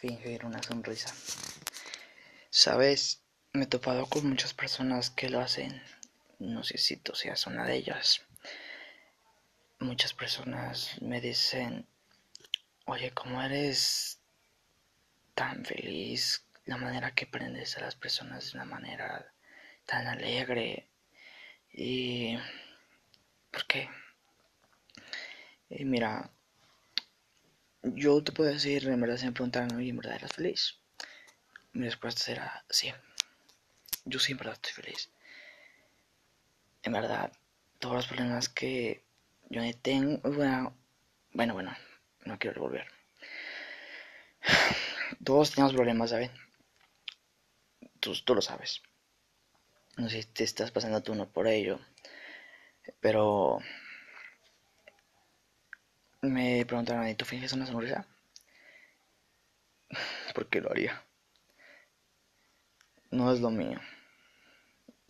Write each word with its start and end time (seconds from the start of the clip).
fingir 0.00 0.44
una 0.44 0.62
sonrisa. 0.62 1.12
Sabes, 2.50 3.22
me 3.52 3.64
he 3.64 3.66
topado 3.66 4.06
con 4.06 4.28
muchas 4.28 4.54
personas 4.54 5.10
que 5.10 5.28
lo 5.28 5.40
hacen. 5.40 5.82
No 6.38 6.62
sé 6.62 6.78
si 6.78 6.96
tú 6.96 7.12
una 7.46 7.64
de 7.64 7.76
ellas. 7.76 8.22
Muchas 9.80 10.14
personas 10.14 11.00
me 11.00 11.20
dicen, 11.20 11.86
oye, 12.84 13.10
¿cómo 13.12 13.42
eres 13.42 14.20
tan 15.34 15.64
feliz? 15.64 16.44
La 16.64 16.76
manera 16.76 17.14
que 17.14 17.26
prendes 17.26 17.76
a 17.76 17.80
las 17.80 17.96
personas 17.96 18.52
de 18.52 18.58
una 18.58 18.66
manera 18.66 19.32
tan 19.86 20.06
alegre. 20.06 20.88
Y... 21.72 22.38
¿Por 23.50 23.66
qué? 23.66 23.88
Y 25.70 25.84
mira, 25.84 26.30
yo 27.82 28.22
te 28.22 28.32
puedo 28.32 28.50
decir, 28.50 28.88
en 28.88 29.00
verdad, 29.00 29.16
si 29.16 29.26
me 29.26 29.84
¿y 29.84 29.90
en 29.90 29.96
verdad 29.96 30.16
eras 30.16 30.32
feliz? 30.32 30.78
Mi 31.72 31.86
respuesta 31.86 32.22
será 32.22 32.64
sí. 32.68 32.92
Yo 34.04 34.18
sí, 34.18 34.32
en 34.32 34.38
verdad, 34.38 34.54
estoy 34.54 34.82
feliz. 34.82 35.10
En 36.82 36.92
verdad, 36.92 37.32
todos 37.78 37.96
los 37.96 38.06
problemas 38.06 38.48
que 38.48 39.04
yo 39.50 39.62
tengo, 39.80 40.18
bueno, 40.30 40.74
bueno, 41.32 41.54
bueno, 41.54 41.76
no 42.24 42.38
quiero 42.38 42.54
revolver. 42.54 42.86
Todos 45.24 45.52
tenemos 45.52 45.74
problemas, 45.74 46.10
¿sabes? 46.10 46.30
Tú, 48.00 48.14
tú 48.24 48.34
lo 48.34 48.42
sabes. 48.42 48.82
No 49.96 50.08
sé 50.08 50.22
si 50.22 50.28
te 50.28 50.44
estás 50.44 50.70
pasando 50.70 51.02
tú 51.02 51.12
uno 51.12 51.28
por 51.28 51.48
ello, 51.48 51.80
pero 53.00 53.58
me 56.22 56.64
preguntaron, 56.66 57.06
¿y 57.08 57.14
tú 57.14 57.24
finges 57.24 57.52
una 57.52 57.66
sonrisa? 57.66 58.06
¿Por 60.34 60.48
qué 60.48 60.60
lo 60.60 60.70
haría? 60.70 61.04
No 63.10 63.32
es 63.32 63.40
lo 63.40 63.50
mío. 63.50 63.80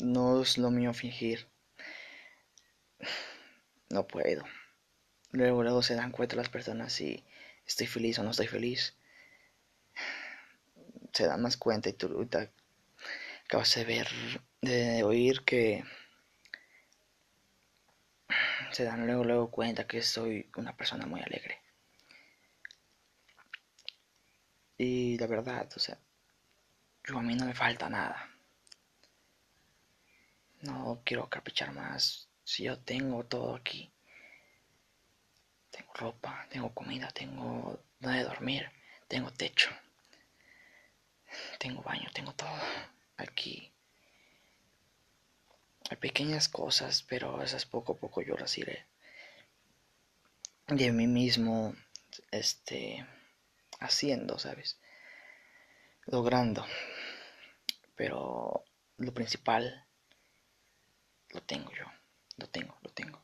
No 0.00 0.42
es 0.42 0.58
lo 0.58 0.70
mío 0.70 0.92
fingir. 0.94 1.46
No 3.90 4.06
puedo. 4.06 4.44
Luego, 5.32 5.62
luego 5.62 5.82
se 5.82 5.94
dan 5.94 6.10
cuenta 6.12 6.36
las 6.36 6.50
personas 6.50 6.92
si 6.92 7.24
estoy 7.66 7.86
feliz 7.86 8.18
o 8.18 8.22
no 8.22 8.32
estoy 8.32 8.46
feliz. 8.46 8.94
Se 11.14 11.26
dan 11.26 11.40
más 11.40 11.56
cuenta 11.56 11.88
y 11.88 11.94
tú 11.94 12.28
acabas 13.46 13.74
de 13.74 13.84
ver, 13.86 14.08
de 14.60 15.02
oír 15.04 15.42
que 15.44 15.84
se 18.72 18.84
dan 18.84 19.06
luego, 19.06 19.24
luego 19.24 19.50
cuenta 19.50 19.86
que 19.86 20.02
soy 20.02 20.50
una 20.56 20.76
persona 20.76 21.06
muy 21.06 21.20
alegre. 21.20 21.60
Y 24.76 25.18
la 25.18 25.26
verdad, 25.26 25.68
o 25.74 25.78
sea, 25.80 25.98
yo 27.04 27.18
a 27.18 27.22
mí 27.22 27.34
no 27.34 27.46
me 27.46 27.54
falta 27.54 27.88
nada. 27.88 28.30
No 30.62 31.02
quiero 31.04 31.28
caprichar 31.28 31.72
más. 31.72 32.28
Si 32.44 32.64
yo 32.64 32.78
tengo 32.78 33.24
todo 33.24 33.56
aquí. 33.56 33.92
Tengo 35.70 35.92
ropa, 35.94 36.46
tengo 36.50 36.72
comida, 36.74 37.08
tengo 37.10 37.82
donde 37.98 38.22
dormir, 38.22 38.70
tengo 39.06 39.32
techo. 39.32 39.70
Tengo 41.58 41.82
baño, 41.82 42.08
tengo 42.12 42.32
todo 42.34 42.50
aquí. 43.16 43.72
Pequeñas 45.96 46.48
cosas, 46.48 47.02
pero 47.08 47.42
esas 47.42 47.64
poco 47.66 47.94
a 47.94 47.96
poco 47.96 48.22
yo 48.22 48.36
las 48.36 48.56
iré 48.58 48.86
de 50.68 50.92
mí 50.92 51.06
mismo, 51.06 51.74
este, 52.30 53.06
haciendo, 53.80 54.38
¿sabes? 54.38 54.78
Logrando. 56.04 56.64
Pero 57.96 58.64
lo 58.98 59.12
principal 59.14 59.84
lo 61.30 61.42
tengo 61.42 61.70
yo, 61.72 61.84
lo 62.36 62.48
tengo, 62.48 62.76
lo 62.82 62.90
tengo. 62.90 63.20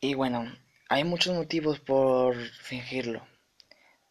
Y 0.00 0.14
bueno, 0.14 0.54
hay 0.88 1.04
muchos 1.04 1.34
motivos 1.34 1.80
por 1.80 2.36
fingirlo. 2.36 3.26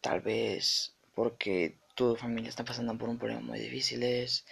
Tal 0.00 0.20
vez 0.20 0.94
porque 1.14 1.78
tu 1.94 2.16
familia 2.16 2.48
está 2.48 2.64
pasando 2.64 2.96
por 2.96 3.08
un 3.08 3.18
problema 3.18 3.40
muy 3.40 3.58
difíciles 3.58 4.46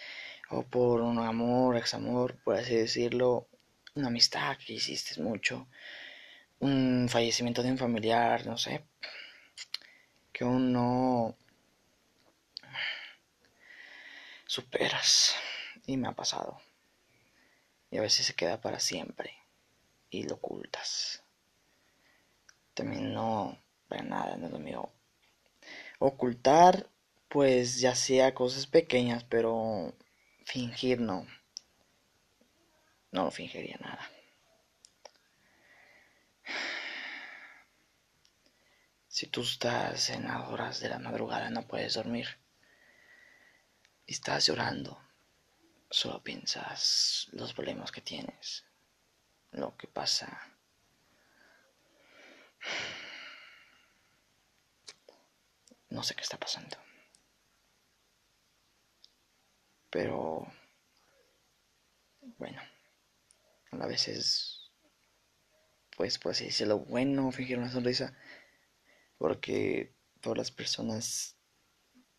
o 0.50 0.62
por 0.62 1.00
un 1.00 1.18
amor, 1.18 1.76
examor, 1.76 2.36
por 2.42 2.56
así 2.56 2.74
decirlo, 2.74 3.48
una 3.94 4.08
amistad 4.08 4.56
que 4.56 4.74
hiciste 4.74 5.20
mucho, 5.20 5.68
un 6.60 7.08
fallecimiento 7.08 7.62
de 7.62 7.70
un 7.70 7.78
familiar, 7.78 8.46
no 8.46 8.56
sé, 8.56 8.84
que 10.32 10.44
aún 10.44 10.72
no 10.72 11.36
superas 14.46 15.34
y 15.86 15.96
me 15.96 16.08
ha 16.08 16.12
pasado. 16.12 16.60
Y 17.90 17.98
a 17.98 18.02
veces 18.02 18.26
se 18.26 18.34
queda 18.34 18.60
para 18.60 18.80
siempre 18.80 19.34
y 20.10 20.24
lo 20.24 20.34
ocultas. 20.34 21.22
También 22.74 23.12
no, 23.12 23.58
para 23.88 24.02
nada, 24.02 24.36
no 24.36 24.46
es 24.46 24.52
lo 24.52 24.58
mío. 24.58 24.90
Ocultar, 25.98 26.88
pues 27.28 27.80
ya 27.80 27.94
sea 27.94 28.34
cosas 28.34 28.66
pequeñas, 28.66 29.24
pero 29.24 29.94
Fingir 30.48 30.98
no. 30.98 31.26
No 33.12 33.24
lo 33.24 33.30
fingiría 33.30 33.76
nada. 33.80 34.10
Si 39.08 39.26
tú 39.26 39.42
estás 39.42 40.08
en 40.08 40.30
horas 40.30 40.80
de 40.80 40.88
la 40.88 40.98
madrugada 40.98 41.50
no 41.50 41.66
puedes 41.66 41.92
dormir 41.94 42.38
y 44.06 44.12
estás 44.14 44.46
llorando, 44.46 44.98
solo 45.90 46.22
piensas 46.22 47.28
los 47.32 47.52
problemas 47.52 47.92
que 47.92 48.00
tienes, 48.00 48.64
lo 49.50 49.76
que 49.76 49.86
pasa. 49.86 50.28
No 55.90 56.02
sé 56.02 56.14
qué 56.14 56.22
está 56.22 56.38
pasando. 56.38 56.87
Pero, 59.90 60.46
bueno, 62.38 62.60
a 63.72 63.86
veces, 63.86 64.70
pues, 65.96 66.18
pues 66.18 66.40
es 66.40 66.60
lo 66.62 66.80
bueno 66.80 67.32
fingir 67.32 67.58
una 67.58 67.70
sonrisa, 67.70 68.16
porque 69.18 69.94
todas 70.20 70.38
las 70.38 70.50
personas 70.50 71.36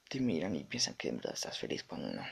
te 0.10 0.20
miran 0.20 0.56
y 0.56 0.64
piensan 0.64 0.96
que 0.96 1.16
estás 1.32 1.60
feliz 1.60 1.84
cuando 1.84 2.12
no. 2.12 2.26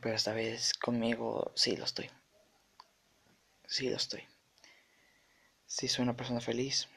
Pero 0.00 0.14
esta 0.14 0.32
vez 0.32 0.74
conmigo 0.74 1.52
sí 1.54 1.76
lo 1.76 1.84
estoy. 1.84 2.10
Sí 3.66 3.88
lo 3.88 3.96
estoy. 3.96 4.22
Sí 5.66 5.88
soy 5.88 6.04
una 6.04 6.16
persona 6.16 6.40
feliz 6.40 6.88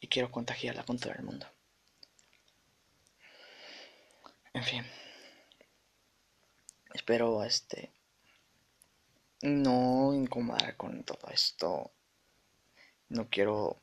y 0.00 0.08
quiero 0.08 0.30
contagiarla 0.30 0.84
con 0.84 0.98
todo 0.98 1.12
el 1.12 1.22
mundo. 1.22 1.46
En 4.54 4.62
fin. 4.64 4.84
Espero 6.94 7.42
este 7.44 7.90
no 9.42 10.12
incomodar 10.14 10.76
con 10.76 11.02
todo 11.04 11.28
esto. 11.32 11.90
No 13.08 13.28
quiero 13.28 13.80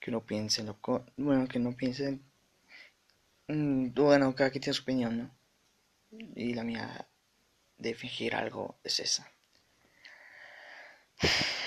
que 0.00 0.10
uno 0.10 0.20
piense 0.24 0.60
en 0.60 0.68
lo 0.68 0.78
bueno, 1.16 1.46
que 1.48 1.58
no 1.58 1.76
piensen 1.76 2.22
mm, 3.48 3.92
bueno, 3.94 4.34
cada 4.34 4.50
quien 4.50 4.62
tiene 4.62 4.74
su 4.74 4.82
opinión, 4.82 5.18
¿no? 5.18 5.30
Y 6.36 6.54
la 6.54 6.64
mía 6.64 7.06
de 7.78 7.94
fingir 7.94 8.34
algo 8.34 8.76
es 8.84 9.00
esa. 9.00 9.30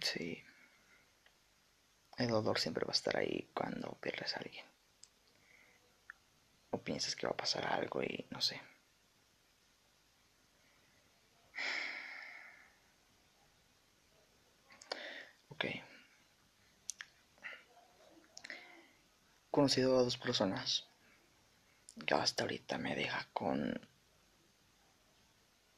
Sí. 0.00 0.47
El 2.18 2.28
dolor 2.28 2.58
siempre 2.58 2.84
va 2.84 2.90
a 2.90 2.96
estar 2.96 3.16
ahí 3.16 3.48
cuando 3.54 3.92
pierdes 4.00 4.36
a 4.36 4.40
alguien. 4.40 4.66
O 6.70 6.78
piensas 6.82 7.14
que 7.14 7.26
va 7.28 7.32
a 7.32 7.36
pasar 7.36 7.64
algo 7.66 8.02
y 8.02 8.26
no 8.30 8.40
sé. 8.40 8.60
Ok. 15.50 15.64
Conocido 19.52 19.98
a 19.98 20.02
dos 20.02 20.18
personas 20.18 20.88
que 22.04 22.14
hasta 22.14 22.42
ahorita 22.42 22.78
me 22.78 22.96
deja 22.96 23.28
con 23.32 23.80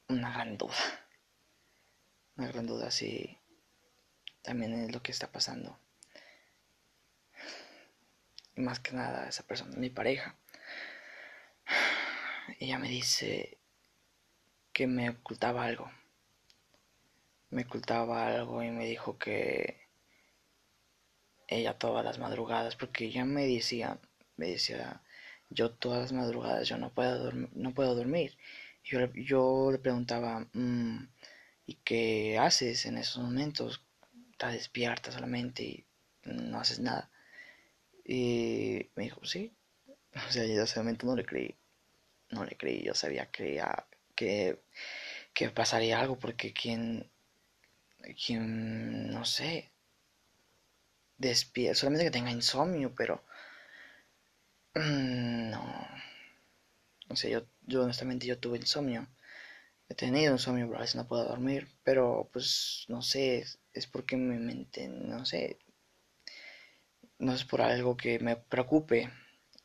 una 0.09 0.33
gran 0.33 0.57
duda. 0.57 0.75
Una 2.37 2.49
gran 2.49 2.67
duda 2.67 2.91
si 2.91 3.39
también 4.41 4.73
es 4.73 4.93
lo 4.93 5.03
que 5.03 5.13
está 5.13 5.31
pasando 5.31 5.79
más 8.61 8.81
que 8.81 8.93
nada 8.93 9.29
esa 9.29 9.47
persona, 9.47 9.77
mi 9.77 9.91
pareja. 9.91 10.37
Ella 12.59 12.79
me 12.79 12.89
dice 12.89 13.59
que 14.73 14.87
me 14.87 15.11
ocultaba 15.11 15.65
algo. 15.65 15.91
me 17.51 17.63
ocultaba 17.63 18.29
algo 18.29 18.63
y 18.63 18.71
me 18.71 18.87
dijo 18.87 19.19
que 19.19 19.89
ella 21.49 21.79
todas 21.79 22.05
las 22.05 22.19
madrugadas, 22.19 22.77
porque 22.77 23.07
ella 23.07 23.25
me 23.25 23.47
decía, 23.47 23.99
me 24.37 24.47
decía, 24.47 25.03
yo 25.51 25.73
todas 25.73 26.01
las 26.03 26.13
madrugadas 26.13 26.69
yo 26.69 26.79
no 26.79 26.91
puedo, 26.95 27.33
no 27.33 27.75
puedo 27.75 27.95
dormir. 27.95 28.39
Yo, 28.85 29.13
yo 29.15 29.71
le 29.73 29.79
preguntaba, 29.79 30.47
mm, 30.53 31.09
¿y 31.67 31.75
qué 31.85 32.39
haces 32.39 32.87
en 32.87 32.99
esos 32.99 33.23
momentos? 33.23 33.85
Estás 34.33 34.55
despierta 34.55 35.13
solamente 35.13 35.63
y 35.65 35.87
no 36.25 36.61
haces 36.61 36.81
nada. 36.81 37.10
Y 38.11 38.91
me 38.97 39.05
dijo, 39.05 39.25
sí. 39.25 39.55
O 40.29 40.33
sea, 40.33 40.45
yo 40.45 40.65
momento 40.77 41.07
no 41.07 41.15
le 41.15 41.25
creí. 41.25 41.55
No 42.31 42.45
le 42.45 42.57
creí, 42.57 42.83
yo 42.83 42.95
sabía 42.95 43.31
que, 43.31 43.63
que, 44.17 44.59
que 45.35 45.51
pasaría 45.51 46.01
algo 46.01 46.19
porque 46.19 46.53
quien, 46.53 47.09
quien, 48.25 49.11
no 49.13 49.25
sé, 49.25 49.71
despierta, 51.19 51.79
solamente 51.79 52.07
que 52.07 52.11
tenga 52.11 52.33
insomnio, 52.33 52.93
pero 52.97 53.23
mm, 54.75 55.51
no. 55.51 55.87
O 57.09 57.17
sea, 57.17 57.31
yo, 57.31 57.47
yo 57.67 57.85
honestamente 57.85 58.27
yo 58.27 58.39
tuve 58.39 58.59
insomnio. 58.59 59.07
He 59.89 59.95
tenido 59.95 60.33
insomnio, 60.33 60.69
pero 60.69 60.81
a 60.83 60.87
no 60.97 61.09
puedo 61.09 61.25
dormir. 61.25 61.69
Pero 61.85 62.29
pues 62.33 62.87
no 62.89 63.03
sé, 63.03 63.45
es, 63.73 63.87
porque 63.87 64.17
mi 64.17 64.39
mente, 64.39 64.89
no 64.89 65.25
sé. 65.27 65.59
No 67.21 67.33
es 67.33 67.45
por 67.45 67.61
algo 67.63 67.97
que 67.97 68.19
me 68.19 68.35
preocupe. 68.37 69.09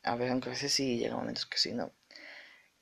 A 0.04 0.14
veces, 0.14 0.30
aunque 0.32 0.50
a 0.50 0.52
veces 0.52 0.72
sí, 0.72 0.98
llega 0.98 1.16
momentos 1.16 1.46
que 1.46 1.58
sí, 1.58 1.72
no. 1.72 1.92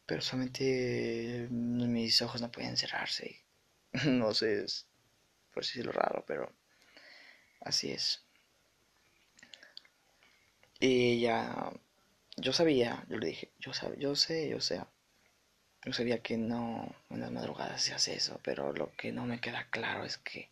Pero 0.06 0.20
solamente 0.20 1.48
mis 1.50 2.20
ojos 2.22 2.42
no 2.42 2.52
pueden 2.52 2.76
cerrarse. 2.76 3.40
no 4.06 4.34
sé, 4.34 4.64
es 4.64 4.86
por 5.54 5.62
decirlo 5.62 5.92
raro, 5.92 6.24
pero 6.26 6.52
así 7.60 7.92
es. 7.92 8.22
Y 10.80 11.20
ya, 11.20 11.72
yo 12.36 12.52
sabía, 12.52 13.04
yo 13.08 13.18
le 13.18 13.28
dije, 13.28 13.52
yo, 13.60 13.72
sab, 13.72 13.96
yo 13.96 14.16
sé, 14.16 14.48
yo 14.48 14.60
sé, 14.60 14.82
yo 15.84 15.92
sabía 15.92 16.22
que 16.22 16.36
no 16.36 16.94
en 17.10 17.20
las 17.20 17.30
madrugadas 17.30 17.82
se 17.82 17.94
hace 17.94 18.14
eso, 18.16 18.40
pero 18.42 18.72
lo 18.72 18.92
que 18.96 19.12
no 19.12 19.24
me 19.26 19.40
queda 19.40 19.68
claro 19.70 20.04
es 20.04 20.18
que, 20.18 20.50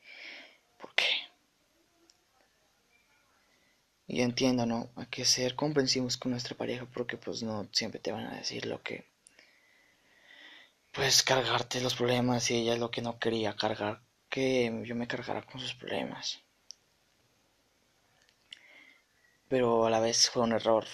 ¿por 0.81 0.95
qué? 0.95 1.05
Y 4.07 4.23
entiendo, 4.23 4.67
¿no? 4.67 4.91
Hay 4.97 5.07
que 5.07 5.25
ser 5.25 5.55
comprensivos 5.57 6.17
con 6.17 6.33
nuestra 6.33 6.57
pareja 6.57 6.87
porque 6.93 7.17
pues 7.17 7.43
no 7.43 7.69
siempre 7.73 8.01
te 8.01 8.13
van 8.13 8.27
a 8.27 8.37
decir 8.37 8.67
lo 8.67 8.83
que... 8.83 9.07
Pues 10.93 11.23
cargarte 11.23 11.81
los 11.81 11.95
problemas 11.95 12.51
y 12.51 12.57
ella 12.57 12.75
es 12.75 12.79
lo 12.79 12.91
que 12.91 13.03
no 13.03 13.19
quería 13.19 13.57
cargar, 13.57 14.03
que 14.29 14.83
yo 14.85 14.95
me 14.95 15.09
cargara 15.09 15.43
con 15.43 15.61
sus 15.61 15.75
problemas 15.75 16.43
pero 19.53 19.85
a 19.85 19.91
la 19.91 20.01
vez 20.01 20.31
fue 20.31 20.45
un 20.45 20.53
error. 20.53 20.87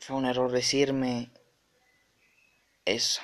Fue 0.00 0.16
un 0.16 0.26
error 0.26 0.50
decirme 0.50 1.30
eso. 2.84 3.22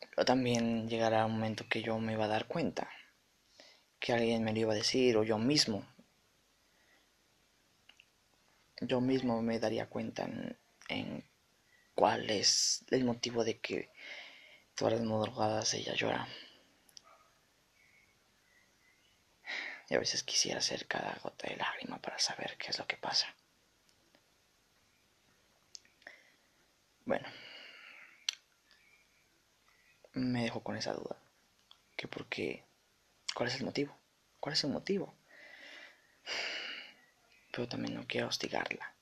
Pero 0.00 0.24
también 0.24 0.88
llegará 0.88 1.26
un 1.26 1.32
momento 1.32 1.66
que 1.68 1.82
yo 1.82 1.98
me 1.98 2.14
iba 2.14 2.24
a 2.24 2.28
dar 2.28 2.46
cuenta, 2.46 2.88
que 4.00 4.12
alguien 4.12 4.42
me 4.42 4.52
lo 4.52 4.58
iba 4.60 4.72
a 4.72 4.76
decir, 4.76 5.16
o 5.16 5.22
yo 5.22 5.38
mismo. 5.38 5.86
Yo 8.80 9.00
mismo 9.00 9.42
me 9.42 9.58
daría 9.60 9.88
cuenta 9.88 10.24
en, 10.24 10.58
en 10.88 11.24
cuál 11.94 12.30
es 12.30 12.84
el 12.90 13.04
motivo 13.04 13.44
de 13.44 13.60
que 13.60 13.90
todas 14.74 14.94
las 14.94 15.02
madrugadas 15.02 15.74
ella 15.74 15.94
llora. 15.94 16.26
y 19.90 19.94
a 19.96 19.98
veces 19.98 20.22
quisiera 20.22 20.60
hacer 20.60 20.86
cada 20.86 21.18
gota 21.20 21.48
de 21.48 21.56
lágrima 21.56 21.98
para 22.00 22.18
saber 22.18 22.56
qué 22.56 22.68
es 22.68 22.78
lo 22.78 22.86
que 22.86 22.96
pasa. 22.96 23.34
Bueno, 27.04 27.28
me 30.12 30.44
dejo 30.44 30.62
con 30.62 30.76
esa 30.76 30.92
duda. 30.94 31.16
Que 31.96 32.06
por 32.06 32.26
qué, 32.28 32.64
¿cuál 33.34 33.48
es 33.48 33.56
el 33.56 33.64
motivo? 33.64 33.96
¿Cuál 34.40 34.54
es 34.54 34.64
el 34.64 34.70
motivo? 34.70 35.14
Pero 37.52 37.68
también 37.68 37.94
no 37.94 38.06
quiero 38.06 38.28
hostigarla. 38.28 38.94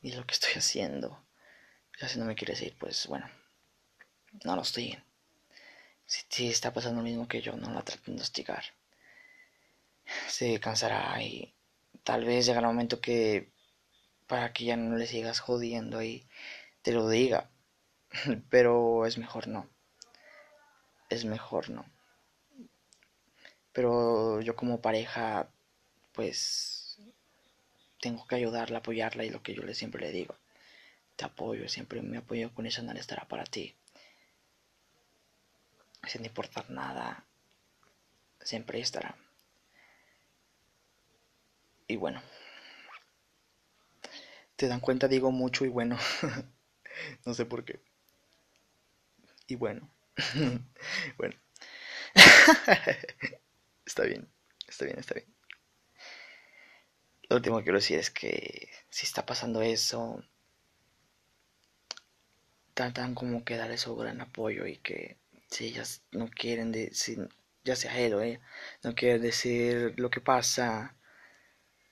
Y 0.00 0.12
lo 0.12 0.26
que 0.26 0.34
estoy 0.34 0.52
haciendo. 0.54 1.24
Ya 2.00 2.08
si 2.08 2.18
no 2.18 2.24
me 2.24 2.34
quiere 2.34 2.54
decir, 2.54 2.76
pues 2.78 3.06
bueno, 3.06 3.28
no 4.44 4.56
lo 4.56 4.62
estoy. 4.62 4.98
Si, 6.06 6.24
si 6.28 6.48
está 6.48 6.72
pasando 6.72 7.00
lo 7.00 7.08
mismo 7.08 7.28
que 7.28 7.40
yo, 7.40 7.56
no 7.56 7.70
la 7.70 7.82
traten 7.82 8.16
de 8.16 8.22
hostigar 8.22 8.64
se 10.28 10.60
cansará 10.60 11.22
y 11.22 11.54
tal 12.02 12.24
vez 12.24 12.46
llegará 12.46 12.68
un 12.68 12.74
momento 12.74 13.00
que 13.00 13.52
para 14.26 14.52
que 14.52 14.64
ya 14.64 14.76
no 14.76 14.96
le 14.96 15.06
sigas 15.06 15.40
jodiendo 15.40 16.02
y 16.02 16.26
te 16.82 16.92
lo 16.92 17.08
diga. 17.08 17.50
Pero 18.50 19.06
es 19.06 19.18
mejor 19.18 19.48
no. 19.48 19.68
Es 21.08 21.24
mejor 21.24 21.70
no. 21.70 21.84
Pero 23.74 24.40
yo 24.40 24.56
como 24.56 24.80
pareja, 24.80 25.48
pues 26.12 26.98
tengo 28.00 28.26
que 28.26 28.36
ayudarla, 28.36 28.78
apoyarla 28.78 29.24
y 29.24 29.30
lo 29.30 29.42
que 29.42 29.54
yo 29.54 29.62
le 29.64 29.74
siempre 29.74 30.06
le 30.06 30.12
digo. 30.12 30.36
Te 31.16 31.24
apoyo, 31.24 31.68
siempre 31.68 32.00
me 32.02 32.18
apoyo 32.18 32.54
con 32.54 32.66
eso, 32.66 32.82
no 32.82 32.92
estará 32.92 33.26
para 33.26 33.44
ti. 33.44 33.74
Sin 36.06 36.24
importar 36.24 36.70
nada, 36.70 37.24
siempre 38.40 38.80
estará. 38.80 39.16
Y 41.88 41.96
bueno. 41.96 42.22
Te 44.56 44.68
dan 44.68 44.80
cuenta, 44.80 45.08
digo 45.08 45.32
mucho 45.32 45.64
y 45.64 45.68
bueno. 45.68 45.98
no 47.26 47.34
sé 47.34 47.44
por 47.44 47.64
qué. 47.64 47.80
Y 49.48 49.56
bueno. 49.56 49.90
bueno. 51.18 51.34
está 53.86 54.04
bien, 54.04 54.28
está 54.68 54.84
bien, 54.84 54.98
está 54.98 55.14
bien. 55.14 55.26
Lo 57.28 57.36
último 57.36 57.58
que 57.58 57.64
quiero 57.64 57.78
decir 57.78 57.98
es 57.98 58.10
que 58.10 58.70
si 58.90 59.06
está 59.06 59.24
pasando 59.26 59.62
eso, 59.62 60.22
tratan 62.74 63.14
como 63.14 63.44
que 63.44 63.56
darle 63.56 63.78
su 63.78 63.96
gran 63.96 64.20
apoyo 64.20 64.66
y 64.66 64.76
que 64.78 65.18
si 65.50 65.66
ellas 65.66 66.02
no 66.12 66.28
quieren 66.28 66.72
decir, 66.72 67.28
ya 67.64 67.76
sea 67.76 67.98
él 67.98 68.14
o 68.14 68.20
ella, 68.20 68.40
no 68.82 68.94
quieren 68.94 69.22
decir 69.22 69.94
lo 69.96 70.10
que 70.10 70.20
pasa, 70.20 70.96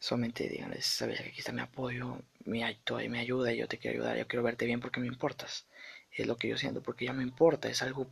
Solamente 0.03 0.49
díganles, 0.49 0.85
sabes 0.85 1.21
que 1.21 1.29
aquí 1.29 1.39
está 1.39 1.53
mi 1.53 1.61
apoyo, 1.61 2.19
mi, 2.45 2.61
me 3.09 3.19
ayuda 3.21 3.53
y 3.53 3.59
yo 3.59 3.69
te 3.69 3.79
quiero 3.79 3.99
ayudar, 4.01 4.17
yo 4.19 4.27
quiero 4.27 4.43
verte 4.43 4.67
bien 4.67 4.81
porque 4.81 4.99
me 4.99 5.07
importas. 5.07 5.69
Es 6.11 6.27
lo 6.27 6.37
que 6.37 6.49
yo 6.49 6.59
siento, 6.59 6.83
porque 6.83 7.05
ya 7.05 7.13
me 7.13 7.23
importa, 7.23 7.69
es 7.69 7.83
algo 7.83 8.09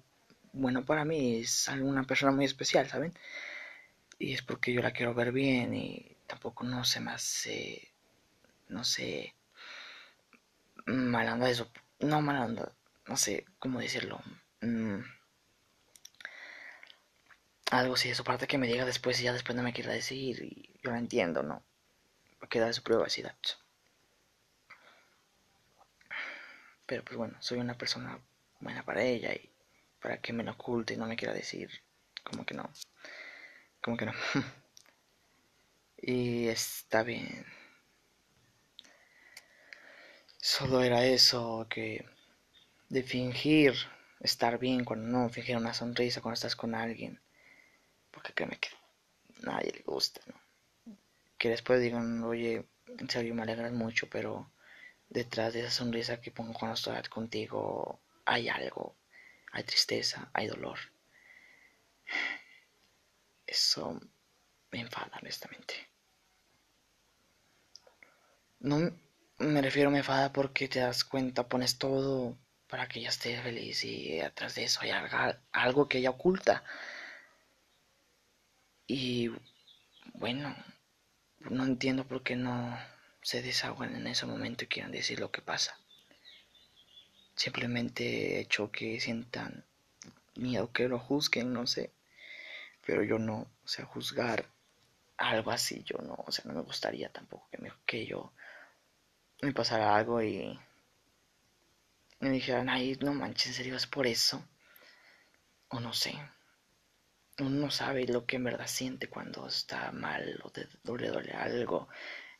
bueno 0.53 0.85
para 0.85 1.05
mí, 1.05 1.41
es 1.41 1.67
una 1.67 2.05
persona 2.05 2.31
muy 2.31 2.45
especial, 2.45 2.87
¿saben? 2.89 3.13
Y 4.21 4.35
es 4.35 4.43
porque 4.43 4.73
yo 4.73 4.83
la 4.83 4.93
quiero 4.93 5.15
ver 5.15 5.33
bien 5.33 5.75
y 5.75 6.17
tampoco 6.27 6.63
no 6.65 6.85
se 6.85 7.01
me 7.01 7.11
hace, 7.11 7.93
no 8.69 8.85
sé, 8.85 9.35
malanda 10.87 11.49
eso, 11.51 11.73
no 12.01 12.21
malanda, 12.21 12.73
no 13.07 13.17
sé 13.17 13.47
cómo 13.59 13.81
decirlo. 13.81 14.21
Mm, 14.61 15.01
algo 17.71 17.95
así, 17.95 18.11
eso 18.11 18.23
parte 18.23 18.47
que 18.47 18.59
me 18.59 18.67
diga 18.67 18.85
después 18.85 19.19
y 19.21 19.25
ya 19.25 19.33
después 19.33 19.57
no 19.57 19.63
me 19.63 19.73
quiera 19.73 19.93
decir 19.93 20.43
y 20.43 20.79
yo 20.83 20.91
lo 20.91 20.99
entiendo, 20.99 21.43
¿no? 21.43 21.65
queda 22.51 22.67
de 22.67 22.75
su 22.75 22.83
privacidad. 22.83 23.37
Pero 26.85 27.05
pues 27.05 27.17
bueno, 27.17 27.37
soy 27.41 27.59
una 27.59 27.79
persona 27.79 28.19
buena 28.59 28.85
para 28.85 29.03
ella 29.03 29.33
y 29.33 29.51
para 30.01 30.21
que 30.21 30.35
me 30.35 30.45
lo 30.45 30.53
oculte 30.53 30.95
y 30.95 30.97
no 30.99 31.07
me 31.07 31.17
quiera 31.17 31.33
decir, 31.33 31.71
como 32.23 32.45
que 32.45 32.55
no, 32.55 32.71
como 33.81 33.97
que 33.97 34.07
no. 34.07 34.13
y 35.99 36.49
está 36.49 37.03
bien. 37.03 37.47
Solo 40.39 40.83
era 40.83 41.05
eso 41.05 41.67
que 41.69 42.07
de 42.89 43.03
fingir 43.03 43.75
estar 44.21 44.59
bien 44.59 44.85
cuando 44.85 45.07
no, 45.07 45.29
fingir 45.29 45.57
una 45.57 45.75
sonrisa 45.75 46.21
cuando 46.21 46.35
estás 46.35 46.57
con 46.57 46.75
alguien. 46.75 47.21
Porque 48.11 48.33
créeme 48.33 48.59
que 48.59 48.69
a 49.47 49.53
nadie 49.53 49.73
le 49.73 49.83
gusta, 49.83 50.21
¿no? 50.27 50.41
que 51.41 51.49
después 51.49 51.81
digan, 51.81 52.23
oye, 52.23 52.67
en 52.99 53.09
serio 53.09 53.35
me 53.35 53.43
alegras 53.43 53.73
mucho, 53.73 54.11
pero 54.11 54.53
detrás 55.09 55.55
de 55.55 55.61
esa 55.61 55.71
sonrisa 55.71 56.21
que 56.21 56.31
pongo 56.31 56.53
cuando 56.53 56.75
estoy 56.75 57.01
contigo 57.09 57.99
hay 58.27 58.51
algo, 58.51 58.95
hay 59.51 59.65
tristeza, 59.65 60.29
hay 60.35 60.49
dolor. 60.49 60.79
Eso 63.51 64.01
me 64.71 64.81
enfada, 64.81 65.19
honestamente. 65.21 65.75
No 68.61 68.93
me 69.39 69.61
refiero 69.61 69.89
a 69.89 69.93
me 69.93 69.99
enfada 69.99 70.33
porque 70.33 70.69
te 70.69 70.79
das 70.79 71.03
cuenta, 71.03 71.49
pones 71.49 71.77
todo 71.77 72.39
para 72.69 72.87
que 72.87 73.01
ella 73.01 73.09
esté 73.09 73.43
feliz 73.43 73.85
y 73.85 74.21
atrás 74.21 74.55
de 74.55 74.65
eso 74.65 74.81
hay 74.83 74.91
algo 75.51 75.89
que 75.89 75.99
ella 75.99 76.11
oculta. 76.11 76.63
Y 78.87 79.31
bueno, 80.15 80.55
no 81.41 81.65
entiendo 81.65 82.07
por 82.07 82.23
qué 82.23 82.37
no 82.37 82.79
se 83.21 83.43
desahogan 83.43 83.97
en 83.97 84.07
ese 84.07 84.27
momento 84.27 84.63
y 84.63 84.69
quieran 84.69 84.93
decir 84.93 85.19
lo 85.19 85.33
que 85.33 85.43
pasa. 85.43 85.77
Simplemente 87.35 88.37
he 88.37 88.41
hecho 88.41 88.71
que 88.71 89.01
sientan 89.01 89.65
miedo 90.37 90.73
que 90.73 90.89
lo 90.89 91.01
juzguen, 91.01 91.53
no 91.53 91.67
sé. 91.67 91.91
Pero 92.91 93.05
yo 93.05 93.21
no, 93.21 93.47
o 93.65 93.69
sea, 93.69 93.85
juzgar 93.85 94.45
algo 95.17 95.53
así, 95.53 95.85
yo 95.85 95.99
no, 95.99 96.25
o 96.27 96.33
sea, 96.33 96.45
no 96.47 96.55
me 96.55 96.63
gustaría 96.63 97.09
tampoco 97.09 97.49
que, 97.49 97.59
me, 97.59 97.73
que 97.87 98.05
yo 98.05 98.33
me 99.43 99.53
pasara 99.53 99.95
algo 99.95 100.21
y 100.21 100.59
me 102.19 102.31
dijeran, 102.31 102.69
ay, 102.69 102.99
no 103.01 103.15
manches, 103.15 103.47
en 103.47 103.55
serio 103.55 103.77
es 103.77 103.87
por 103.87 104.09
eso. 104.09 104.45
O 105.69 105.79
no 105.79 105.93
sé. 105.93 106.13
Uno 107.39 107.51
no 107.51 107.71
sabe 107.71 108.09
lo 108.09 108.27
que 108.27 108.35
en 108.35 108.45
verdad 108.45 108.67
siente 108.67 109.09
cuando 109.09 109.47
está 109.47 109.93
mal 109.93 110.43
o, 110.43 110.97
le 110.97 111.11
duele 111.11 111.31
algo 111.31 111.89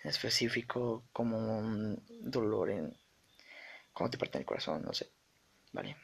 en 0.03 0.11
específico, 0.11 1.05
como 1.13 1.39
un 1.61 2.05
dolor 2.09 2.71
en. 2.71 2.99
como 3.93 4.11
te 4.11 4.19
parte 4.19 4.39
el 4.39 4.45
corazón, 4.45 4.83
no 4.83 4.93
sé. 4.95 5.13
Vale. 5.71 5.97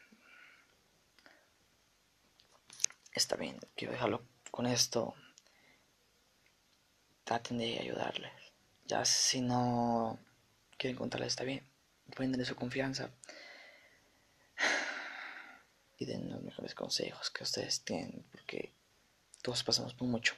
Está 3.12 3.34
bien, 3.34 3.58
quiero 3.74 3.92
dejarlo 3.92 4.35
con 4.56 4.66
esto 4.66 5.14
traten 7.24 7.58
de 7.58 7.78
ayudarle. 7.78 8.32
Ya 8.86 9.04
si 9.04 9.42
no 9.42 10.18
quieren 10.78 10.96
contarle 10.96 11.26
está 11.26 11.44
bien. 11.44 11.68
Pueden 12.16 12.42
su 12.44 12.56
confianza. 12.56 13.10
Y 15.98 16.04
den 16.04 16.30
los 16.30 16.42
mejores 16.42 16.74
consejos 16.74 17.30
que 17.30 17.42
ustedes 17.42 17.82
tienen. 17.82 18.24
Porque 18.32 18.72
todos 19.42 19.62
pasamos 19.62 19.92
por 19.94 20.08
mucho. 20.08 20.34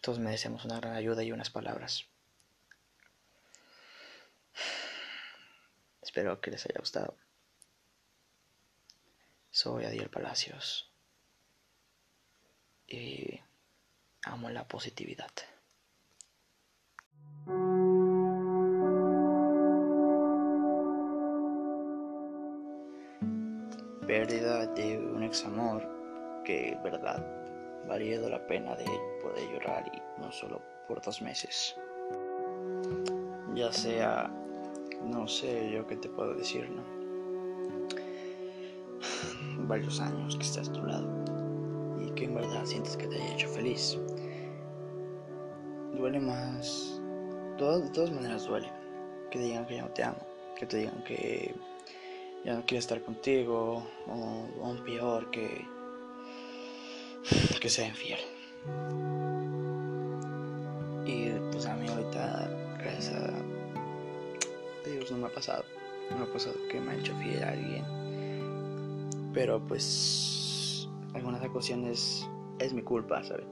Todos 0.00 0.18
merecemos 0.20 0.64
una 0.64 0.76
gran 0.76 0.94
ayuda 0.94 1.22
y 1.24 1.32
unas 1.32 1.50
palabras. 1.50 2.04
Espero 6.02 6.40
que 6.40 6.52
les 6.52 6.64
haya 6.66 6.78
gustado. 6.78 7.16
Soy 9.50 9.84
Adiel 9.84 10.10
Palacios. 10.10 10.93
Amo 14.26 14.50
la 14.50 14.66
positividad. 14.66 15.30
pérdida 24.06 24.66
de 24.66 24.98
un 24.98 25.22
ex 25.22 25.44
amor 25.44 25.82
que, 26.44 26.78
verdad, 26.84 27.24
valido 27.88 28.28
la 28.28 28.46
pena 28.46 28.76
de 28.76 28.84
poder 29.22 29.50
llorar 29.50 29.90
y 29.92 30.20
no 30.20 30.30
solo 30.30 30.62
por 30.86 31.00
dos 31.02 31.20
meses. 31.22 31.74
Ya 33.54 33.72
sea, 33.72 34.30
no 35.02 35.26
sé 35.26 35.70
yo 35.70 35.86
qué 35.86 35.96
te 35.96 36.08
puedo 36.08 36.34
decir, 36.34 36.70
¿no? 36.70 36.82
Varios 39.66 40.00
años 40.00 40.36
que 40.36 40.42
estás 40.42 40.68
a 40.68 40.72
tu 40.72 40.84
lado 40.84 41.23
que 42.14 42.24
en 42.24 42.34
verdad 42.34 42.64
sientes 42.64 42.96
que 42.96 43.06
te 43.06 43.16
haya 43.16 43.34
hecho 43.34 43.48
feliz. 43.48 43.98
Duele 45.94 46.20
más, 46.20 47.00
de 47.58 47.90
todas 47.90 48.10
maneras 48.10 48.46
duele 48.46 48.70
que 49.30 49.38
te 49.38 49.44
digan 49.44 49.66
que 49.66 49.76
ya 49.76 49.82
no 49.82 49.90
te 49.90 50.02
amo, 50.02 50.18
que 50.56 50.66
te 50.66 50.76
digan 50.78 51.02
que 51.04 51.54
ya 52.44 52.54
no 52.54 52.64
quiere 52.66 52.78
estar 52.78 53.00
contigo, 53.02 53.86
o 54.06 54.64
aún 54.64 54.84
peor, 54.84 55.30
que, 55.30 55.66
que 57.60 57.68
sea 57.68 57.88
infiel. 57.88 58.20
Y 61.06 61.30
pues 61.50 61.66
a 61.66 61.74
mí 61.74 61.88
ahorita, 61.88 62.50
gracias 62.78 63.14
a 63.14 63.30
Dios, 64.88 65.10
no 65.10 65.18
me 65.18 65.26
ha 65.26 65.30
pasado. 65.30 65.64
No 66.10 66.18
me 66.18 66.24
ha 66.24 66.32
pasado 66.32 66.54
que 66.70 66.80
me 66.80 66.92
ha 66.92 66.96
hecho 66.96 67.14
fiel 67.16 67.42
a 67.42 67.50
alguien. 67.50 67.84
Pero 69.32 69.60
pues 69.66 70.33
algunas 71.24 71.48
ocasiones 71.48 72.28
es 72.58 72.74
mi 72.74 72.82
culpa, 72.82 73.22
¿sabes? 73.24 73.46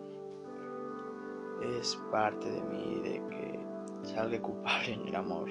Es 1.79 1.99
parte 2.11 2.51
de 2.51 2.61
mí 2.61 3.01
de 3.03 3.15
que 3.31 3.61
salga 4.03 4.39
culpable 4.43 4.93
en 4.93 5.09
el 5.09 5.17
amor. 5.17 5.49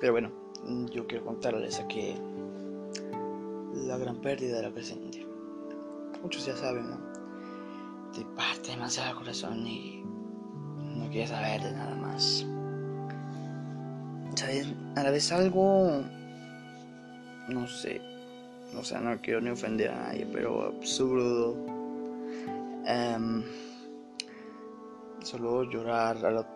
Pero 0.00 0.12
bueno, 0.14 0.30
yo 0.90 1.06
quiero 1.06 1.26
contarles 1.26 1.78
aquí 1.78 2.14
la 3.74 3.98
gran 3.98 4.16
pérdida 4.22 4.56
de 4.56 4.62
la 4.62 4.70
presente. 4.70 5.26
Muchos 6.22 6.46
ya 6.46 6.56
saben, 6.56 6.88
¿no? 6.88 6.96
Te 8.14 8.24
parte 8.34 8.70
demasiado 8.70 9.10
el 9.10 9.16
corazón 9.16 9.66
y 9.66 10.02
no 10.96 11.06
quieres 11.10 11.28
saber 11.28 11.62
de 11.62 11.72
nada 11.72 11.96
más. 11.96 12.46
¿Sabes? 14.36 14.74
A 14.96 15.02
la 15.02 15.10
vez 15.10 15.30
algo, 15.32 16.02
no 17.50 17.66
sé, 17.66 18.00
o 18.76 18.84
sea, 18.84 19.00
no 19.00 19.20
quiero 19.20 19.40
ni 19.40 19.50
ofender 19.50 19.90
a 19.90 19.96
nadie, 20.08 20.26
pero 20.32 20.62
absurdo. 20.62 21.52
Um, 22.86 23.42
solo 25.22 25.64
llorar 25.64 26.24
a 26.24 26.30
lo 26.30 26.46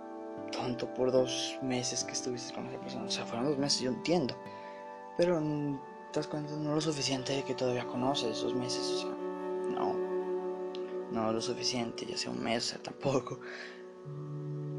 tonto 0.51 0.93
por 0.95 1.13
dos 1.13 1.59
meses 1.63 2.05
que 2.05 2.13
estuviste 2.13 2.55
con 2.55 2.67
esa 2.67 2.81
persona. 2.81 3.05
O 3.05 3.11
sea, 3.11 3.25
fueron 3.25 3.47
dos 3.47 3.59
meses, 3.59 3.81
yo 3.81 3.91
entiendo. 3.91 4.35
Pero 5.17 5.41
te 6.13 6.21
das 6.21 6.27
cuenta, 6.27 6.55
no 6.57 6.75
lo 6.75 6.81
suficiente 6.81 7.45
que 7.47 7.55
todavía 7.55 7.87
conoces 7.87 8.39
esos 8.39 8.55
meses. 8.55 8.81
O 8.81 8.99
sea, 8.99 9.11
no. 9.75 9.95
No 11.13 11.33
lo 11.33 11.41
suficiente, 11.41 12.07
ya 12.07 12.17
sea 12.17 12.33
un 12.33 12.43
mes, 12.43 12.67
o 12.67 12.69
sea, 12.71 12.83
tampoco. 12.83 13.39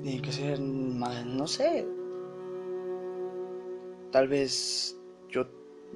Tiene 0.03 0.21
que 0.21 0.31
ser 0.31 0.59
más, 0.59 1.25
no 1.25 1.47
sé. 1.47 1.87
Tal 4.11 4.27
vez 4.27 4.97
yo 5.29 5.45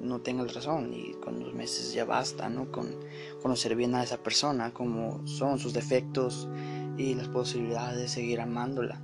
no 0.00 0.20
tenga 0.20 0.42
la 0.44 0.52
razón 0.52 0.92
y 0.92 1.12
con 1.14 1.38
dos 1.38 1.54
meses 1.54 1.92
ya 1.92 2.04
basta, 2.04 2.48
¿no? 2.48 2.70
Con 2.72 2.96
conocer 3.42 3.76
bien 3.76 3.94
a 3.94 4.02
esa 4.02 4.22
persona, 4.22 4.72
cómo 4.72 5.26
son 5.26 5.58
sus 5.58 5.72
defectos 5.72 6.48
y 6.96 7.14
las 7.14 7.28
posibilidades 7.28 7.98
de 7.98 8.08
seguir 8.08 8.40
amándola 8.40 9.00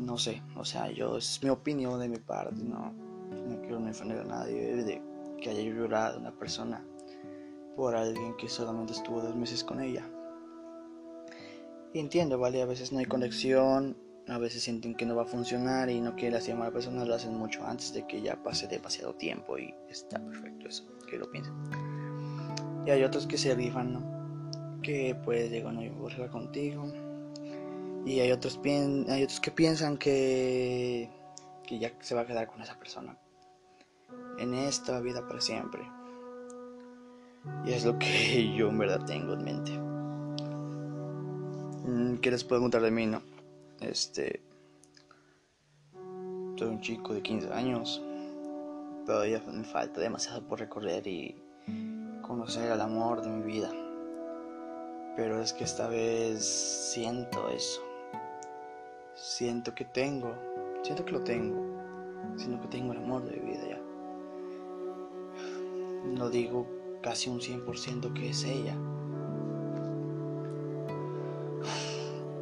no 0.00 0.16
sé, 0.16 0.42
o 0.56 0.64
sea, 0.64 0.90
yo 0.90 1.18
es 1.18 1.42
mi 1.42 1.50
opinión 1.50 2.00
de 2.00 2.08
mi 2.08 2.16
parte, 2.16 2.54
no, 2.56 2.92
no 3.30 3.60
quiero 3.60 3.78
ofender 3.78 4.20
a 4.20 4.24
nadie 4.24 4.76
de 4.76 5.02
que 5.40 5.50
haya 5.50 5.62
llorado 5.62 6.18
una 6.18 6.32
persona 6.32 6.82
por 7.76 7.94
alguien 7.94 8.34
que 8.36 8.48
solamente 8.48 8.94
estuvo 8.94 9.20
dos 9.20 9.36
meses 9.36 9.62
con 9.62 9.80
ella. 9.80 10.08
Y 11.92 11.98
entiendo, 11.98 12.38
¿vale? 12.38 12.62
A 12.62 12.66
veces 12.66 12.92
no 12.92 12.98
hay 12.98 13.06
conexión, 13.06 13.96
a 14.28 14.38
veces 14.38 14.62
sienten 14.62 14.94
que 14.94 15.06
no 15.06 15.16
va 15.16 15.22
a 15.22 15.26
funcionar 15.26 15.90
y 15.90 16.00
no 16.00 16.14
quieren 16.14 16.34
lastimar 16.34 16.62
a 16.62 16.64
la 16.66 16.72
persona, 16.72 17.04
lo 17.04 17.14
hacen 17.14 17.34
mucho 17.34 17.64
antes 17.64 17.92
de 17.92 18.06
que 18.06 18.22
ya 18.22 18.42
pase 18.42 18.68
demasiado 18.68 19.14
tiempo 19.14 19.58
y 19.58 19.74
está 19.88 20.18
perfecto 20.18 20.68
eso, 20.68 20.84
que 21.08 21.18
lo 21.18 21.30
piensen. 21.30 21.54
Y 22.86 22.90
hay 22.90 23.02
otros 23.02 23.26
que 23.26 23.36
se 23.36 23.54
rifan, 23.54 23.92
¿no? 23.92 24.80
Que 24.82 25.16
pues 25.24 25.50
llegan 25.50 25.78
a 25.78 25.90
volver 25.92 26.30
contigo 26.30 26.92
y 28.06 28.20
hay 28.20 28.32
otros, 28.32 28.58
hay 28.64 29.22
otros 29.22 29.40
que 29.40 29.50
piensan 29.50 29.98
que, 29.98 31.10
que 31.66 31.78
ya 31.78 31.92
se 32.00 32.14
va 32.14 32.22
a 32.22 32.26
quedar 32.26 32.46
con 32.46 32.62
esa 32.62 32.78
persona 32.78 33.16
en 34.38 34.54
esta 34.54 35.00
vida 35.00 35.26
para 35.26 35.40
siempre. 35.40 35.82
Y 37.64 37.72
es 37.72 37.84
lo 37.84 37.98
que 37.98 38.52
yo 38.56 38.68
en 38.68 38.78
verdad 38.78 39.04
tengo 39.04 39.34
en 39.34 39.44
mente. 39.44 39.72
Mm, 41.86 42.16
¿Qué 42.16 42.30
les 42.30 42.44
puedo 42.44 42.62
contar 42.62 42.82
de 42.82 42.90
mí, 42.90 43.06
no? 43.06 43.22
Este. 43.80 44.42
Soy 46.56 46.68
un 46.68 46.80
chico 46.80 47.14
de 47.14 47.22
15 47.22 47.52
años. 47.52 48.02
Todavía 49.06 49.42
me 49.50 49.64
falta 49.64 50.00
demasiado 50.00 50.46
por 50.46 50.60
recorrer 50.60 51.06
y 51.06 51.42
conocer 52.22 52.70
al 52.70 52.80
amor 52.80 53.22
de 53.22 53.30
mi 53.30 53.42
vida. 53.42 53.70
Pero 55.16 55.40
es 55.40 55.52
que 55.52 55.64
esta 55.64 55.88
vez 55.88 56.44
siento 56.44 57.48
eso 57.48 57.82
siento 59.20 59.74
que 59.74 59.84
tengo, 59.84 60.34
siento 60.82 61.04
que 61.04 61.12
lo 61.12 61.22
tengo, 61.22 61.62
siento 62.36 62.60
que 62.62 62.68
tengo 62.68 62.92
el 62.92 62.98
amor 62.98 63.24
de 63.24 63.36
mi 63.36 63.50
vida 63.50 63.68
ya. 63.68 63.80
No 66.04 66.30
digo 66.30 66.66
casi 67.02 67.28
un 67.28 67.40
100% 67.40 68.12
que 68.14 68.30
es 68.30 68.44
ella. 68.44 68.74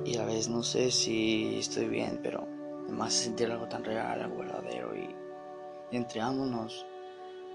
Y 0.09 0.17
a 0.17 0.25
veces 0.25 0.49
no 0.49 0.63
sé 0.63 0.91
si 0.91 1.59
estoy 1.59 1.87
bien, 1.87 2.19
pero 2.23 2.49
además 2.87 3.13
sentir 3.13 3.53
algo 3.53 3.69
tan 3.69 3.85
real, 3.85 4.23
algo 4.23 4.39
verdadero 4.39 4.97
y, 4.97 5.15
entre 5.95 6.23
ambos 6.23 6.87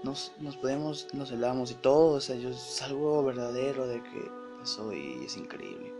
nos, 0.04 0.32
nos, 0.38 0.56
podemos, 0.58 1.08
nos 1.12 1.32
hablamos 1.32 1.72
y 1.72 1.74
todo, 1.74 2.12
o 2.14 2.20
sea, 2.20 2.36
yo, 2.36 2.50
es 2.50 2.80
algo 2.82 3.24
verdadero 3.24 3.88
de 3.88 4.00
que 4.04 4.30
pasó 4.60 4.92
y 4.92 5.24
es 5.24 5.36
increíble. 5.36 5.92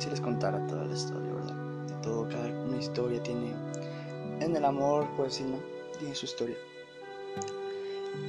Si 0.00 0.10
les 0.10 0.20
contara 0.20 0.66
toda 0.66 0.84
la 0.84 0.94
historia, 0.94 1.32
¿verdad? 1.32 2.02
todo, 2.02 2.28
cada 2.28 2.48
una 2.48 2.78
historia 2.78 3.22
tiene, 3.22 3.54
en 4.40 4.56
el 4.56 4.64
amor, 4.64 5.06
pues 5.16 5.34
sí, 5.34 5.44
¿no? 5.44 5.58
Tiene 6.00 6.12
su 6.16 6.24
historia. 6.24 6.56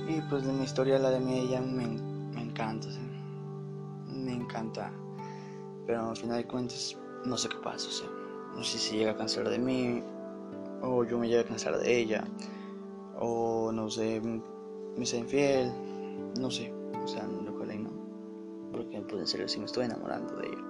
Y 0.07 0.21
pues 0.29 0.43
de 0.43 0.53
mi 0.53 0.65
historia, 0.65 0.99
la 0.99 1.09
de 1.09 1.19
mi 1.19 1.39
ella, 1.39 1.61
me, 1.61 1.87
me 1.87 2.41
encanta, 2.43 2.89
me 4.07 4.33
encanta. 4.33 4.91
Pero 5.91 6.09
al 6.09 6.15
final 6.15 6.37
de 6.37 6.47
cuentas, 6.47 6.97
no 7.25 7.35
sé 7.35 7.49
qué 7.49 7.57
pasa, 7.57 7.89
o 7.89 7.91
sea, 7.91 8.07
no 8.55 8.63
sé 8.63 8.77
si 8.77 8.95
llega 8.95 9.11
a 9.11 9.17
cansar 9.17 9.49
de 9.49 9.59
mí, 9.59 10.01
o 10.81 11.03
yo 11.03 11.19
me 11.19 11.27
llegue 11.27 11.41
a 11.41 11.45
cansar 11.45 11.77
de 11.77 11.99
ella, 11.99 12.23
o 13.19 13.73
no 13.73 13.89
sé, 13.89 14.21
me 14.21 15.05
sea 15.05 15.19
infiel, 15.19 15.69
no 16.39 16.49
sé, 16.49 16.73
o 17.03 17.05
sea, 17.05 17.27
lo 17.27 17.53
cual 17.57 17.83
no, 17.83 17.89
porque 18.71 19.01
pues 19.01 19.19
en 19.19 19.27
serio 19.27 19.49
sí 19.49 19.59
me 19.59 19.65
estoy 19.65 19.83
enamorando 19.83 20.33
de 20.37 20.47
ella. 20.47 20.63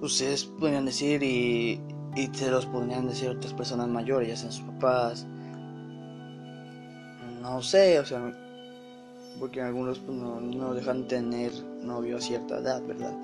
Ustedes 0.00 0.46
podrían 0.46 0.86
decir 0.86 1.22
y, 1.22 1.82
y 2.16 2.28
se 2.32 2.50
los 2.50 2.64
podrían 2.64 3.06
decir 3.08 3.28
otras 3.28 3.52
personas 3.52 3.88
mayores, 3.88 4.26
ya 4.26 4.36
sean 4.38 4.52
sus 4.52 4.64
papás, 4.64 5.26
no 7.42 7.60
sé, 7.60 8.00
o 8.00 8.06
sea, 8.06 8.32
porque 9.38 9.60
algunos 9.60 9.98
pues, 9.98 10.16
no, 10.16 10.40
no 10.40 10.74
dejan 10.74 11.06
tener 11.08 11.52
novio 11.80 12.16
a 12.16 12.20
cierta 12.20 12.58
edad, 12.58 12.82
¿verdad? 12.86 13.14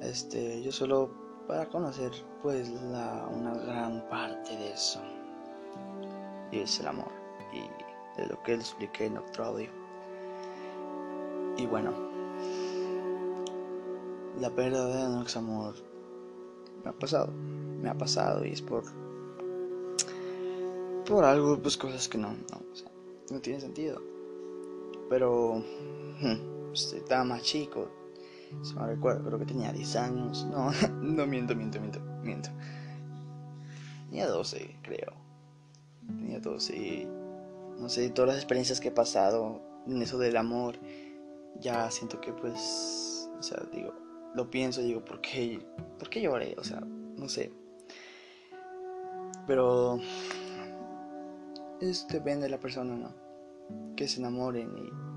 Este, 0.00 0.62
yo 0.62 0.72
solo 0.72 1.10
para 1.46 1.68
conocer 1.68 2.12
pues 2.42 2.68
la, 2.68 3.28
una 3.32 3.54
gran 3.54 4.08
parte 4.08 4.56
de 4.56 4.72
eso. 4.72 5.00
Y 6.52 6.60
es 6.60 6.80
el 6.80 6.88
amor. 6.88 7.10
Y 7.52 8.20
de 8.20 8.26
lo 8.28 8.42
que 8.42 8.54
expliqué 8.54 9.06
en 9.06 9.18
otro 9.18 9.46
audio. 9.46 9.70
Y 11.56 11.66
bueno, 11.66 11.92
la 14.40 14.50
pérdida 14.50 14.86
de 14.86 15.16
un 15.16 15.26
amor 15.36 15.74
me 16.84 16.90
ha 16.90 16.92
pasado. 16.92 17.32
Me 17.80 17.88
ha 17.88 17.94
pasado 17.94 18.44
y 18.44 18.50
es 18.50 18.62
por 18.62 18.84
por 21.08 21.24
algo, 21.24 21.58
pues 21.58 21.78
cosas 21.78 22.06
que 22.06 22.18
no, 22.18 22.32
no, 22.32 22.60
no 23.30 23.40
tiene 23.40 23.60
sentido. 23.60 24.17
Pero 25.08 25.62
hmm, 26.20 26.72
este, 26.72 26.98
estaba 26.98 27.24
más 27.24 27.42
chico, 27.42 27.90
si 28.62 28.74
no 28.74 28.86
recuerdo, 28.86 29.24
creo 29.24 29.38
que 29.38 29.46
tenía 29.46 29.72
10 29.72 29.96
años. 29.96 30.46
No, 30.50 30.70
no 31.02 31.26
miento, 31.26 31.54
miento, 31.54 31.80
miento, 31.80 32.00
miento. 32.22 32.50
Tenía 34.08 34.26
12, 34.26 34.78
creo. 34.82 35.12
Tenía 36.06 36.40
12 36.40 36.76
y 36.76 37.08
no 37.78 37.88
sé, 37.88 38.10
todas 38.10 38.28
las 38.28 38.36
experiencias 38.38 38.80
que 38.80 38.88
he 38.88 38.92
pasado 38.92 39.60
en 39.86 40.02
eso 40.02 40.18
del 40.18 40.36
amor, 40.36 40.76
ya 41.60 41.90
siento 41.90 42.20
que 42.20 42.32
pues, 42.32 43.30
o 43.38 43.42
sea, 43.42 43.62
digo, 43.72 43.94
lo 44.34 44.50
pienso, 44.50 44.82
digo, 44.82 45.04
¿por 45.04 45.20
qué, 45.20 45.64
¿por 45.98 46.10
qué 46.10 46.20
lloré? 46.22 46.54
O 46.58 46.64
sea, 46.64 46.80
no 46.80 47.28
sé. 47.28 47.52
Pero 49.46 49.98
es 51.80 52.06
depende 52.08 52.44
de 52.44 52.50
la 52.50 52.58
persona, 52.58 52.96
¿no? 52.96 53.27
Que 53.96 54.08
se 54.08 54.20
enamoren 54.20 54.76
y 54.78 55.08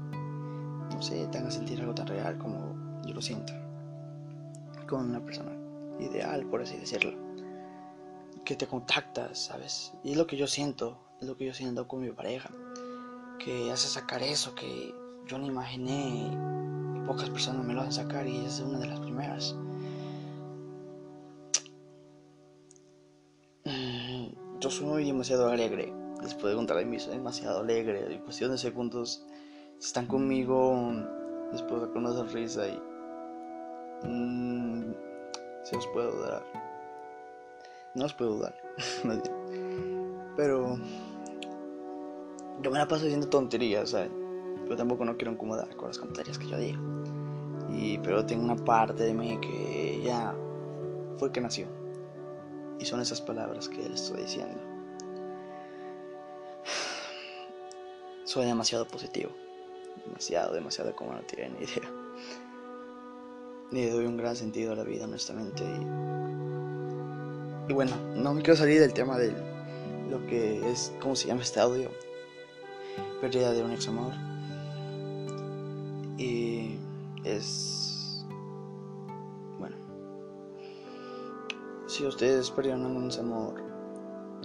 no 0.94 1.02
sé, 1.02 1.28
tengan 1.28 1.48
a 1.48 1.52
sentir 1.52 1.80
algo 1.80 1.96
tan 1.96 2.08
real 2.08 2.38
como 2.38 2.76
yo 3.06 3.14
lo 3.14 3.22
siento, 3.22 3.54
con 4.88 5.10
una 5.10 5.24
persona 5.24 5.52
ideal, 6.00 6.46
por 6.46 6.62
así 6.62 6.78
decirlo, 6.78 7.14
que 8.46 8.56
te 8.56 8.68
contactas, 8.68 9.40
¿sabes? 9.40 9.94
Y 10.04 10.12
es 10.12 10.18
lo 10.18 10.28
que 10.28 10.38
yo 10.38 10.48
siento, 10.48 10.98
es 11.20 11.28
lo 11.28 11.38
que 11.38 11.46
yo 11.46 11.54
siento 11.54 11.88
con 11.88 12.02
mi 12.02 12.12
pareja, 12.12 12.50
que 13.40 13.72
hace 13.72 13.88
sacar 13.88 14.22
eso 14.22 14.54
que 14.54 14.94
yo 15.28 15.38
no 15.38 15.46
imaginé 15.46 16.28
y 16.28 17.08
pocas 17.08 17.30
personas 17.30 17.66
me 17.66 17.74
lo 17.74 17.82
hacen 17.82 17.94
sacar 17.94 18.28
y 18.28 18.46
es 18.46 18.60
una 18.60 18.80
de 18.80 18.88
las 18.88 19.00
primeras. 19.00 19.56
Mm, 23.66 24.60
yo 24.60 24.70
soy 24.70 25.06
demasiado 25.06 25.48
alegre, 25.48 25.94
después 26.22 26.52
de 26.52 26.56
contar 26.56 26.78
de 26.78 26.86
mí 26.86 27.00
soy 27.00 27.16
demasiado 27.16 27.60
alegre, 27.60 28.14
y 28.14 28.20
cuestión 28.20 28.52
de 28.52 28.58
segundos 28.58 29.26
están 29.80 30.08
conmigo 30.08 30.94
después 31.52 31.82
de 31.82 31.88
una 32.00 32.12
sonrisa 32.14 32.68
y 32.68 32.92
Mm, 34.04 34.94
se 35.64 35.78
os 35.78 35.88
puedo 35.88 36.22
dar. 36.22 36.44
No 37.94 38.06
os 38.06 38.14
puedo 38.14 38.40
dar. 38.40 38.56
Pero 40.36 40.78
yo 42.62 42.72
me 42.72 42.78
la 42.78 42.88
paso 42.88 43.04
diciendo 43.04 43.28
tonterías. 43.28 43.96
Pero 44.64 44.76
tampoco 44.76 45.06
no 45.06 45.18
quiero 45.18 45.34
incomodar 45.34 45.76
con 45.76 45.90
las 45.90 46.00
tonterías 46.00 46.38
que 46.38 46.48
yo 46.48 46.58
digo. 46.58 46.82
Y, 47.70 47.98
pero 48.00 48.26
tengo 48.26 48.44
una 48.44 48.56
parte 48.56 49.04
de 49.04 49.14
mí 49.14 49.40
que 49.40 50.02
ya 50.04 50.36
fue 51.18 51.32
que 51.32 51.42
nació. 51.42 51.68
Y 52.80 52.86
son 52.86 53.02
esas 53.02 53.22
palabras 53.22 53.70
que 53.70 53.78
le 53.78 53.96
estoy 53.96 54.22
diciendo. 54.24 54.71
Soy 58.32 58.46
demasiado 58.46 58.88
positivo. 58.88 59.30
Demasiado, 60.06 60.54
demasiado 60.54 60.96
como 60.96 61.12
no 61.12 61.20
tienen 61.24 61.54
ni 61.60 61.66
idea 61.66 61.92
le 63.72 63.92
doy 63.92 64.06
un 64.06 64.16
gran 64.16 64.38
sentido 64.38 64.72
a 64.72 64.76
la 64.78 64.86
vida, 64.86 65.04
honestamente. 65.04 65.66
Y, 67.68 67.74
bueno, 67.74 67.92
no 68.16 68.34
me 68.34 68.42
quiero 68.42 68.56
salir 68.56 68.80
del 68.80 68.94
tema 68.94 69.18
de 69.18 69.34
lo 70.10 70.26
que 70.28 70.66
es, 70.72 70.94
¿cómo 71.02 71.14
se 71.14 71.28
llama 71.28 71.42
este 71.42 71.60
audio? 71.60 71.90
Pérdida 73.20 73.52
de 73.52 73.64
un 73.64 73.74
ex 73.74 73.90
amor. 73.90 74.14
Y 76.18 76.78
es. 77.26 78.26
Bueno. 79.60 79.76
Si 81.86 82.06
ustedes 82.06 82.50
perdieron 82.50 82.86
un 82.86 83.08
ex 83.08 83.20
amor, 83.20 83.62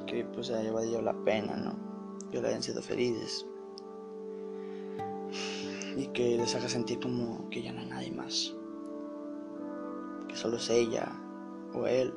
que 0.08 0.24
pues 0.24 0.50
haya 0.50 0.72
valido 0.72 1.00
la 1.02 1.14
pena, 1.24 1.54
¿no? 1.54 1.78
Que 2.32 2.42
le 2.42 2.48
hayan 2.48 2.64
sido 2.64 2.82
felices. 2.82 3.46
Y 5.96 6.08
que 6.08 6.36
les 6.36 6.54
haga 6.54 6.68
sentir 6.68 7.00
como 7.00 7.48
que 7.50 7.62
ya 7.62 7.72
no 7.72 7.80
hay 7.80 7.86
nadie 7.88 8.12
más 8.12 8.54
solo 10.36 10.58
es 10.58 10.70
ella 10.70 11.08
o 11.74 11.86
él. 11.86 12.12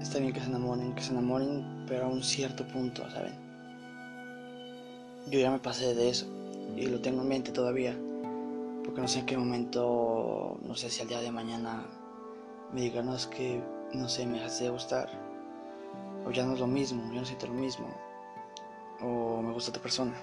Está 0.00 0.18
bien 0.20 0.32
que 0.32 0.40
se 0.40 0.46
enamoren, 0.46 0.94
que 0.94 1.02
se 1.02 1.10
enamoren, 1.10 1.84
pero 1.86 2.06
a 2.06 2.08
un 2.08 2.22
cierto 2.22 2.66
punto, 2.68 3.08
¿saben? 3.10 3.34
Yo 5.28 5.40
ya 5.40 5.50
me 5.50 5.58
pasé 5.58 5.94
de 5.94 6.08
eso 6.08 6.26
y 6.76 6.86
lo 6.86 7.00
tengo 7.00 7.22
en 7.22 7.28
mente 7.28 7.50
todavía, 7.50 7.96
porque 8.84 9.00
no 9.00 9.08
sé 9.08 9.20
en 9.20 9.26
qué 9.26 9.36
momento, 9.36 10.58
no 10.62 10.74
sé 10.76 10.88
si 10.88 11.02
al 11.02 11.08
día 11.08 11.20
de 11.20 11.32
mañana 11.32 11.84
me 12.72 12.82
digan, 12.82 13.06
no, 13.06 13.16
es 13.16 13.26
que, 13.26 13.60
no 13.92 14.08
sé, 14.08 14.26
me 14.26 14.42
hace 14.42 14.64
de 14.64 14.70
gustar, 14.70 15.08
o 16.24 16.30
ya 16.30 16.46
no 16.46 16.54
es 16.54 16.60
lo 16.60 16.68
mismo, 16.68 17.02
yo 17.12 17.20
no 17.20 17.26
siento 17.26 17.48
lo 17.48 17.54
mismo, 17.54 17.88
o 19.00 19.42
me 19.42 19.52
gusta 19.52 19.70
otra 19.70 19.82
persona. 19.82 20.14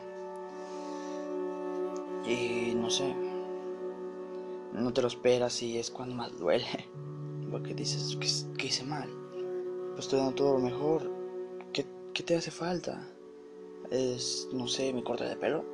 Y 2.26 2.74
no 2.76 2.90
sé, 2.90 3.14
no 4.74 4.94
te 4.94 5.02
lo 5.02 5.08
esperas 5.08 5.62
y 5.62 5.78
es 5.78 5.92
cuando 5.92 6.16
más 6.16 6.38
duele. 6.38 6.66
Porque 7.52 7.74
dices, 7.74 8.18
¿qué, 8.58 8.68
hice 8.68 8.84
mal? 8.84 9.10
Pues 9.92 10.06
estoy 10.06 10.20
dando 10.20 10.36
todo 10.36 10.54
lo 10.54 10.60
mejor. 10.60 11.12
¿Qué, 11.72 11.86
te 12.24 12.36
hace 12.36 12.52
falta? 12.52 13.08
Es, 13.92 14.48
no 14.54 14.68
sé, 14.68 14.94
mi 14.94 15.04
corte 15.04 15.24
de 15.24 15.36
pelo. 15.36 15.66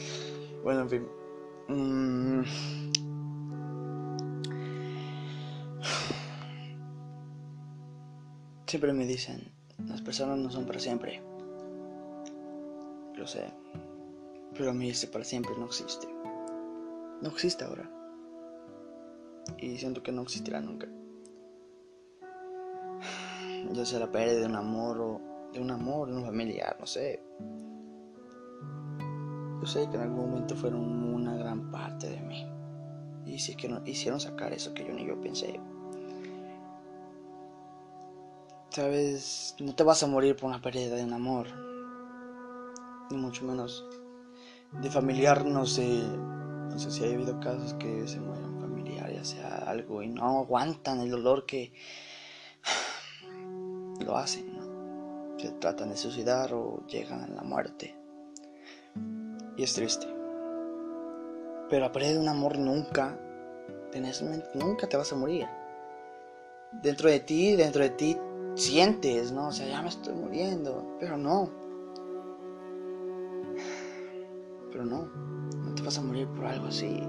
bueno, 0.62 0.82
en 0.82 0.90
fin. 0.90 1.08
Mm. 1.68 2.42
Siempre 8.66 8.92
me 8.92 9.06
dicen, 9.06 9.50
las 9.86 10.02
personas 10.02 10.38
no 10.38 10.50
son 10.50 10.66
para 10.66 10.78
siempre. 10.78 11.22
Lo 13.18 13.26
sé. 13.26 13.52
Pero 14.54 14.72
mí 14.72 14.88
ese 14.88 15.08
para 15.08 15.24
siempre 15.24 15.52
no 15.58 15.66
existe. 15.66 16.08
No 17.20 17.28
existe 17.28 17.64
ahora 17.64 17.98
y 19.56 19.76
siento 19.78 20.02
que 20.02 20.12
no 20.12 20.22
existirá 20.22 20.60
nunca. 20.60 20.86
Ya 23.72 23.84
sea 23.84 24.00
la 24.00 24.10
pérdida 24.10 24.40
de 24.40 24.46
un 24.46 24.56
amor 24.56 25.00
o 25.00 25.20
de 25.52 25.60
un 25.60 25.70
amor, 25.70 26.10
de 26.10 26.16
un 26.16 26.24
familiar, 26.24 26.76
no 26.78 26.86
sé. 26.86 27.22
Yo 29.60 29.66
sé 29.66 29.88
que 29.90 29.96
en 29.96 30.02
algún 30.02 30.30
momento 30.30 30.54
fueron 30.54 30.80
una 31.14 31.36
gran 31.36 31.70
parte 31.70 32.08
de 32.08 32.20
mí. 32.20 32.46
Y 33.26 33.38
si 33.38 33.56
que 33.56 33.68
no, 33.68 33.82
hicieron 33.84 34.20
sacar 34.20 34.52
eso 34.52 34.72
que 34.72 34.84
yo 34.84 34.92
ni 34.92 35.06
yo 35.06 35.20
pensé. 35.20 35.60
Sabes, 38.70 39.56
no 39.60 39.74
te 39.74 39.82
vas 39.82 40.02
a 40.02 40.06
morir 40.06 40.36
por 40.36 40.48
una 40.48 40.60
pérdida 40.60 40.94
de 40.94 41.04
un 41.04 41.12
amor. 41.12 41.67
Ni 43.10 43.16
mucho 43.16 43.44
menos 43.44 43.84
de 44.72 44.90
familiar, 44.90 45.44
no 45.44 45.64
sé. 45.66 46.02
No 46.70 46.78
sé 46.78 46.90
si 46.90 47.04
ha 47.04 47.08
habido 47.08 47.40
casos 47.40 47.74
que 47.74 48.06
se 48.06 48.20
mueren 48.20 48.48
sea 49.24 49.64
algo 49.66 50.02
y 50.02 50.08
no 50.08 50.40
aguantan 50.40 51.00
el 51.00 51.10
dolor 51.10 51.46
que 51.46 51.72
lo 54.04 54.16
hacen, 54.16 54.58
Se 55.38 55.50
tratan 55.52 55.90
de 55.90 55.96
suicidar 55.96 56.52
o 56.52 56.84
llegan 56.86 57.22
a 57.22 57.28
la 57.28 57.42
muerte. 57.42 57.94
Y 59.56 59.62
es 59.62 59.74
triste. 59.74 60.06
Pero 61.68 61.84
a 61.84 61.92
de 61.92 62.18
un 62.18 62.28
amor 62.28 62.58
nunca, 62.58 63.18
nunca 64.54 64.88
te 64.88 64.96
vas 64.96 65.12
a 65.12 65.16
morir. 65.16 65.46
Dentro 66.82 67.10
de 67.10 67.20
ti, 67.20 67.56
dentro 67.56 67.82
de 67.82 67.90
ti, 67.90 68.16
sientes, 68.54 69.32
¿no? 69.32 69.48
O 69.48 69.52
sea, 69.52 69.66
ya 69.66 69.82
me 69.82 69.88
estoy 69.88 70.14
muriendo, 70.14 70.96
pero 70.98 71.16
no. 71.16 71.50
Pero 74.78 74.90
no, 74.90 75.08
no 75.64 75.74
te 75.74 75.82
vas 75.82 75.98
a 75.98 76.02
morir 76.02 76.28
por 76.28 76.46
algo 76.46 76.68
así. 76.68 77.02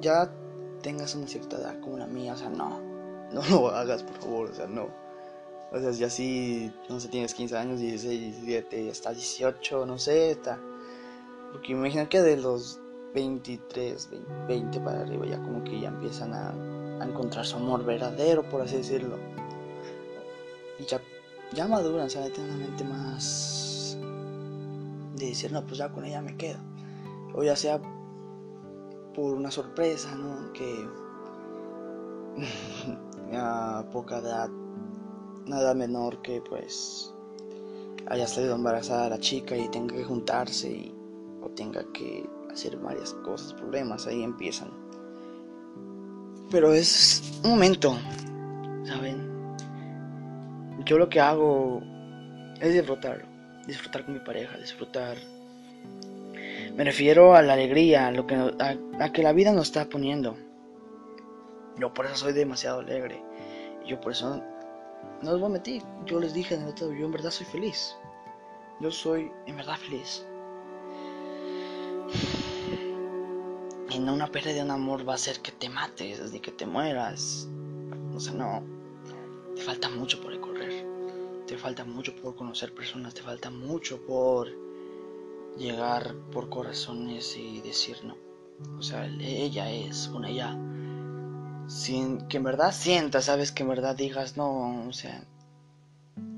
Ya 0.00 0.28
tengas 0.82 1.14
una 1.14 1.28
cierta 1.28 1.56
edad 1.56 1.78
como 1.78 1.98
la 1.98 2.08
mía, 2.08 2.32
o 2.32 2.36
sea, 2.36 2.50
no, 2.50 2.80
no 3.32 3.42
lo 3.48 3.68
hagas, 3.68 4.02
por 4.02 4.16
favor, 4.16 4.50
o 4.50 4.52
sea, 4.52 4.66
no. 4.66 4.88
O 5.70 5.78
sea, 5.78 5.92
si 5.92 6.02
así, 6.02 6.72
no 6.88 6.98
sé, 6.98 7.06
tienes 7.06 7.32
15 7.32 7.56
años, 7.56 7.78
16, 7.78 8.42
17, 8.42 8.90
hasta 8.90 9.12
18, 9.12 9.86
no 9.86 9.98
sé, 10.00 10.32
está. 10.32 10.58
Porque 11.52 11.70
imagina 11.70 12.08
que 12.08 12.20
de 12.20 12.36
los 12.36 12.80
23, 13.14 14.10
20 14.48 14.80
para 14.80 15.02
arriba 15.02 15.26
ya 15.26 15.40
como 15.40 15.62
que 15.62 15.78
ya 15.78 15.90
empiezan 15.90 16.34
a, 16.34 17.04
encontrar 17.04 17.46
su 17.46 17.54
amor 17.54 17.84
verdadero, 17.84 18.42
por 18.48 18.62
así 18.62 18.78
decirlo. 18.78 19.16
Y 20.80 20.86
ya, 20.86 21.00
ya 21.52 21.68
maduran, 21.68 22.06
o 22.06 22.10
sea, 22.10 22.28
tienen 22.32 22.52
una 22.52 22.66
mente 22.66 22.82
más 22.82 23.65
de 25.16 25.26
decir, 25.26 25.52
no, 25.52 25.64
pues 25.66 25.78
ya 25.78 25.90
con 25.90 26.04
ella 26.04 26.22
me 26.22 26.36
quedo. 26.36 26.58
O 27.34 27.42
ya 27.42 27.56
sea 27.56 27.80
por 29.14 29.34
una 29.34 29.50
sorpresa, 29.50 30.14
¿no? 30.14 30.52
Que 30.52 30.86
a 33.36 33.84
poca 33.92 34.18
edad, 34.18 34.48
nada 35.46 35.74
menor 35.74 36.20
que 36.22 36.40
pues 36.40 37.12
haya 38.08 38.26
salido 38.26 38.54
embarazada 38.54 39.08
la 39.08 39.18
chica 39.18 39.56
y 39.56 39.68
tenga 39.68 39.94
que 39.96 40.04
juntarse 40.04 40.70
y, 40.70 40.94
o 41.42 41.48
tenga 41.50 41.84
que 41.92 42.28
hacer 42.50 42.76
varias 42.78 43.12
cosas, 43.14 43.52
problemas, 43.54 44.06
ahí 44.06 44.22
empiezan. 44.22 44.70
Pero 46.50 46.72
es 46.72 47.40
un 47.42 47.50
momento, 47.50 47.96
¿saben? 48.84 49.26
Yo 50.84 50.98
lo 50.98 51.08
que 51.08 51.20
hago 51.20 51.80
es 52.60 52.72
disfrutar, 52.72 53.26
disfrutar 53.66 54.04
con 54.04 54.14
mi 54.14 54.20
pareja, 54.20 54.56
disfrutar 54.58 55.16
me 56.76 56.84
refiero 56.84 57.34
a 57.34 57.40
la 57.40 57.54
alegría, 57.54 58.08
a, 58.08 58.10
lo 58.10 58.26
que, 58.26 58.34
a, 58.34 59.12
que 59.12 59.22
la 59.22 59.32
vida 59.32 59.50
nos 59.50 59.68
está 59.68 59.88
poniendo. 59.88 60.36
Yo 61.78 61.94
por 61.94 62.04
eso 62.04 62.16
soy 62.16 62.34
demasiado 62.34 62.80
alegre. 62.80 63.22
Yo 63.86 63.98
por 63.98 64.12
eso 64.12 64.42
no 65.22 65.30
os 65.30 65.40
voy 65.40 65.48
a 65.48 65.52
mentir. 65.52 65.82
Yo 66.04 66.20
les 66.20 66.34
dije 66.34 66.54
en 66.54 66.64
el 66.64 66.68
otro, 66.68 66.92
yo 66.92 67.06
en 67.06 67.12
verdad 67.12 67.30
soy 67.30 67.46
feliz. 67.46 67.96
Yo 68.80 68.90
soy 68.90 69.32
en 69.46 69.56
verdad 69.56 69.76
feliz. 69.78 70.26
Y 73.88 73.98
no 73.98 74.12
una 74.12 74.26
pérdida 74.26 74.56
de 74.56 74.62
un 74.62 74.70
amor 74.70 75.08
va 75.08 75.12
a 75.12 75.16
hacer 75.16 75.40
que 75.40 75.52
te 75.52 75.70
mates, 75.70 76.30
ni 76.30 76.40
que 76.40 76.50
te 76.50 76.66
mueras. 76.66 77.48
O 78.14 78.20
sea, 78.20 78.34
no. 78.34 78.62
Te 79.54 79.62
falta 79.62 79.88
mucho 79.88 80.20
por 80.20 80.32
recorrer. 80.32 80.95
Te 81.46 81.56
falta 81.56 81.84
mucho 81.84 82.14
por 82.16 82.34
conocer 82.34 82.74
personas. 82.74 83.14
Te 83.14 83.22
falta 83.22 83.50
mucho 83.50 84.04
por 84.04 84.48
llegar 85.56 86.14
por 86.32 86.48
corazones 86.48 87.36
y 87.36 87.60
decir 87.60 87.98
no. 88.04 88.16
O 88.78 88.82
sea, 88.82 89.06
ella 89.06 89.70
es 89.70 90.08
una 90.08 90.30
ya. 90.30 90.58
Sin 91.68 92.26
que 92.28 92.38
en 92.38 92.44
verdad 92.44 92.72
sientas, 92.72 93.26
sabes 93.26 93.52
que 93.52 93.62
en 93.62 93.68
verdad 93.68 93.94
digas 93.96 94.36
no, 94.36 94.86
o 94.88 94.92
sea, 94.92 95.24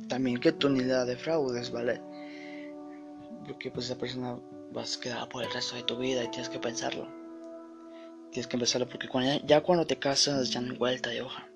también 0.08 0.40
que 0.40 0.52
tu 0.52 0.68
ni 0.70 0.80
la 0.80 1.04
defraudes, 1.04 1.70
¿vale? 1.70 2.00
Porque 3.46 3.70
pues 3.70 3.86
esa 3.86 3.98
persona 3.98 4.38
vas 4.72 4.96
a 4.96 5.00
quedar 5.00 5.28
por 5.28 5.42
el 5.42 5.52
resto 5.52 5.76
de 5.76 5.82
tu 5.82 5.98
vida 5.98 6.24
y 6.24 6.28
tienes 6.28 6.48
que 6.48 6.58
pensarlo. 6.58 7.06
Tienes 8.30 8.46
que 8.46 8.56
empezarlo 8.56 8.88
porque 8.88 9.08
ya 9.46 9.62
cuando 9.62 9.86
te 9.86 9.98
casas 9.98 10.50
ya 10.50 10.60
no 10.60 10.72
hay 10.72 10.78
vuelta 10.78 11.10
de 11.10 11.22
hoja. 11.22 11.48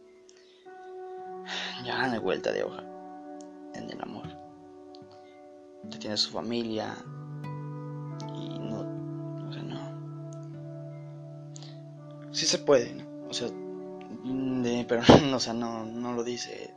Ya 1.84 2.06
no 2.06 2.12
hay 2.12 2.18
vuelta 2.20 2.52
de 2.52 2.62
hoja 2.62 2.91
en 3.74 3.90
el 3.90 4.00
amor. 4.02 4.28
Ya 5.84 5.98
tienes 5.98 6.20
su 6.20 6.30
familia, 6.30 6.96
sí 12.32 12.46
se 12.46 12.58
puede, 12.58 12.92
¿no? 12.94 13.28
O 13.28 13.32
sea, 13.32 13.48
pero 14.88 15.02
o 15.36 15.40
sea, 15.40 15.54
no, 15.54 15.84
no 15.84 16.12
lo 16.12 16.24
dice, 16.24 16.74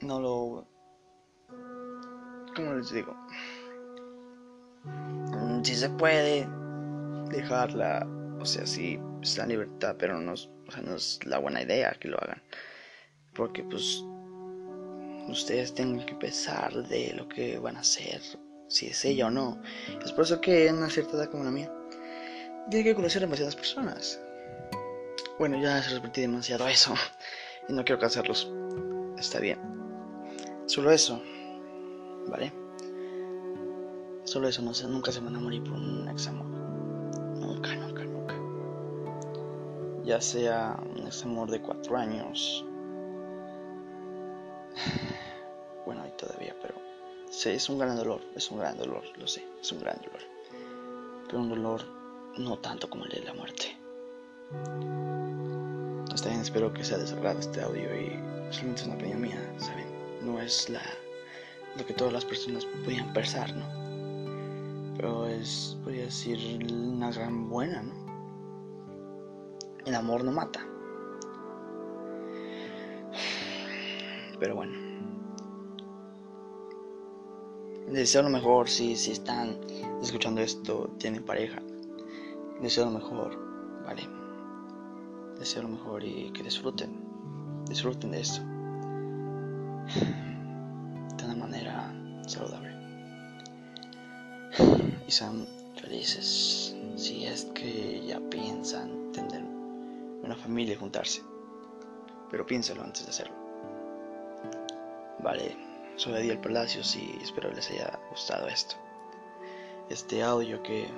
no 0.00 0.20
lo, 0.20 0.66
¿cómo 2.56 2.74
les 2.74 2.90
digo? 2.90 3.14
Mm, 4.84 5.62
sí 5.62 5.76
se 5.76 5.90
puede 5.90 6.48
dejarla, 7.30 8.06
o 8.40 8.44
sea, 8.44 8.66
sí 8.66 8.98
es 9.22 9.38
la 9.38 9.46
libertad, 9.46 9.94
pero 9.98 10.18
no, 10.18 10.32
o 10.32 10.36
sea, 10.36 10.82
no 10.82 10.96
es 10.96 11.24
la 11.24 11.38
buena 11.38 11.62
idea 11.62 11.96
que 12.00 12.08
lo 12.08 12.18
hagan, 12.20 12.42
porque 13.34 13.62
pues 13.62 14.02
ustedes 15.30 15.74
tienen 15.74 16.04
que 16.04 16.14
pensar 16.14 16.72
de 16.86 17.12
lo 17.14 17.28
que 17.28 17.58
van 17.58 17.76
a 17.76 17.80
hacer, 17.80 18.20
si 18.68 18.86
es 18.86 19.04
ella 19.04 19.26
o 19.26 19.30
no. 19.30 19.60
Es 20.04 20.12
por 20.12 20.24
eso 20.24 20.40
que 20.40 20.68
en 20.68 20.76
una 20.76 20.90
cierta 20.90 21.16
edad 21.16 21.30
como 21.30 21.44
la 21.44 21.50
mía, 21.50 21.72
tiene 22.70 22.84
que 22.84 22.94
conocer 22.94 23.22
demasiadas 23.22 23.56
personas. 23.56 24.20
Bueno, 25.38 25.60
ya 25.60 25.82
se 25.82 25.94
repetí 25.94 26.20
demasiado 26.20 26.68
eso. 26.68 26.94
Y 27.68 27.72
no 27.72 27.84
quiero 27.84 28.00
cansarlos. 28.00 28.50
Está 29.16 29.38
bien. 29.38 29.58
Solo 30.66 30.90
eso. 30.90 31.22
¿Vale? 32.26 32.52
Solo 34.24 34.48
eso, 34.48 34.62
no 34.62 34.74
sé, 34.74 34.88
nunca 34.88 35.12
se 35.12 35.20
van 35.20 35.36
a 35.36 35.40
morir 35.40 35.62
por 35.62 35.74
un 35.74 36.08
ex 36.08 36.26
amor. 36.26 36.46
Nunca, 37.38 37.74
nunca, 37.76 38.04
nunca. 38.04 38.34
Ya 40.04 40.20
sea 40.20 40.80
un 40.96 41.06
ex 41.06 41.24
amor 41.24 41.50
de 41.50 41.60
cuatro 41.60 41.96
años. 41.96 42.64
Todavía, 46.20 46.54
pero. 46.60 46.74
Sí, 47.30 47.48
es 47.50 47.68
un 47.70 47.78
gran 47.78 47.96
dolor, 47.96 48.20
es 48.36 48.50
un 48.50 48.58
gran 48.58 48.76
dolor, 48.76 49.02
lo 49.16 49.26
sé, 49.26 49.42
es 49.58 49.72
un 49.72 49.80
gran 49.80 49.96
dolor. 50.02 50.20
Pero 51.26 51.38
un 51.38 51.48
dolor 51.48 51.82
no 52.36 52.58
tanto 52.58 52.90
como 52.90 53.06
el 53.06 53.10
de 53.12 53.22
la 53.22 53.32
muerte. 53.32 53.76
Está 56.12 56.28
bien, 56.28 56.42
espero 56.42 56.72
que 56.74 56.84
sea 56.84 56.98
desagrado 56.98 57.38
este 57.38 57.62
audio 57.62 57.88
y 57.98 58.10
solamente 58.50 58.82
es 58.82 58.86
una 58.86 58.96
opinión 58.96 59.20
mía, 59.22 59.54
¿saben? 59.58 59.86
No 60.22 60.40
es 60.40 60.68
la, 60.68 60.82
lo 61.78 61.86
que 61.86 61.94
todas 61.94 62.12
las 62.12 62.26
personas 62.26 62.66
podían 62.84 63.12
pensar, 63.14 63.54
¿no? 63.56 63.64
Pero 64.96 65.26
es, 65.26 65.78
podría 65.82 66.04
decir, 66.04 66.70
una 66.70 67.10
gran 67.12 67.48
buena, 67.48 67.82
¿no? 67.82 67.94
El 69.86 69.94
amor 69.94 70.24
no 70.24 70.32
mata. 70.32 70.66
Pero 74.38 74.56
bueno. 74.56 74.89
Deseo 77.92 78.22
lo 78.22 78.30
mejor 78.30 78.68
si, 78.68 78.96
si 78.96 79.12
están 79.12 79.58
escuchando 80.02 80.40
esto, 80.40 80.90
tienen 80.98 81.24
pareja 81.24 81.60
deseo 82.60 82.84
lo 82.84 82.90
mejor, 82.92 83.36
¿vale? 83.84 84.02
Deseo 85.38 85.62
lo 85.62 85.68
mejor 85.68 86.04
y 86.04 86.30
que 86.32 86.42
disfruten, 86.42 86.90
disfruten 87.66 88.10
de 88.10 88.20
esto 88.20 88.40
de 91.16 91.24
una 91.24 91.34
manera 91.36 91.92
saludable. 92.26 92.70
Y 95.06 95.10
sean 95.10 95.46
felices 95.80 96.76
si 96.96 97.24
es 97.24 97.46
que 97.46 98.04
ya 98.06 98.20
piensan 98.20 99.10
tener 99.12 99.42
una 100.22 100.36
familia 100.36 100.74
y 100.74 100.76
juntarse. 100.76 101.22
Pero 102.30 102.46
piénsalo 102.46 102.82
antes 102.82 103.04
de 103.04 103.10
hacerlo. 103.10 103.34
Vale, 105.20 105.56
soy 106.00 106.14
Adiel 106.14 106.38
Palacios 106.38 106.96
y 106.96 107.18
espero 107.22 107.52
les 107.52 107.70
haya 107.70 108.00
gustado 108.08 108.48
esto. 108.48 108.74
Este 109.90 110.22
audio 110.22 110.62
que 110.62 110.88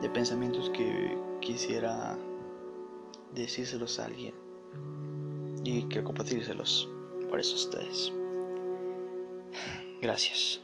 de 0.00 0.08
pensamientos 0.10 0.70
que 0.70 1.18
quisiera 1.40 2.16
decírselos 3.34 3.98
a 3.98 4.04
alguien 4.04 4.32
y 5.64 5.82
que 5.88 6.04
compartírselos 6.04 6.88
por 7.28 7.40
eso 7.40 7.56
ustedes. 7.56 8.12
Gracias. 10.00 10.60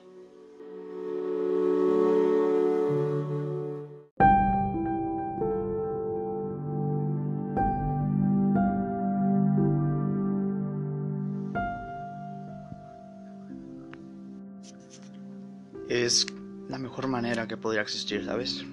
Es 15.88 16.26
la 16.68 16.78
mejor 16.78 17.08
manera 17.08 17.48
que 17.48 17.56
podría 17.56 17.80
existir, 17.82 18.24
¿sabes? 18.24 18.64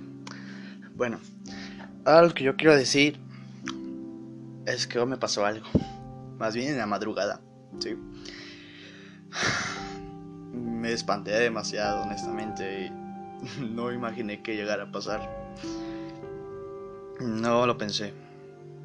Bueno, 0.95 1.19
algo 2.03 2.33
que 2.33 2.43
yo 2.43 2.55
quiero 2.55 2.75
decir 2.75 3.17
es 4.65 4.85
que 4.85 4.99
hoy 4.99 5.05
me 5.05 5.17
pasó 5.17 5.45
algo. 5.45 5.65
Más 6.37 6.55
bien 6.55 6.71
en 6.71 6.77
la 6.77 6.85
madrugada, 6.85 7.39
sí. 7.79 7.95
Me 10.53 10.91
espanté 10.91 11.31
demasiado, 11.31 12.03
honestamente, 12.03 12.87
y 12.87 13.61
no 13.61 13.91
imaginé 13.91 14.41
que 14.41 14.55
llegara 14.55 14.83
a 14.83 14.91
pasar. 14.91 15.29
No 17.21 17.65
lo 17.65 17.77
pensé. 17.77 18.13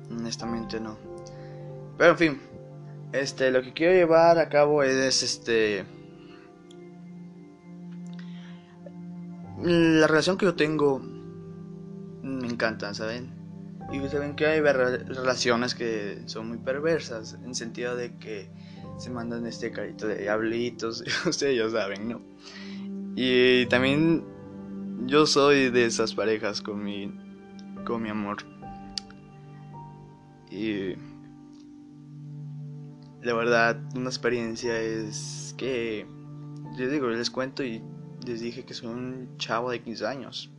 Honestamente 0.08 0.78
no. 0.78 0.96
Pero 1.98 2.12
en 2.12 2.18
fin, 2.18 2.40
este, 3.12 3.50
lo 3.50 3.62
que 3.62 3.72
quiero 3.72 3.92
llevar 3.92 4.38
a 4.38 4.48
cabo 4.48 4.82
es 4.82 5.22
este. 5.22 5.84
La 9.62 10.06
relación 10.06 10.38
que 10.38 10.46
yo 10.46 10.54
tengo 10.54 11.00
me 12.22 12.48
encanta, 12.48 12.94
¿saben? 12.94 13.32
Y 13.92 14.06
saben 14.08 14.36
que 14.36 14.46
hay 14.46 14.60
relaciones 14.60 15.74
que 15.74 16.22
son 16.26 16.48
muy 16.48 16.58
perversas, 16.58 17.36
en 17.44 17.54
sentido 17.54 17.96
de 17.96 18.16
que 18.16 18.50
se 18.98 19.10
mandan 19.10 19.46
este 19.46 19.72
carito 19.72 20.06
de 20.06 20.18
diablitos, 20.18 21.02
ustedes 21.26 21.58
ya 21.58 21.68
saben, 21.68 22.08
¿no? 22.08 22.22
Y 23.16 23.66
también 23.66 24.24
yo 25.06 25.26
soy 25.26 25.70
de 25.70 25.86
esas 25.86 26.14
parejas 26.14 26.62
con 26.62 26.82
mi, 26.82 27.12
con 27.84 28.02
mi 28.02 28.10
amor. 28.10 28.38
Y 30.50 30.94
la 33.22 33.34
verdad, 33.34 33.80
una 33.94 34.08
experiencia 34.08 34.80
es 34.80 35.54
que, 35.58 36.06
yo 36.78 36.88
digo, 36.88 37.08
les 37.08 37.30
cuento 37.30 37.64
y 37.64 37.82
les 38.26 38.40
dije 38.40 38.64
que 38.64 38.74
soy 38.74 38.88
un 38.88 39.36
chavo 39.38 39.70
de 39.70 39.82
15 39.82 40.06
años. 40.06 40.50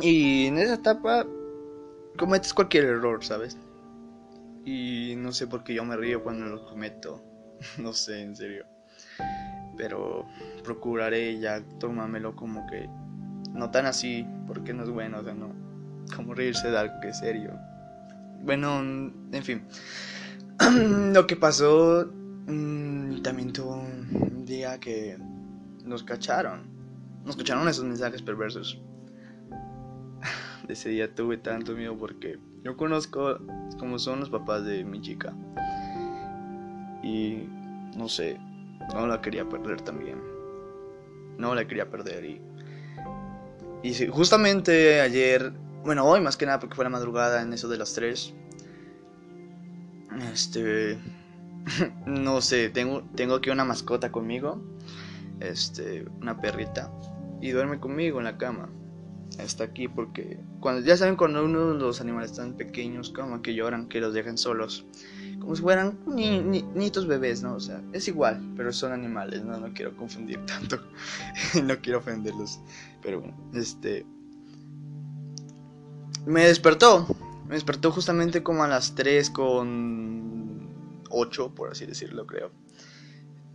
Y 0.00 0.46
en 0.46 0.58
esa 0.58 0.74
etapa 0.74 1.26
cometes 2.16 2.54
cualquier 2.54 2.84
error, 2.84 3.24
¿sabes? 3.24 3.56
Y 4.64 5.14
no 5.16 5.32
sé 5.32 5.46
por 5.46 5.64
qué 5.64 5.74
yo 5.74 5.84
me 5.84 5.96
río 5.96 6.22
cuando 6.22 6.46
lo 6.46 6.64
cometo. 6.66 7.22
no 7.78 7.92
sé, 7.92 8.22
en 8.22 8.36
serio. 8.36 8.66
Pero 9.76 10.26
procuraré 10.64 11.38
ya 11.38 11.62
tomármelo 11.78 12.36
como 12.36 12.66
que 12.66 12.88
no 13.52 13.70
tan 13.70 13.86
así, 13.86 14.26
porque 14.46 14.72
no 14.72 14.84
es 14.84 14.90
bueno, 14.90 15.20
o 15.20 15.24
sea, 15.24 15.34
no. 15.34 15.52
Como 16.14 16.34
reírse 16.34 16.70
de 16.70 16.78
algo 16.78 17.00
que 17.00 17.08
es 17.08 17.18
serio. 17.18 17.58
Bueno, 18.42 18.80
en 18.80 19.42
fin. 19.42 19.62
lo 21.12 21.26
que 21.26 21.36
pasó 21.36 22.10
mm, 22.46 22.91
también 23.22 23.52
tuvo 23.52 23.74
un 23.74 24.44
día 24.44 24.78
que 24.78 25.16
nos 25.84 26.02
cacharon. 26.02 26.62
Nos 27.24 27.36
cacharon 27.36 27.68
esos 27.68 27.84
mensajes 27.84 28.22
perversos. 28.22 28.80
De 30.66 30.74
ese 30.74 30.90
día 30.90 31.14
tuve 31.14 31.38
tanto 31.38 31.72
miedo 31.74 31.96
porque 31.96 32.38
yo 32.62 32.76
conozco 32.76 33.38
como 33.78 33.98
son 33.98 34.20
los 34.20 34.30
papás 34.30 34.64
de 34.64 34.84
mi 34.84 35.00
chica. 35.00 35.32
Y 37.02 37.48
no 37.96 38.08
sé, 38.08 38.38
no 38.94 39.06
la 39.06 39.20
quería 39.20 39.48
perder 39.48 39.80
también. 39.80 40.20
No 41.38 41.54
la 41.54 41.66
quería 41.66 41.90
perder 41.90 42.24
y... 42.24 42.40
Y 43.84 44.06
justamente 44.06 45.00
ayer, 45.00 45.52
bueno, 45.84 46.04
hoy 46.04 46.20
más 46.20 46.36
que 46.36 46.46
nada 46.46 46.60
porque 46.60 46.76
fue 46.76 46.84
la 46.84 46.90
madrugada 46.90 47.42
en 47.42 47.52
eso 47.52 47.68
de 47.68 47.78
las 47.78 47.94
3, 47.94 48.32
este. 50.32 50.98
no 52.06 52.40
sé, 52.40 52.70
tengo, 52.70 53.02
tengo 53.14 53.36
aquí 53.36 53.50
una 53.50 53.64
mascota 53.64 54.12
conmigo. 54.12 54.62
Este, 55.40 56.04
una 56.20 56.40
perrita. 56.40 56.92
Y 57.40 57.50
duerme 57.50 57.80
conmigo 57.80 58.18
en 58.18 58.24
la 58.24 58.38
cama. 58.38 58.68
Está 59.38 59.64
aquí 59.64 59.88
porque 59.88 60.38
cuando 60.60 60.86
ya 60.86 60.96
saben 60.96 61.16
cuando 61.16 61.44
uno 61.44 61.72
de 61.72 61.78
los 61.78 62.00
animales 62.00 62.32
están 62.32 62.54
pequeños 62.54 63.10
como 63.10 63.40
que 63.40 63.54
lloran 63.54 63.88
que 63.88 64.00
los 64.00 64.12
dejan 64.12 64.36
solos 64.36 64.84
como 65.40 65.56
si 65.56 65.62
fueran 65.62 65.98
ni, 66.06 66.62
bebés 67.06 67.42
no 67.42 67.54
o 67.54 67.60
sea 67.60 67.82
es 67.92 68.06
igual 68.08 68.40
pero 68.56 68.72
son 68.72 68.92
animales 68.92 69.42
no 69.42 69.58
no 69.58 69.72
quiero 69.72 69.96
confundir 69.96 70.38
tanto 70.46 70.80
no 71.64 71.76
quiero 71.78 71.98
ofenderlos 71.98 72.60
pero 73.02 73.20
bueno 73.20 73.36
este 73.54 74.06
me 76.26 76.46
despertó 76.46 77.06
me 77.48 77.54
despertó 77.54 77.90
justamente 77.90 78.42
como 78.42 78.62
a 78.62 78.68
las 78.68 78.94
3 78.94 79.30
con 79.30 80.41
8, 81.12 81.54
por 81.54 81.70
así 81.70 81.86
decirlo, 81.86 82.26
creo. 82.26 82.50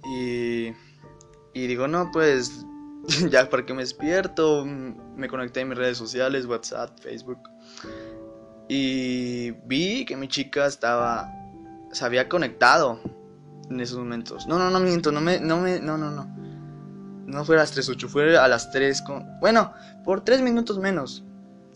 Y, 0.06 0.68
y 1.54 1.68
digo, 1.68 1.88
no, 1.88 2.10
pues 2.12 2.66
ya 3.30 3.50
para 3.50 3.66
que 3.66 3.74
me 3.74 3.82
despierto, 3.82 4.66
me 4.66 5.28
conecté 5.28 5.62
en 5.62 5.70
mis 5.70 5.78
redes 5.78 5.98
sociales, 5.98 6.46
WhatsApp, 6.46 7.00
Facebook. 7.00 7.40
Y 8.70 9.52
vi 9.66 10.06
que 10.06 10.18
mi 10.18 10.28
chica 10.28 10.66
estaba, 10.66 11.32
se 11.92 12.04
había 12.06 12.28
conectado 12.28 13.00
en 13.70 13.80
esos 13.80 13.98
momentos. 13.98 14.48
No, 14.48 14.58
no, 14.58 14.70
no 14.70 14.80
miento, 14.80 15.12
no 15.12 15.22
me, 15.22 15.40
no 15.40 15.58
me, 15.58 15.80
no, 15.80 15.98
no, 15.98 16.12
no. 16.12 16.36
No 17.26 17.44
fue 17.44 17.56
a 17.56 17.60
las 17.60 17.76
3.8, 17.76 18.08
fue 18.08 18.38
a 18.38 18.48
las 18.48 18.72
3 18.72 19.02
con... 19.02 19.40
Bueno, 19.42 19.74
por 20.06 20.22
3 20.22 20.42
minutos 20.42 20.80
menos. 20.80 21.26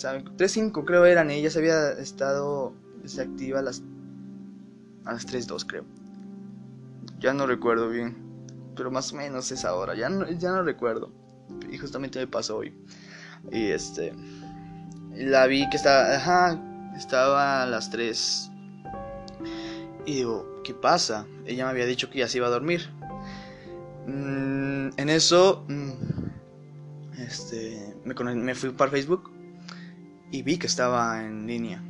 ¿saben? 0.01 0.25
3.5 0.25 0.83
creo 0.85 1.05
eran 1.05 1.29
ella 1.29 1.49
se 1.49 1.59
había 1.59 1.91
estado 1.91 2.73
desactiva 3.03 3.59
a 3.59 3.61
las, 3.61 3.83
a 5.05 5.13
las 5.13 5.27
3.2 5.27 5.65
creo. 5.67 5.85
Ya 7.19 7.33
no 7.33 7.45
recuerdo 7.45 7.89
bien, 7.89 8.17
pero 8.75 8.91
más 8.91 9.13
o 9.13 9.15
menos 9.15 9.51
es 9.51 9.65
ahora, 9.65 9.95
ya 9.95 10.09
no, 10.09 10.29
ya 10.29 10.51
no 10.51 10.63
recuerdo. 10.63 11.11
Y 11.71 11.77
justamente 11.77 12.19
me 12.19 12.27
pasó 12.27 12.57
hoy. 12.57 12.73
Y 13.51 13.69
este, 13.69 14.13
la 15.15 15.47
vi 15.47 15.69
que 15.69 15.77
estaba, 15.77 16.15
ajá, 16.15 16.59
estaba 16.95 17.63
a 17.63 17.65
las 17.65 17.89
3. 17.89 18.51
Y 20.05 20.15
digo, 20.15 20.61
¿qué 20.63 20.73
pasa? 20.73 21.25
Ella 21.45 21.65
me 21.65 21.71
había 21.71 21.85
dicho 21.85 22.09
que 22.09 22.19
ya 22.19 22.27
se 22.27 22.37
iba 22.37 22.47
a 22.47 22.51
dormir. 22.51 22.89
Mm, 24.07 24.89
en 24.97 25.09
eso, 25.09 25.63
mm, 25.67 25.91
este, 27.19 27.95
me, 28.03 28.55
fui 28.55 28.71
para 28.71 28.89
Facebook 28.89 29.31
y 30.31 30.41
vi 30.41 30.57
que 30.57 30.67
estaba 30.67 31.23
en 31.23 31.45
línea, 31.45 31.83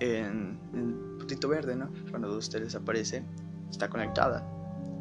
en 0.00 1.05
putito 1.26 1.48
verde, 1.48 1.74
¿no? 1.74 1.90
Cuando 2.08 2.36
usted 2.36 2.62
desaparece, 2.62 3.24
está 3.68 3.88
conectada. 3.88 4.46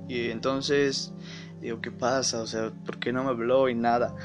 Y 0.07 0.31
entonces 0.31 1.13
digo, 1.61 1.81
¿qué 1.81 1.91
pasa? 1.91 2.41
O 2.41 2.47
sea, 2.47 2.71
¿por 2.83 2.97
qué 2.97 3.13
no 3.13 3.23
me 3.23 3.29
habló 3.29 3.69
y 3.69 3.75
nada? 3.75 4.15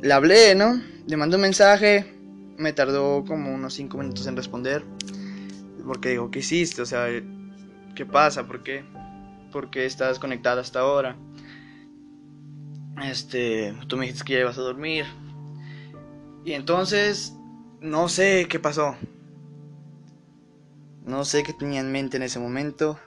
Le 0.00 0.12
hablé, 0.12 0.54
¿no? 0.54 0.80
Le 1.04 1.16
mandé 1.16 1.34
un 1.34 1.42
mensaje, 1.42 2.14
me 2.58 2.72
tardó 2.72 3.24
como 3.24 3.52
unos 3.52 3.74
5 3.74 3.98
minutos 3.98 4.28
en 4.28 4.36
responder. 4.36 4.84
Porque 5.84 6.10
digo, 6.10 6.30
¿qué 6.30 6.38
hiciste? 6.38 6.80
O 6.80 6.86
sea, 6.86 7.06
¿qué 7.96 8.06
pasa? 8.06 8.46
¿Por 8.46 8.62
qué? 8.62 8.84
¿Por 9.50 9.68
qué 9.68 9.84
estás 9.84 10.20
conectada 10.20 10.60
hasta 10.60 10.78
ahora? 10.78 11.16
Este, 13.02 13.74
tú 13.88 13.96
me 13.96 14.06
dijiste 14.06 14.24
que 14.24 14.34
ya 14.34 14.40
ibas 14.40 14.58
a 14.58 14.62
dormir. 14.62 15.06
Y 16.44 16.52
entonces 16.52 17.34
no 17.80 18.08
sé 18.08 18.46
qué 18.48 18.60
pasó. 18.60 18.94
No 21.04 21.24
sé 21.24 21.42
qué 21.42 21.52
tenía 21.52 21.80
en 21.80 21.90
mente 21.90 22.16
en 22.16 22.22
ese 22.22 22.38
momento. 22.38 22.98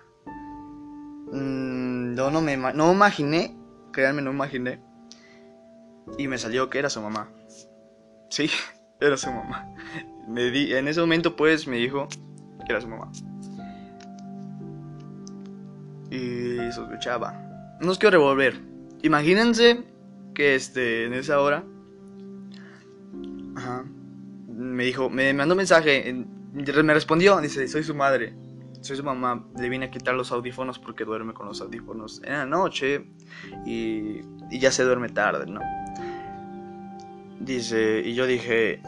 Mm, 1.32 2.14
no, 2.16 2.30
no 2.30 2.42
me 2.42 2.58
no 2.58 2.92
imaginé, 2.92 3.56
créanme, 3.92 4.22
no 4.22 4.32
imaginé. 4.32 4.82
Y 6.18 6.28
me 6.28 6.38
salió 6.38 6.70
que 6.70 6.80
era 6.80 6.90
su 6.90 7.02
mamá. 7.02 7.30
Sí, 8.30 8.50
era 9.00 9.18
su 9.18 9.32
mamá. 9.32 9.74
Me 10.28 10.52
di, 10.52 10.74
en 10.74 10.88
ese 10.88 11.00
momento 11.00 11.36
pues 11.36 11.68
me 11.68 11.78
dijo 11.78 12.08
que 12.66 12.72
era 12.72 12.82
su 12.82 12.88
mamá. 12.88 13.12
Y 16.12 16.72
sospechaba. 16.72 17.34
No 17.82 17.92
os 17.92 18.00
quiero 18.00 18.18
revolver. 18.18 18.62
Imagínense 19.02 19.84
que 20.34 20.56
este, 20.56 21.06
en 21.06 21.14
esa 21.14 21.40
hora 21.40 21.64
me 24.48 24.84
dijo, 24.84 25.10
me 25.10 25.34
mandó 25.34 25.54
un 25.54 25.58
mensaje, 25.58 26.26
me 26.56 26.94
respondió, 26.94 27.40
dice, 27.42 27.68
soy 27.68 27.84
su 27.84 27.94
madre, 27.94 28.34
soy 28.82 28.96
su 28.96 29.04
mamá, 29.04 29.46
le 29.58 29.68
vine 29.68 29.88
a 29.88 29.92
quitar 29.92 30.16
los 30.16 30.32
audífonos 30.32 30.80
porque 30.80 31.04
duerme 31.04 31.34
con 31.34 31.48
los 31.48 31.60
audífonos 31.60 32.22
en 32.24 32.34
la 32.34 32.46
noche 32.46 33.08
y, 33.66 34.22
ya 34.52 34.72
se 34.72 34.84
duerme 34.84 35.10
tarde, 35.10 35.46
¿no? 35.48 35.60
Dice, 37.40 38.02
y 38.06 38.14
yo 38.14 38.26
dije, 38.26 38.82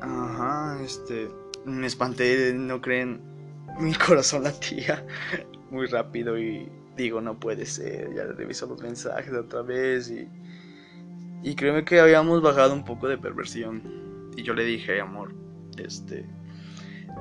ajá, 0.00 0.78
este, 0.82 1.28
me 1.64 1.86
espanté, 1.86 2.52
no 2.54 2.80
creen, 2.80 3.20
mi 3.78 3.94
corazón 3.94 4.42
latía 4.42 5.06
muy 5.70 5.86
rápido 5.86 6.38
y 6.38 6.68
digo, 6.96 7.20
no 7.20 7.38
puede 7.38 7.66
ser, 7.66 8.12
ya 8.14 8.24
reviso 8.24 8.66
los 8.66 8.82
mensajes 8.82 9.32
otra 9.32 9.62
vez 9.62 10.10
y, 10.10 10.28
y 11.42 11.54
créeme 11.54 11.84
que 11.84 12.00
habíamos 12.00 12.42
bajado 12.42 12.74
un 12.74 12.84
poco 12.84 13.06
de 13.08 13.16
perversión. 13.16 13.82
Y 14.36 14.42
yo 14.42 14.54
le 14.54 14.64
dije, 14.64 15.00
amor, 15.00 15.34
este, 15.76 16.26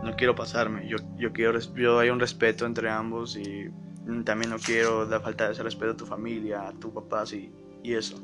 no 0.04 0.16
quiero 0.16 0.36
pasarme, 0.36 0.88
yo, 0.88 0.98
yo 1.18 1.32
quiero, 1.32 1.60
yo 1.76 2.00
hay 2.00 2.10
un 2.10 2.20
respeto 2.20 2.66
entre 2.66 2.90
ambos 2.90 3.38
y 3.38 3.70
también 4.26 4.50
no 4.50 4.58
quiero 4.58 5.06
dar 5.06 5.22
falta 5.22 5.46
de 5.46 5.54
ese 5.54 5.64
respeto 5.64 5.92
a 5.92 5.98
tu 5.98 6.06
familia, 6.06 6.68
a 6.68 6.74
tu 6.74 6.94
papá 6.94 7.24
y, 7.32 7.52
y 7.84 7.94
eso. 7.94 8.22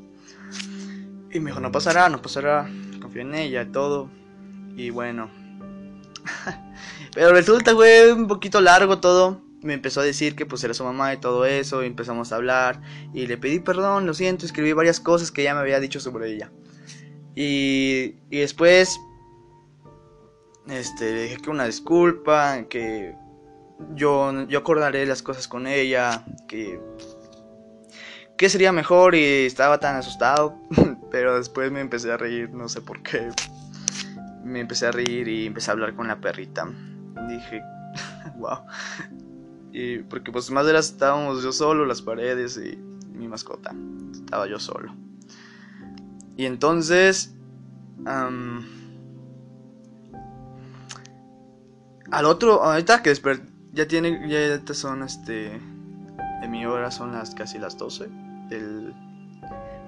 Y 1.30 1.40
me 1.40 1.50
dijo, 1.50 1.60
no 1.60 1.70
pasará, 1.70 2.08
no 2.08 2.22
pasará, 2.22 2.68
confío 3.00 3.22
en 3.22 3.34
ella, 3.34 3.70
todo. 3.70 4.10
Y 4.76 4.90
bueno. 4.90 5.30
Pero 7.14 7.32
resulta, 7.32 7.72
güey, 7.72 8.10
un 8.10 8.26
poquito 8.26 8.60
largo 8.60 8.98
todo. 8.98 9.42
Me 9.62 9.74
empezó 9.74 10.00
a 10.00 10.04
decir 10.04 10.36
que 10.36 10.46
pues 10.46 10.62
era 10.64 10.72
su 10.72 10.84
mamá 10.84 11.12
y 11.12 11.18
todo 11.18 11.44
eso. 11.44 11.82
Y 11.82 11.86
empezamos 11.86 12.32
a 12.32 12.36
hablar. 12.36 12.80
Y 13.12 13.26
le 13.26 13.36
pedí 13.36 13.60
perdón, 13.60 14.06
lo 14.06 14.14
siento, 14.14 14.46
escribí 14.46 14.72
varias 14.72 15.00
cosas 15.00 15.30
que 15.30 15.42
ella 15.42 15.54
me 15.54 15.60
había 15.60 15.80
dicho 15.80 16.00
sobre 16.00 16.32
ella. 16.32 16.50
Y, 17.34 18.16
y 18.30 18.38
después 18.38 18.98
este, 20.70 21.12
le 21.12 21.22
dije 21.24 21.36
que 21.38 21.50
una 21.50 21.64
disculpa, 21.64 22.64
que 22.68 23.14
yo, 23.94 24.46
yo 24.46 24.58
acordaré 24.58 25.06
las 25.06 25.22
cosas 25.22 25.48
con 25.48 25.66
ella, 25.66 26.24
que, 26.46 26.80
que 28.36 28.48
sería 28.48 28.72
mejor 28.72 29.14
y 29.14 29.46
estaba 29.46 29.78
tan 29.78 29.96
asustado, 29.96 30.56
pero 31.10 31.36
después 31.36 31.70
me 31.72 31.80
empecé 31.80 32.12
a 32.12 32.16
reír, 32.16 32.50
no 32.50 32.68
sé 32.68 32.80
por 32.80 33.02
qué. 33.02 33.30
Me 34.44 34.60
empecé 34.60 34.86
a 34.86 34.92
reír 34.92 35.28
y 35.28 35.46
empecé 35.46 35.70
a 35.70 35.74
hablar 35.74 35.94
con 35.94 36.08
la 36.08 36.20
perrita. 36.20 36.68
Dije, 37.28 37.62
wow. 38.38 38.60
Y 39.72 39.98
porque 39.98 40.32
pues 40.32 40.50
más 40.50 40.66
de 40.66 40.72
las 40.72 40.90
estábamos 40.90 41.42
yo 41.42 41.52
solo, 41.52 41.84
las 41.84 42.02
paredes 42.02 42.58
y 42.58 42.76
mi 43.16 43.28
mascota. 43.28 43.74
Estaba 44.12 44.46
yo 44.46 44.58
solo. 44.58 44.94
Y 46.36 46.46
entonces... 46.46 47.34
al 52.10 52.24
otro, 52.26 52.62
ahorita 52.62 53.02
que 53.02 53.14
ya 53.72 53.86
tiene, 53.86 54.28
ya 54.28 54.74
son 54.74 55.02
este, 55.02 55.52
en 56.42 56.50
mi 56.50 56.64
hora 56.66 56.90
son 56.90 57.12
las 57.12 57.34
casi 57.34 57.58
las 57.58 57.76
12 57.76 58.08
del, 58.48 58.94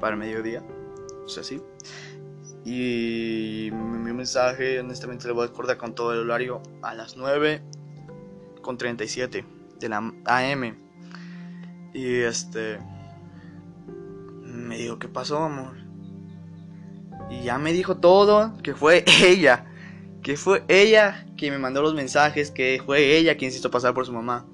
para 0.00 0.16
mediodía, 0.16 0.62
o 1.24 1.28
sea, 1.28 1.42
sí. 1.42 1.60
Y 2.64 3.70
mi 3.72 4.12
mensaje, 4.12 4.80
honestamente, 4.80 5.26
le 5.26 5.32
voy 5.32 5.46
a 5.46 5.50
acordar 5.50 5.78
con 5.78 5.94
todo 5.94 6.12
el 6.12 6.20
horario 6.20 6.62
a 6.82 6.94
las 6.94 7.16
9 7.16 7.62
con 8.60 8.76
37 8.76 9.44
de 9.78 9.88
la 9.88 10.12
AM. 10.26 10.76
Y 11.94 12.20
este. 12.20 12.78
Me 14.42 14.76
dijo, 14.76 14.98
¿qué 14.98 15.08
pasó, 15.08 15.38
amor? 15.38 15.74
Y 17.30 17.44
ya 17.44 17.58
me 17.58 17.72
dijo 17.72 17.96
todo, 17.96 18.52
que 18.62 18.74
fue 18.74 19.04
ella. 19.22 19.69
Que 20.22 20.36
fue 20.36 20.62
ella 20.68 21.26
quien 21.36 21.52
me 21.52 21.58
mandó 21.58 21.82
los 21.82 21.94
mensajes, 21.94 22.50
que 22.50 22.82
fue 22.84 23.16
ella 23.16 23.36
quien 23.36 23.50
se 23.50 23.58
hizo 23.58 23.70
pasar 23.70 23.94
por 23.94 24.06
su 24.06 24.12
mamá. 24.12 24.46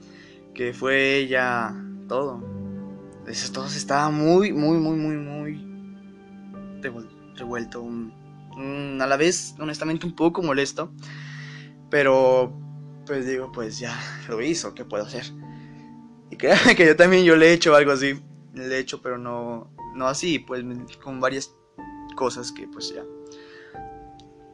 Que 0.54 0.72
fue 0.72 1.16
ella. 1.16 1.74
Todo. 2.08 2.42
Eso 3.26 3.52
todo 3.52 3.66
estaba 3.66 4.10
muy, 4.10 4.52
muy, 4.52 4.78
muy, 4.78 4.96
muy, 4.96 5.16
muy. 5.16 5.66
revuelto. 7.34 7.84
a 7.84 9.06
la 9.06 9.16
vez, 9.16 9.54
honestamente, 9.58 10.06
un 10.06 10.14
poco 10.14 10.42
molesto. 10.42 10.92
Pero 11.90 12.52
pues 13.06 13.26
digo, 13.26 13.50
pues 13.52 13.78
ya 13.78 13.96
lo 14.28 14.42
hizo, 14.42 14.74
¿qué 14.74 14.84
puedo 14.84 15.04
hacer? 15.04 15.24
Y 16.30 16.36
créanme 16.36 16.74
que 16.74 16.86
yo 16.86 16.96
también 16.96 17.24
yo 17.24 17.36
le 17.36 17.48
he 17.48 17.52
hecho 17.52 17.74
algo 17.74 17.92
así, 17.92 18.20
le 18.52 18.64
he 18.74 18.78
hecho, 18.78 19.00
pero 19.00 19.16
no, 19.16 19.70
no 19.94 20.08
así, 20.08 20.40
pues 20.40 20.64
con 21.02 21.20
varias 21.20 21.54
cosas 22.16 22.52
que 22.52 22.66
pues 22.66 22.92
ya. 22.92 23.04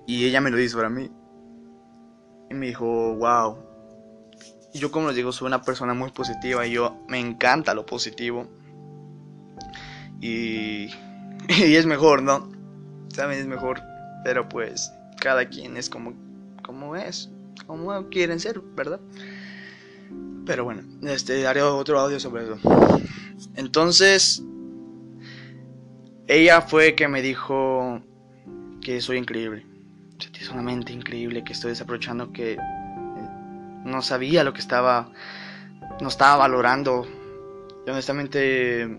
Y 0.07 0.25
ella 0.27 0.41
me 0.41 0.51
lo 0.51 0.61
hizo 0.61 0.77
para 0.77 0.89
mí. 0.89 1.11
Y 2.51 2.55
me 2.55 2.67
dijo, 2.67 3.15
wow. 3.15 3.59
Yo 4.75 4.91
como 4.91 5.09
les 5.09 5.17
digo, 5.17 5.33
soy 5.33 5.47
una 5.47 5.63
persona 5.63 5.95
muy 5.95 6.11
positiva 6.11 6.67
y 6.67 6.73
yo 6.73 6.97
me 7.09 7.21
encanta 7.21 7.75
lo 7.75 7.87
positivo. 7.87 8.49
Y, 10.21 10.87
y 11.49 11.75
es 11.75 11.87
mejor, 11.87 12.23
¿no? 12.23 12.51
Saben, 13.09 13.39
es 13.39 13.47
mejor. 13.47 13.81
Pero 14.25 14.49
pues 14.49 14.93
cada 15.21 15.47
quien 15.47 15.77
es 15.77 15.89
como, 15.91 16.15
como 16.63 16.97
es 16.97 17.31
como 17.67 18.09
quieren 18.09 18.41
ser, 18.41 18.61
¿verdad? 18.61 19.01
Pero 20.45 20.65
bueno, 20.65 20.83
este 21.03 21.47
haré 21.47 21.63
otro 21.63 21.99
audio 22.01 22.19
sobre 22.19 22.45
eso. 22.45 22.59
Entonces, 23.55 24.43
ella 26.27 26.61
fue 26.63 26.95
que 26.95 27.09
me 27.09 27.23
dijo 27.23 28.03
que 28.81 29.01
soy 29.01 29.19
increíble. 29.19 29.67
Una 30.53 30.63
mente 30.63 30.93
increíble, 30.93 31.45
que 31.45 31.53
estoy 31.53 31.71
desaprovechando, 31.71 32.33
que 32.33 32.57
no 33.85 34.03
sabía 34.03 34.45
lo 34.45 34.53
que 34.53 34.61
estaba, 34.61 35.11
no 36.01 36.09
estaba 36.09 36.37
valorando. 36.37 37.07
Honestamente, 37.87 38.99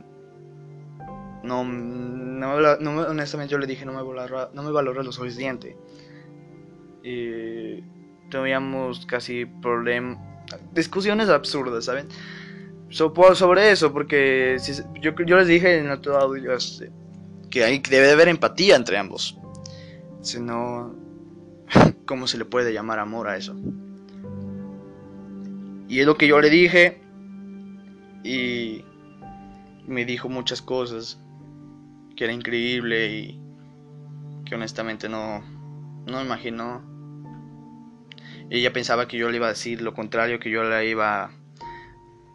no, 1.44 1.64
no, 1.64 2.54
honestamente 3.02 3.52
yo 3.52 3.58
le 3.58 3.68
dije, 3.68 3.86
no 3.86 3.94
me 3.94 4.02
valora, 4.02 4.50
no 4.54 4.64
me 4.64 4.72
valora 4.72 5.04
lo 5.04 5.12
suficiente. 5.12 5.78
Y 7.04 7.82
teníamos 8.30 9.06
casi 9.06 9.46
problemas, 9.46 10.18
discusiones 10.74 11.30
absurdas, 11.30 11.86
¿saben? 11.86 12.08
sobre 12.90 13.72
eso, 13.72 13.92
porque 13.92 14.58
yo, 15.02 15.14
yo, 15.26 15.38
les 15.38 15.48
dije 15.48 15.80
en 15.80 15.90
otro 15.90 16.16
audio 16.18 16.54
este, 16.54 16.92
que 17.50 17.64
hay, 17.64 17.80
debe 17.80 18.08
de 18.08 18.14
haber 18.14 18.28
empatía 18.28 18.76
entre 18.76 18.98
ambos. 18.98 19.38
Si 20.22 20.40
no, 20.40 20.96
¿cómo 22.06 22.28
se 22.28 22.38
le 22.38 22.46
puede 22.46 22.74
llamar 22.74 23.00
amor 23.00 23.28
a 23.28 23.38
eso? 23.38 23.56
Y 25.88 26.00
es 26.00 26.06
lo 26.06 26.18
que 26.18 26.28
yo 26.28 26.40
le 26.42 26.50
dije 26.50 27.02
y 28.24 28.84
me 29.86 30.06
dijo 30.06 30.30
muchas 30.30 30.62
cosas 30.62 31.20
que 32.16 32.24
era 32.24 32.34
increíble 32.34 33.12
y 33.12 33.40
que 34.46 34.56
honestamente 34.56 35.10
no, 35.10 35.42
no 36.06 36.22
imaginó 36.22 36.94
ella 38.54 38.72
pensaba 38.72 39.08
que 39.08 39.18
yo 39.18 39.30
le 39.30 39.38
iba 39.38 39.48
a 39.48 39.50
decir 39.50 39.82
lo 39.82 39.96
contrario, 39.96 40.40
que 40.40 40.52
yo 40.52 40.64
la 40.64 40.84
iba, 40.84 41.32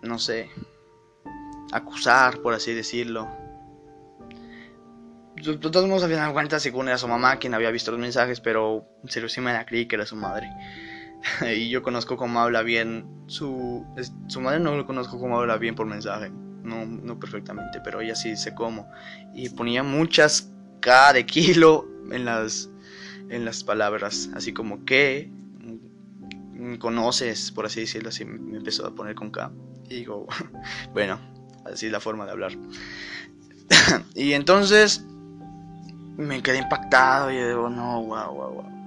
no 0.02 0.18
sé, 0.18 0.50
acusar, 1.70 2.40
por 2.40 2.54
así 2.54 2.74
decirlo. 2.74 3.28
De 5.44 5.56
todos 5.58 5.86
modos, 5.86 6.02
al 6.04 6.10
final 6.10 6.28
de 6.28 6.32
cuentas, 6.32 6.62
según 6.62 6.88
era 6.88 6.98
su 6.98 7.08
mamá 7.08 7.38
quien 7.38 7.54
había 7.54 7.70
visto 7.70 7.90
los 7.90 8.00
mensajes, 8.00 8.40
pero 8.40 8.86
en 9.02 9.08
serio 9.08 9.28
sí 9.28 9.40
me 9.40 9.52
la 9.52 9.66
creí 9.66 9.86
que 9.86 9.96
era 9.96 10.06
su 10.06 10.16
madre. 10.16 10.50
y 11.56 11.68
yo 11.68 11.82
conozco 11.82 12.16
cómo 12.16 12.40
habla 12.40 12.62
bien 12.62 13.06
su... 13.26 13.86
Su 14.28 14.40
madre 14.40 14.60
no 14.60 14.76
lo 14.76 14.86
conozco 14.86 15.18
cómo 15.18 15.38
habla 15.38 15.56
bien 15.56 15.74
por 15.74 15.86
mensaje, 15.86 16.30
no, 16.62 16.84
no 16.86 17.18
perfectamente, 17.18 17.80
pero 17.82 18.00
ella 18.00 18.14
sí 18.14 18.36
sé 18.36 18.54
cómo. 18.54 18.90
Y 19.34 19.48
ponía 19.50 19.82
muchas 19.82 20.50
K 20.80 21.12
de 21.12 21.26
kilo 21.26 21.86
en 22.10 22.24
las, 22.24 22.70
en 23.28 23.44
las 23.44 23.64
palabras, 23.64 24.30
así 24.34 24.52
como 24.52 24.84
que, 24.84 25.30
conoces, 26.78 27.50
por 27.50 27.66
así 27.66 27.80
decirlo, 27.80 28.08
así 28.08 28.24
me 28.24 28.58
empezó 28.58 28.86
a 28.86 28.94
poner 28.94 29.14
con 29.14 29.30
K. 29.30 29.50
Y 29.88 29.96
digo, 29.96 30.26
bueno, 30.92 31.20
así 31.64 31.86
es 31.86 31.92
la 31.92 32.00
forma 32.00 32.24
de 32.26 32.32
hablar. 32.32 32.52
y 34.14 34.32
entonces 34.32 35.04
me 36.18 36.42
quedé 36.42 36.58
impactado 36.58 37.30
y 37.30 37.36
digo, 37.36 37.70
no, 37.70 38.02
wow, 38.02 38.34
wow, 38.34 38.52
wow. 38.52 38.78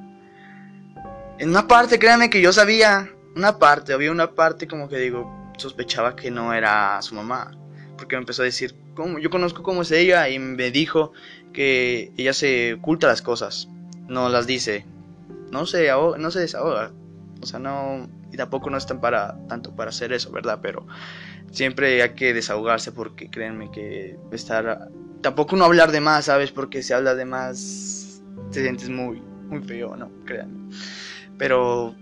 En 1.39 1.49
una 1.49 1.67
parte, 1.67 1.97
créanme 1.97 2.29
que 2.29 2.41
yo 2.41 2.53
sabía, 2.53 3.09
una 3.35 3.57
parte, 3.57 3.93
había 3.93 4.11
una 4.11 4.31
parte 4.31 4.67
como 4.67 4.87
que 4.87 4.97
digo, 4.97 5.51
sospechaba 5.57 6.15
que 6.15 6.29
no 6.29 6.53
era 6.53 7.01
su 7.01 7.15
mamá. 7.15 7.51
Porque 7.97 8.15
me 8.15 8.21
empezó 8.21 8.41
a 8.41 8.45
decir, 8.45 8.75
¿cómo? 8.95 9.19
yo 9.19 9.29
conozco 9.29 9.63
cómo 9.63 9.81
es 9.83 9.91
ella 9.91 10.27
y 10.29 10.39
me 10.39 10.71
dijo 10.71 11.13
que 11.53 12.11
ella 12.17 12.33
se 12.33 12.73
oculta 12.73 13.07
las 13.07 13.21
cosas, 13.21 13.67
no 14.07 14.29
las 14.29 14.45
dice, 14.47 14.85
no 15.51 15.65
se, 15.65 15.89
no 15.89 16.31
se 16.31 16.39
desahoga, 16.39 16.91
o 17.41 17.45
sea, 17.45 17.59
no, 17.59 18.09
y 18.31 18.37
tampoco 18.37 18.69
no 18.69 18.77
están 18.77 19.01
para 19.01 19.37
tanto 19.47 19.75
para 19.75 19.89
hacer 19.89 20.13
eso, 20.13 20.31
¿verdad? 20.31 20.59
Pero 20.61 20.85
siempre 21.51 22.01
hay 22.01 22.11
que 22.11 22.33
desahogarse 22.33 22.91
porque 22.91 23.29
créanme 23.29 23.71
que 23.71 24.17
estar, 24.31 24.89
tampoco 25.21 25.55
no 25.55 25.65
hablar 25.65 25.91
de 25.91 26.01
más, 26.01 26.25
¿sabes? 26.25 26.51
Porque 26.51 26.83
si 26.83 26.93
hablas 26.93 27.17
de 27.17 27.25
más 27.25 28.21
te 28.51 28.61
sientes 28.61 28.89
muy, 28.89 29.21
muy 29.47 29.61
feo, 29.61 29.95
¿no? 29.95 30.11
Créanme. 30.25 30.73
Pero 31.37 31.95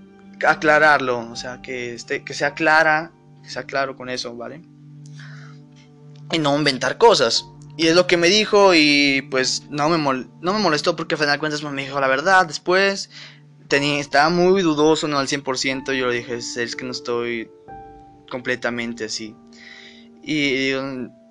aclararlo, 0.45 1.29
o 1.32 1.36
sea, 1.36 1.62
que, 1.62 1.93
esté, 1.93 2.23
que 2.23 2.34
sea 2.34 2.53
clara, 2.53 3.12
que 3.43 3.49
sea 3.49 3.63
claro 3.63 3.95
con 3.95 4.10
eso, 4.10 4.36
¿vale? 4.36 4.62
Y 6.32 6.39
no 6.39 6.58
inventar 6.58 6.97
cosas. 6.97 7.45
Y 7.77 7.88
es 7.88 7.95
lo 7.95 8.08
que 8.08 8.17
me 8.17 8.27
dijo 8.27 8.73
y 8.75 9.25
pues 9.32 9.65
no 9.69 9.89
me, 9.89 9.97
no 9.97 10.53
me 10.53 10.60
molestó 10.60 10.95
porque 10.95 11.15
al 11.15 11.19
final 11.19 11.36
de 11.36 11.39
cuentas 11.39 11.63
me 11.63 11.82
dijo 11.82 11.97
la 12.01 12.10
verdad 12.10 12.45
después 12.45 13.09
tenía, 13.70 14.01
estaba 14.01 14.30
muy 14.30 14.61
dudoso, 14.61 15.07
no 15.07 15.17
al 15.17 15.28
100%, 15.28 15.93
yo 15.93 16.07
le 16.07 16.15
dije, 16.15 16.36
es 16.36 16.76
que 16.76 16.84
no 16.84 16.91
estoy 16.91 17.49
completamente 18.30 19.05
así. 19.05 19.36
Y 20.22 20.74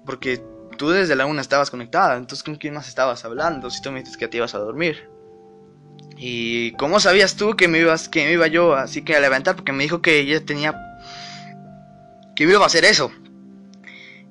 porque 0.07 0.43
tú 0.79 0.89
desde 0.89 1.14
la 1.14 1.26
una 1.26 1.43
estabas 1.43 1.70
conectada, 1.70 2.16
entonces 2.16 2.43
¿con 2.43 2.57
quién 2.57 2.72
más 2.72 2.89
estabas 2.89 3.26
hablando 3.26 3.68
si 3.68 3.83
tú 3.83 3.93
me 3.93 4.01
dices 4.01 4.16
que 4.16 4.29
te 4.29 4.39
ibas 4.39 4.55
a 4.55 4.59
dormir? 4.59 5.11
¿Y 6.16 6.72
cómo 6.72 6.99
sabías 6.99 7.37
tú 7.37 7.55
que 7.55 7.68
me 7.68 7.79
ibas 7.79 8.09
que 8.09 8.24
me 8.24 8.33
iba 8.33 8.47
yo 8.47 8.74
así 8.74 9.03
que 9.03 9.14
a 9.14 9.20
levantar? 9.20 9.55
Porque 9.55 9.72
me 9.72 9.85
dijo 9.85 10.01
que 10.01 10.18
ella 10.18 10.45
tenía 10.45 10.74
que 12.35 12.45
iba 12.45 12.62
a 12.62 12.66
hacer 12.66 12.85
eso. 12.85 13.12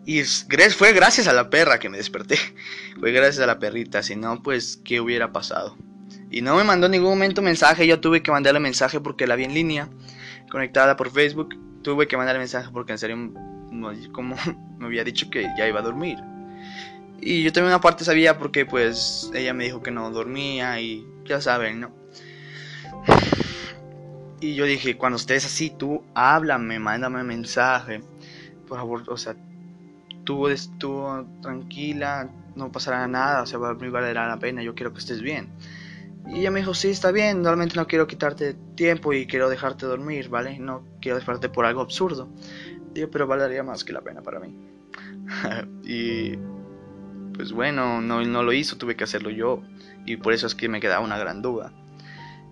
Y 0.06 0.24
fue 0.24 0.94
gracias 0.94 1.28
a 1.28 1.34
la 1.34 1.50
perra 1.50 1.80
que 1.80 1.90
me 1.90 1.98
desperté. 1.98 2.38
Fue 3.00 3.12
gracias 3.12 3.44
a 3.44 3.46
la 3.46 3.60
perrita, 3.60 4.02
si 4.02 4.16
no 4.16 4.42
pues 4.42 4.80
qué 4.84 5.02
hubiera 5.02 5.34
pasado. 5.34 5.78
Y 6.32 6.42
no 6.42 6.56
me 6.56 6.64
mandó 6.64 6.86
en 6.86 6.94
ningún 6.94 7.10
momento 7.10 7.42
mensaje, 7.42 7.86
yo 7.86 8.00
tuve 8.00 8.24
que 8.24 8.32
mandarle 8.32 8.62
mensaje 8.62 9.02
porque 9.02 9.28
la 9.28 9.36
vi 9.36 9.44
en 9.44 9.54
línea, 9.54 9.90
conectada 10.50 10.96
por 10.96 11.12
Facebook. 11.12 11.56
Tuve 11.84 12.08
que 12.08 12.16
mandarle 12.16 12.40
mensaje 12.40 12.70
porque 12.72 12.94
en 12.94 12.98
serio, 12.98 13.34
como 14.14 14.36
me 14.78 14.86
había 14.86 15.04
dicho 15.04 15.30
que 15.30 15.44
ya 15.58 15.68
iba 15.68 15.80
a 15.82 15.84
dormir. 15.84 16.18
Y 17.20 17.44
yo 17.44 17.52
también 17.52 17.74
una 17.74 17.82
parte 17.82 18.04
sabía 18.04 18.38
porque 18.38 18.66
pues 18.66 19.32
ella 19.34 19.54
me 19.54 19.66
dijo 19.66 19.82
que 19.82 19.92
no 19.92 20.10
dormía 20.12 20.80
y 20.80 21.06
ya 21.26 21.42
saben, 21.42 21.82
¿no? 21.82 21.92
Y 24.40 24.54
yo 24.54 24.66
dije, 24.66 24.98
cuando 24.98 25.18
estés 25.18 25.46
así, 25.46 25.72
tú 25.72 26.04
háblame, 26.14 26.80
mándame 26.80 27.24
mensaje. 27.24 28.02
Por 28.68 28.78
favor, 28.78 29.04
o 29.08 29.18
sea, 29.18 29.36
tú, 30.24 30.48
tú 30.78 31.28
tranquila, 31.42 32.30
no 32.56 32.72
pasará 32.72 33.08
nada, 33.08 33.42
o 33.42 33.46
sea, 33.46 33.58
va, 33.58 33.74
me 33.74 33.90
valerá 33.90 34.28
la 34.28 34.38
pena, 34.38 34.62
yo 34.62 34.76
quiero 34.76 34.94
que 34.94 35.00
estés 35.00 35.22
bien. 35.22 35.50
Y 36.28 36.42
ella 36.42 36.52
me 36.52 36.60
dijo, 36.60 36.74
sí, 36.74 36.90
está 36.90 37.12
bien, 37.12 37.42
normalmente 37.42 37.76
no 37.76 37.88
quiero 37.88 38.06
quitarte 38.06 38.54
tiempo 38.76 39.14
y 39.14 39.26
quiero 39.26 39.50
dejarte 39.50 39.86
dormir, 39.86 40.30
¿vale? 40.30 40.60
No 40.60 40.84
quiero 41.02 41.18
dejarte 41.18 41.50
por 41.50 41.66
algo 41.66 41.82
absurdo. 41.82 42.28
Digo, 42.94 43.10
pero 43.10 43.26
valería 43.26 43.64
más 43.64 43.84
que 43.84 43.94
la 43.94 44.02
pena 44.02 44.22
para 44.22 44.40
mí. 44.40 44.54
y 45.84 46.38
pues 47.38 47.52
bueno, 47.52 48.02
no, 48.02 48.24
no 48.26 48.44
lo 48.44 48.52
hizo, 48.52 48.78
tuve 48.78 48.96
que 48.96 49.04
hacerlo 49.04 49.30
yo. 49.30 49.62
Y 50.06 50.18
por 50.18 50.34
eso 50.34 50.48
es 50.48 50.56
que 50.56 50.68
me 50.68 50.82
quedaba 50.82 51.06
una 51.06 51.18
gran 51.18 51.42
duda. 51.42 51.72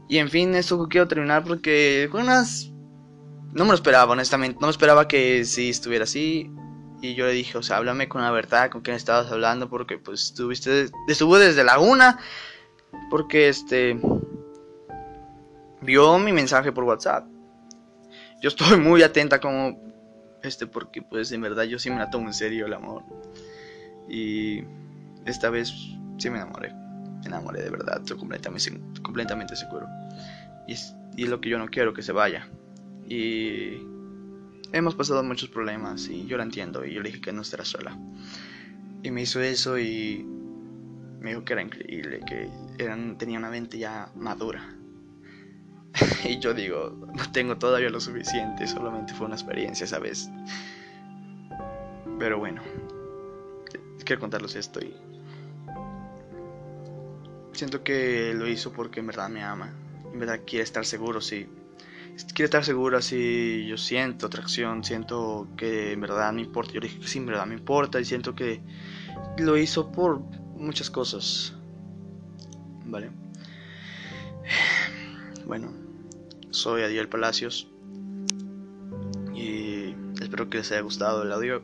Y 0.08 0.20
en 0.20 0.30
fin, 0.30 0.54
esto 0.56 0.88
quiero 0.88 1.08
terminar 1.08 1.44
porque 1.44 2.08
unas... 2.14 2.72
No 3.54 3.64
me 3.64 3.70
lo 3.70 3.76
esperaba, 3.76 4.12
honestamente. 4.12 4.60
No 4.62 4.68
me 4.68 4.72
esperaba 4.72 5.08
que 5.08 5.44
si 5.46 5.70
estuviera 5.70 6.04
así. 6.04 6.52
Y 7.02 7.16
yo 7.16 7.26
le 7.26 7.32
dije, 7.32 7.58
o 7.58 7.64
sea, 7.64 7.78
háblame 7.78 8.08
con 8.08 8.22
la 8.22 8.32
verdad, 8.32 8.70
con 8.70 8.82
quién 8.82 8.96
estabas 8.96 9.32
hablando, 9.32 9.70
porque 9.70 9.98
pues 9.98 10.26
estuviste, 10.26 10.90
estuvo 11.08 11.38
desde 11.38 11.64
la 11.64 11.80
una, 11.80 12.20
porque 13.10 13.50
este, 13.50 14.00
vio 15.82 16.18
mi 16.20 16.32
mensaje 16.32 16.72
por 16.72 16.84
WhatsApp. 16.84 17.28
Yo 18.42 18.50
estoy 18.50 18.78
muy 18.78 19.04
atenta 19.04 19.40
como, 19.40 19.80
este, 20.44 20.68
porque 20.68 21.02
pues 21.02 21.32
en 21.32 21.42
verdad 21.42 21.64
yo 21.64 21.80
sí 21.80 21.90
me 21.90 21.98
la 21.98 22.10
tomo 22.10 22.28
en 22.28 22.34
serio 22.34 22.66
el 22.66 22.74
amor. 22.74 23.04
Y 24.10 24.64
esta 25.26 25.50
vez 25.50 25.74
sí 26.18 26.30
me 26.30 26.38
enamoré, 26.38 26.74
me 26.74 27.26
enamoré 27.26 27.62
de 27.62 27.70
verdad, 27.70 28.00
estoy 28.00 28.18
completamente, 28.18 28.72
completamente 29.02 29.56
seguro. 29.56 29.88
Y 30.68 30.74
es, 30.74 30.96
y 31.16 31.24
es 31.24 31.30
lo 31.30 31.42
que 31.42 31.50
yo 31.50 31.58
no 31.58 31.68
quiero, 31.68 31.94
que 31.94 32.02
se 32.02 32.12
vaya. 32.12 32.48
Y 33.08 33.78
hemos 34.72 34.96
pasado 34.96 35.24
muchos 35.24 35.50
problemas 35.50 36.08
y 36.08 36.26
yo 36.26 36.38
la 36.38 36.44
entiendo 36.44 36.86
y 36.86 36.94
yo 36.94 37.02
le 37.02 37.10
dije 37.10 37.22
que 37.22 37.34
no 37.34 37.42
estará 37.42 37.66
sola. 37.66 37.98
Y 39.04 39.12
me 39.12 39.22
hizo 39.22 39.40
eso 39.40 39.78
y 39.78 40.26
me 41.20 41.30
dijo 41.30 41.46
que 41.46 41.54
era 41.54 41.62
increíble, 41.62 42.22
que 42.26 42.50
eran, 42.78 43.18
tenía 43.18 43.40
una 43.40 43.50
mente 43.50 43.78
ya 43.78 44.10
madura. 44.16 44.76
y 46.26 46.40
yo 46.40 46.54
digo, 46.54 47.08
no 47.14 47.32
tengo 47.32 47.58
todavía 47.58 47.90
lo 47.90 48.00
suficiente, 48.00 48.68
solamente 48.68 49.14
fue 49.14 49.28
una 49.28 49.36
experiencia 49.36 49.86
esa 49.86 50.00
vez. 50.00 50.30
Pero 52.20 52.40
bueno, 52.40 52.62
quiero 54.06 54.22
contarles 54.22 54.56
esto 54.56 54.80
y 54.80 54.96
siento 57.54 57.84
que 57.84 58.34
lo 58.34 58.48
hizo 58.48 58.72
porque 58.72 59.00
en 59.02 59.08
verdad 59.08 59.30
me 59.30 59.44
ama, 59.44 59.74
en 60.12 60.20
verdad 60.20 60.42
quiere 60.46 60.64
estar 60.64 60.86
seguro, 60.86 61.20
sí 61.22 61.48
quiere 62.34 62.46
estar 62.46 62.64
segura 62.64 63.02
si 63.02 63.66
yo 63.68 63.78
siento 63.78 64.28
atracción, 64.28 64.84
siento 64.84 65.48
que 65.58 65.92
en 65.94 66.02
verdad 66.02 66.32
me 66.34 66.42
importa. 66.42 66.74
Yo 66.74 66.80
dije 66.80 67.00
que 67.00 67.08
sí, 67.08 67.20
en 67.20 67.26
verdad 67.26 67.46
me 67.46 67.56
importa 67.56 68.00
y 68.00 68.06
siento 68.06 68.36
que 68.36 68.62
lo 69.38 69.58
hizo 69.58 69.92
por 69.92 70.20
muchas 70.56 70.90
cosas. 70.90 71.54
Vale. 72.86 73.10
Bueno, 75.46 75.72
soy 76.50 76.82
Adiel 76.82 77.08
Palacios 77.08 77.68
y 79.36 79.94
espero 80.20 80.50
que 80.50 80.58
les 80.58 80.72
haya 80.72 80.82
gustado 80.82 81.22
el 81.22 81.32
audio. 81.32 81.62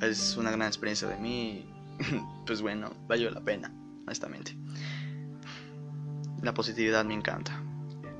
Es 0.00 0.36
una 0.36 0.50
gran 0.50 0.68
experiencia 0.68 1.08
de 1.08 1.16
mí. 1.16 1.66
Pues 2.46 2.62
bueno, 2.62 2.90
valió 3.06 3.30
la 3.30 3.40
pena, 3.40 3.72
honestamente. 4.04 4.56
La 6.42 6.52
positividad 6.52 7.04
me 7.04 7.14
encanta. 7.14 7.62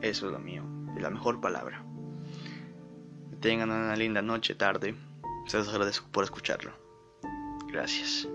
Eso 0.01 0.27
es 0.27 0.33
lo 0.33 0.39
mío 0.39 0.71
la 1.01 1.11
mejor 1.11 1.41
palabra. 1.41 1.83
tengan 3.41 3.71
una 3.71 3.97
linda 3.97 4.21
noche, 4.21 4.55
tarde. 4.55 4.95
Se 5.47 5.57
los 5.57 5.69
agradezco 5.69 6.07
por 6.13 6.25
escucharlo. 6.25 6.73
Gracias. 7.69 8.29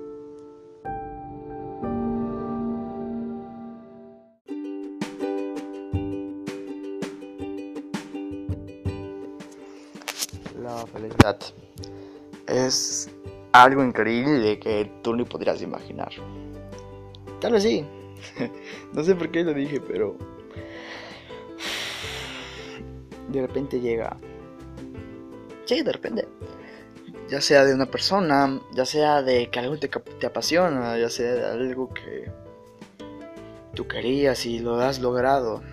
La 10.60 10.88
felicidad 10.88 11.40
es 12.48 13.12
algo 13.64 13.84
increíble 13.84 14.60
que 14.60 14.92
tú 15.02 15.16
ni 15.16 15.24
podrías 15.24 15.62
imaginar. 15.62 16.12
Tal 17.40 17.54
vez 17.54 17.64
sí. 17.64 17.86
no 18.94 19.04
sé 19.04 19.16
por 19.16 19.30
qué 19.30 19.44
lo 19.44 19.54
dije, 19.54 19.80
pero 19.80 20.18
de 23.30 23.42
repente 23.42 23.80
llega. 23.80 24.18
Sí, 25.66 25.82
de 25.82 25.92
repente. 25.92 26.28
Ya 27.30 27.42
sea 27.42 27.66
de 27.66 27.74
una 27.74 27.88
persona, 27.88 28.62
ya 28.74 28.86
sea 28.86 29.24
de 29.24 29.50
que 29.50 29.60
algo 29.60 29.78
te, 29.78 29.88
te 29.88 30.28
apasiona, 30.28 30.98
ya 30.98 31.10
sea 31.10 31.34
de 31.34 31.46
algo 31.46 31.90
que 31.92 32.32
tú 33.74 33.88
querías 33.88 34.46
y 34.46 34.60
lo 34.60 34.80
has 34.80 35.00
logrado. 35.00 35.64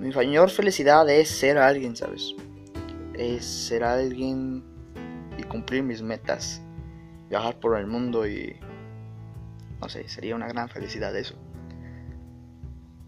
Mi 0.00 0.10
mayor 0.10 0.50
felicidad 0.50 1.08
es 1.08 1.28
ser 1.28 1.58
alguien, 1.58 1.94
¿sabes? 1.94 2.34
Es 3.14 3.44
ser 3.44 3.84
alguien 3.84 4.64
cumplir 5.52 5.82
mis 5.82 6.02
metas. 6.02 6.62
Viajar 7.28 7.60
por 7.60 7.78
el 7.78 7.86
mundo 7.86 8.26
y... 8.26 8.56
No 9.80 9.88
sé, 9.88 10.08
sería 10.08 10.34
una 10.34 10.48
gran 10.48 10.68
felicidad 10.68 11.14
eso. 11.14 11.34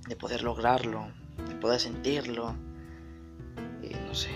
De 0.06 0.14
poder 0.14 0.42
lograrlo, 0.42 1.08
de 1.48 1.54
poder 1.56 1.80
sentirlo, 1.80 2.54
no 4.06 4.14
sé. 4.14 4.30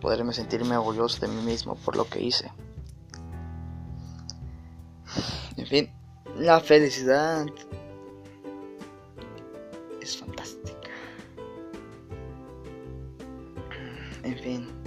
Poderme 0.00 0.32
sentirme 0.32 0.76
orgulloso 0.76 1.20
de 1.26 1.28
mí 1.32 1.42
mismo 1.42 1.76
por 1.76 1.96
lo 1.96 2.06
que 2.06 2.22
hice. 2.22 2.50
En 5.56 5.66
fin, 5.66 5.90
la 6.36 6.60
felicidad 6.60 7.46
es 10.00 10.16
fantástica. 10.16 10.88
En 14.22 14.38
fin. 14.38 14.79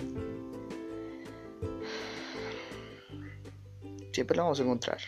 Siempre 4.14 4.38
lo 4.38 4.44
vamos 4.44 4.60
a 4.62 4.64
encontrar. 4.64 5.00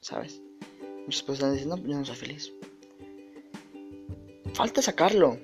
¿Sabes? 0.00 0.42
Muchas 1.06 1.22
personas 1.22 1.54
dicen, 1.54 1.70
no, 1.70 1.76
yo 1.78 1.96
no 1.96 2.04
soy 2.04 2.16
feliz. 2.16 2.52
Falta 4.52 4.82
sacarlo. 4.82 5.38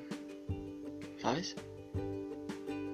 ¿sabes? 1.24 1.56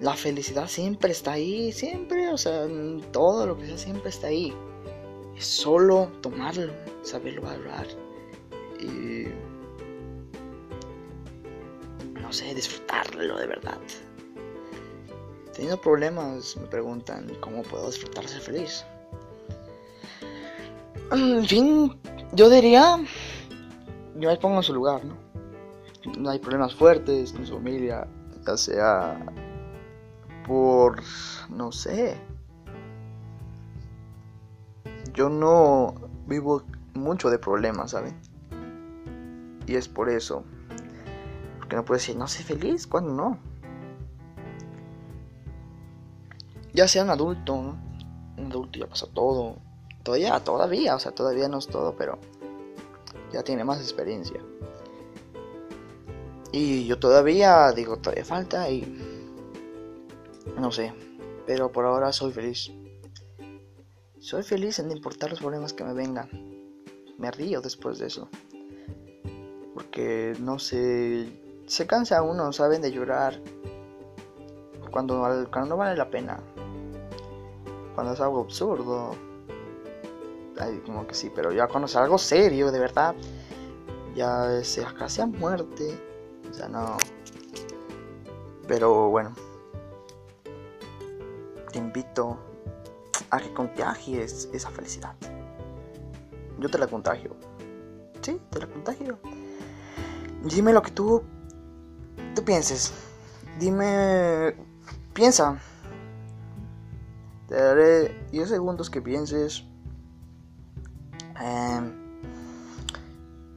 La 0.01 0.15
felicidad 0.15 0.69
siempre 0.69 1.11
está 1.11 1.33
ahí, 1.33 1.73
siempre, 1.73 2.29
o 2.29 2.39
sea, 2.39 2.67
todo 3.13 3.47
lo 3.47 3.59
que 3.59 3.67
sea 3.67 3.77
siempre 3.77 4.09
está 4.09 4.29
ahí. 4.29 4.55
Es 5.37 5.45
solo 5.45 6.11
tomarlo, 6.23 6.73
saberlo 7.03 7.43
valorar 7.43 7.87
y 8.79 9.27
no 12.21 12.33
sé, 12.33 12.55
disfrutarlo 12.55 13.37
de 13.37 13.47
verdad. 13.47 13.79
Teniendo 15.53 15.81
problemas, 15.81 16.57
me 16.57 16.67
preguntan 16.69 17.35
cómo 17.41 17.63
puedo 17.63 17.89
disfrutar 17.89 18.27
ser 18.29 18.41
feliz. 18.41 18.85
En 21.13 21.45
fin, 21.45 21.99
yo 22.35 22.49
diría, 22.49 22.97
yo 24.17 24.29
me 24.29 24.37
pongo 24.37 24.59
en 24.59 24.63
su 24.63 24.73
lugar, 24.73 25.05
¿no? 25.05 25.17
No 26.17 26.31
hay 26.31 26.39
problemas 26.39 26.73
fuertes 26.75 27.33
con 27.33 27.45
su 27.45 27.55
familia, 27.55 28.07
ya 28.47 28.57
sea 28.57 29.19
por, 30.47 31.03
no 31.49 31.73
sé, 31.73 32.17
yo 35.13 35.29
no 35.29 35.95
vivo 36.27 36.63
mucho 36.95 37.29
de 37.29 37.39
problemas, 37.39 37.91
¿saben? 37.91 38.17
Y 39.67 39.75
es 39.75 39.89
por 39.89 40.11
eso, 40.11 40.45
porque 41.59 41.75
no 41.75 41.85
puedo 41.85 41.99
decir, 41.99 42.17
no 42.17 42.29
sé 42.29 42.45
feliz, 42.45 42.87
cuando 42.87 43.13
no. 43.13 43.39
Ya 46.73 46.87
sea 46.87 47.03
un 47.03 47.11
adulto, 47.11 47.55
un 47.55 48.47
adulto 48.47 48.79
ya 48.79 48.87
pasó 48.87 49.09
todo, 49.09 49.57
todavía, 50.03 50.41
todavía, 50.41 50.95
o 50.95 50.99
sea, 50.99 51.13
todavía 51.13 51.49
no 51.49 51.59
es 51.59 51.67
todo, 51.67 51.95
pero 51.97 52.19
ya 53.33 53.43
tiene 53.43 53.65
más 53.65 53.81
experiencia. 53.81 54.41
Y 56.53 56.87
yo 56.87 56.99
todavía 56.99 57.71
digo, 57.73 57.97
todavía 57.99 58.25
falta 58.25 58.69
y 58.71 58.83
no 60.59 60.73
sé, 60.73 60.93
pero 61.47 61.71
por 61.71 61.85
ahora 61.85 62.13
soy 62.13 62.33
feliz. 62.33 62.73
Soy 64.19 64.43
feliz 64.43 64.79
en 64.79 64.91
importar 64.91 65.31
los 65.31 65.41
problemas 65.41 65.73
que 65.73 65.85
me 65.85 65.95
vengan. 65.95 66.29
Me 67.19 67.31
río 67.31 67.61
después 67.61 67.99
de 67.99 68.07
eso. 68.07 68.29
Porque 69.75 70.35
no 70.41 70.59
sé, 70.59 71.29
se 71.67 71.87
cansa 71.87 72.23
uno, 72.23 72.53
saben, 72.53 72.83
de 72.83 72.93
llorar 72.93 73.41
cuando, 74.91 75.49
cuando 75.51 75.71
no 75.71 75.77
vale 75.77 75.97
la 75.97 76.11
pena. 76.11 76.41
Cuando 77.95 78.13
es 78.13 78.21
algo 78.21 78.41
absurdo. 78.41 79.15
Ay, 80.61 80.83
como 80.85 81.07
que 81.07 81.15
sí, 81.15 81.31
pero 81.35 81.53
ya 81.53 81.67
cuando 81.67 81.87
es 81.87 81.97
algo 81.97 82.19
serio, 82.19 82.71
de 82.71 82.79
verdad, 82.79 83.15
ya 84.15 84.63
sea 84.63 84.95
casi 84.95 85.21
a 85.21 85.27
muerte 85.27 85.99
sea, 86.53 86.69
no. 86.69 86.97
Pero 88.67 89.11
bueno. 89.11 89.35
Te 91.73 91.79
invito 91.79 92.39
a 93.31 93.39
que 93.39 93.53
contagies 93.53 94.49
esa 94.53 94.71
felicidad. 94.71 95.15
Yo 96.59 96.69
te 96.69 96.79
la 96.79 96.87
contagio. 96.87 97.37
Sí, 98.21 98.41
te 98.51 98.59
la 98.59 98.67
contagio. 98.67 99.19
Dime 100.45 100.73
lo 100.73 100.83
que 100.83 100.91
tú, 100.91 101.23
tú 102.35 102.45
pienses. 102.45 102.93
Dime, 103.59 104.57
piensa. 105.15 105.59
Te 107.47 107.55
daré 107.55 108.27
10 108.33 108.49
segundos 108.49 108.91
que 108.91 109.01
pienses. 109.01 109.65
Em, 111.41 111.93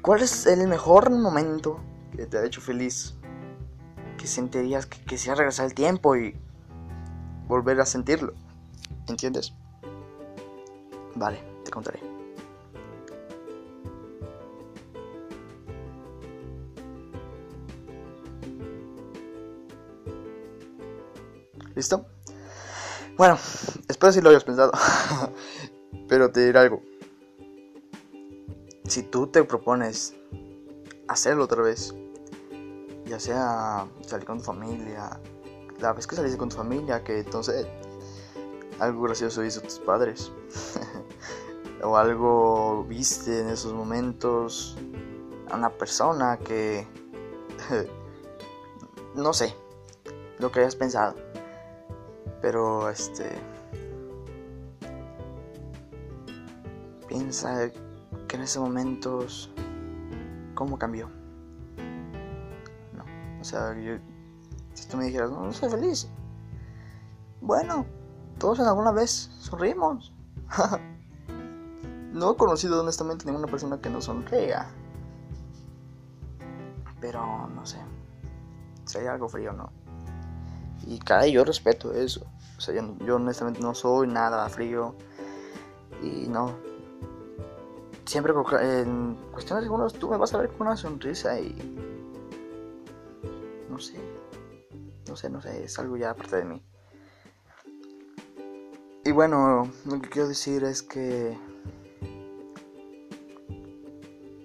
¿Cuál 0.02 0.22
es 0.22 0.46
el 0.46 0.68
mejor 0.68 1.10
momento 1.12 1.80
que 2.16 2.26
te 2.26 2.38
ha 2.38 2.46
hecho 2.46 2.62
feliz? 2.62 3.16
Que 4.18 4.28
sentirías 4.28 4.86
que 4.86 5.00
quisieras 5.04 5.38
regresar 5.38 5.66
el 5.66 5.74
tiempo 5.74 6.16
y 6.16 6.36
volver 7.48 7.80
a 7.82 7.86
sentirlo. 7.86 8.34
¿Entiendes? 9.08 9.54
Vale, 11.16 11.42
te 11.64 11.72
contaré. 11.72 12.00
¿Listo? 21.76 22.06
Bueno, 23.18 23.38
espero 23.88 24.12
si 24.12 24.22
lo 24.22 24.30
hayas 24.30 24.44
pensado. 24.44 24.72
Pero 26.08 26.32
te 26.32 26.46
diré 26.46 26.60
algo. 26.60 26.82
Si 28.94 29.02
tú 29.02 29.26
te 29.26 29.44
propones 29.44 30.14
hacerlo 31.08 31.46
otra 31.46 31.64
vez, 31.64 31.96
ya 33.08 33.20
sea 33.20 33.88
salir 34.06 34.24
con 34.24 34.38
tu 34.38 34.44
familia, 34.44 35.20
la 35.80 35.94
vez 35.94 36.06
que 36.06 36.16
saliste 36.16 36.38
con 36.38 36.50
tu 36.50 36.58
familia, 36.58 37.04
que 37.04 37.22
entonces 37.22 37.66
algo 38.78 39.02
gracioso 39.02 39.44
hizo 39.44 39.62
tus 39.62 39.80
padres, 39.80 40.32
o 41.84 41.98
algo 41.98 42.86
viste 42.88 43.40
en 43.40 43.50
esos 43.50 43.74
momentos 43.74 44.78
a 45.50 45.58
una 45.58 45.72
persona 45.72 46.38
que 46.38 46.88
no 49.16 49.34
sé 49.34 49.56
lo 50.38 50.52
que 50.52 50.60
hayas 50.60 50.76
pensado 50.76 51.16
pero 52.44 52.92
este. 52.92 53.40
Piensa 57.08 57.72
en 58.34 58.42
esos 58.42 58.62
momentos. 58.62 59.50
¿Cómo 60.56 60.78
cambió? 60.78 61.10
No. 62.94 63.04
O 63.42 63.44
sea, 63.44 63.74
yo, 63.80 63.98
si 64.74 64.88
tú 64.88 64.98
me 64.98 65.06
dijeras, 65.06 65.32
no, 65.32 65.52
soy 65.52 65.70
feliz. 65.70 66.10
Bueno, 67.42 67.86
todos 68.38 68.60
en 68.60 68.66
alguna 68.66 68.92
vez 68.92 69.32
sonrimos. 69.40 70.14
no 72.14 72.32
he 72.32 72.38
conocido 72.38 72.82
honestamente 72.82 73.26
ninguna 73.26 73.48
persona 73.48 73.80
que 73.80 73.90
no 73.90 74.02
sonría. 74.02 74.68
Pero 77.02 77.48
no 77.48 77.66
sé. 77.66 77.80
Hay 79.00 79.08
algo 79.08 79.28
frío 79.28 79.54
no. 79.54 79.72
Y 80.86 81.00
cada 81.00 81.26
yo 81.28 81.44
respeto 81.44 81.94
eso. 81.94 82.26
O 82.58 82.62
sea, 82.62 82.76
yo, 82.76 83.16
honestamente 83.16 83.60
no 83.60 83.74
soy 83.74 84.08
nada 84.08 84.48
frío. 84.50 84.96
Y 86.02 86.28
no. 86.28 86.54
Siempre 88.14 88.32
en 88.62 89.18
cuestiones 89.32 89.64
algunas 89.64 89.94
tú 89.94 90.08
me 90.08 90.18
vas 90.18 90.32
a 90.36 90.38
ver 90.38 90.52
con 90.52 90.68
una 90.68 90.78
sonrisa 90.78 91.40
y. 91.40 91.52
No 93.68 93.80
sé. 93.80 93.96
No 95.08 95.16
sé, 95.16 95.32
no 95.32 95.42
sé. 95.42 95.64
Es 95.64 95.80
algo 95.80 95.98
ya 95.98 96.12
aparte 96.12 96.36
de 96.36 96.46
mí. 96.46 96.64
Y 99.04 99.12
bueno, 99.12 99.68
lo 99.86 100.00
que 100.00 100.10
quiero 100.10 100.28
decir 100.28 100.64
es 100.64 100.84
que. 100.84 101.36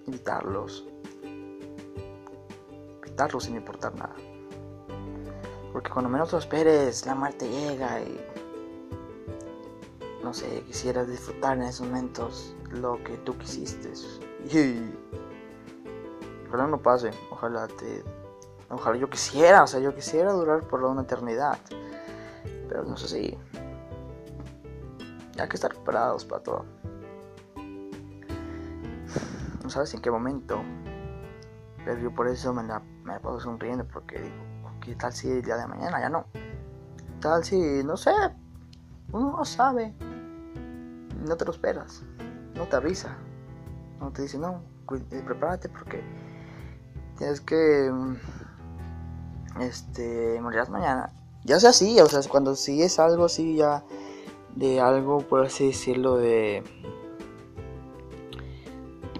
Invitarlos. 0.07 0.89
Invitarlos 3.05 3.45
sin 3.45 3.57
importar 3.57 3.95
nada. 3.97 4.17
Porque 5.75 5.91
cuando 5.91 6.09
menos 6.09 6.33
lo 6.33 6.39
esperes, 6.39 7.05
la 7.05 7.15
muerte 7.15 7.47
llega 7.47 8.01
y. 8.01 8.19
No 10.25 10.33
sé, 10.33 10.63
quisieras 10.63 11.07
disfrutar 11.07 11.59
en 11.59 11.65
esos 11.65 11.87
momentos 11.87 12.55
lo 12.71 13.03
que 13.05 13.17
tú 13.19 13.37
quisiste. 13.39 13.93
Y. 14.51 14.93
Ojalá 16.49 16.67
no 16.67 16.79
pase, 16.79 17.11
ojalá 17.31 17.69
te. 17.69 18.05
Ojalá 18.71 18.97
yo 18.97 19.09
quisiera, 19.09 19.63
o 19.63 19.67
sea, 19.67 19.81
yo 19.81 19.95
quisiera 19.95 20.33
durar 20.33 20.63
por 20.63 20.83
una 20.85 21.03
eternidad. 21.03 21.59
Pero 22.69 22.85
no 22.85 22.97
sé 22.97 23.09
si. 23.09 23.39
Hay 25.39 25.49
que 25.49 25.57
estar 25.57 25.73
preparados 25.73 26.25
para 26.25 26.43
todo. 26.43 26.65
No 29.63 29.71
sabes 29.71 29.93
en 29.95 30.01
qué 30.01 30.11
momento. 30.11 30.63
Pero 31.85 32.01
yo 32.01 32.15
por 32.15 32.29
eso 32.29 32.53
me 32.53 32.63
la, 32.65 32.83
sonriendo 33.39 33.87
porque 33.87 34.19
digo 34.19 34.49
¿Qué 34.81 34.95
tal 34.95 35.13
si 35.13 35.31
el 35.31 35.43
día 35.43 35.57
de 35.57 35.67
mañana 35.67 36.01
ya 36.01 36.09
no? 36.09 36.27
Tal 37.21 37.45
si, 37.45 37.83
no 37.85 37.97
sé, 37.97 38.13
uno 39.13 39.37
no 39.37 39.45
sabe. 39.45 39.95
No 41.27 41.37
te 41.37 41.45
lo 41.45 41.51
esperas. 41.51 42.03
No 42.59 42.65
te 42.65 42.77
avisa. 42.77 43.17
No 44.01 44.13
te 44.13 44.23
dice, 44.23 44.39
no, 44.39 44.63
eh, 44.93 45.23
prepárate 45.25 45.69
porque 45.69 46.03
tienes 47.17 47.41
que, 47.41 47.91
mm, 47.91 49.61
este, 49.61 50.41
morirás 50.41 50.69
mañana. 50.69 51.13
Ya 51.45 51.59
sea 51.59 51.71
así, 51.71 51.99
o 52.01 52.07
sea, 52.07 52.21
cuando 52.29 52.55
si 52.55 52.83
es 52.83 52.99
algo 52.99 53.25
así 53.25 53.57
ya 53.57 53.85
de 54.55 54.81
algo, 54.81 55.21
por 55.21 55.47
así 55.47 55.69
decirlo, 55.69 56.17
de 56.17 56.63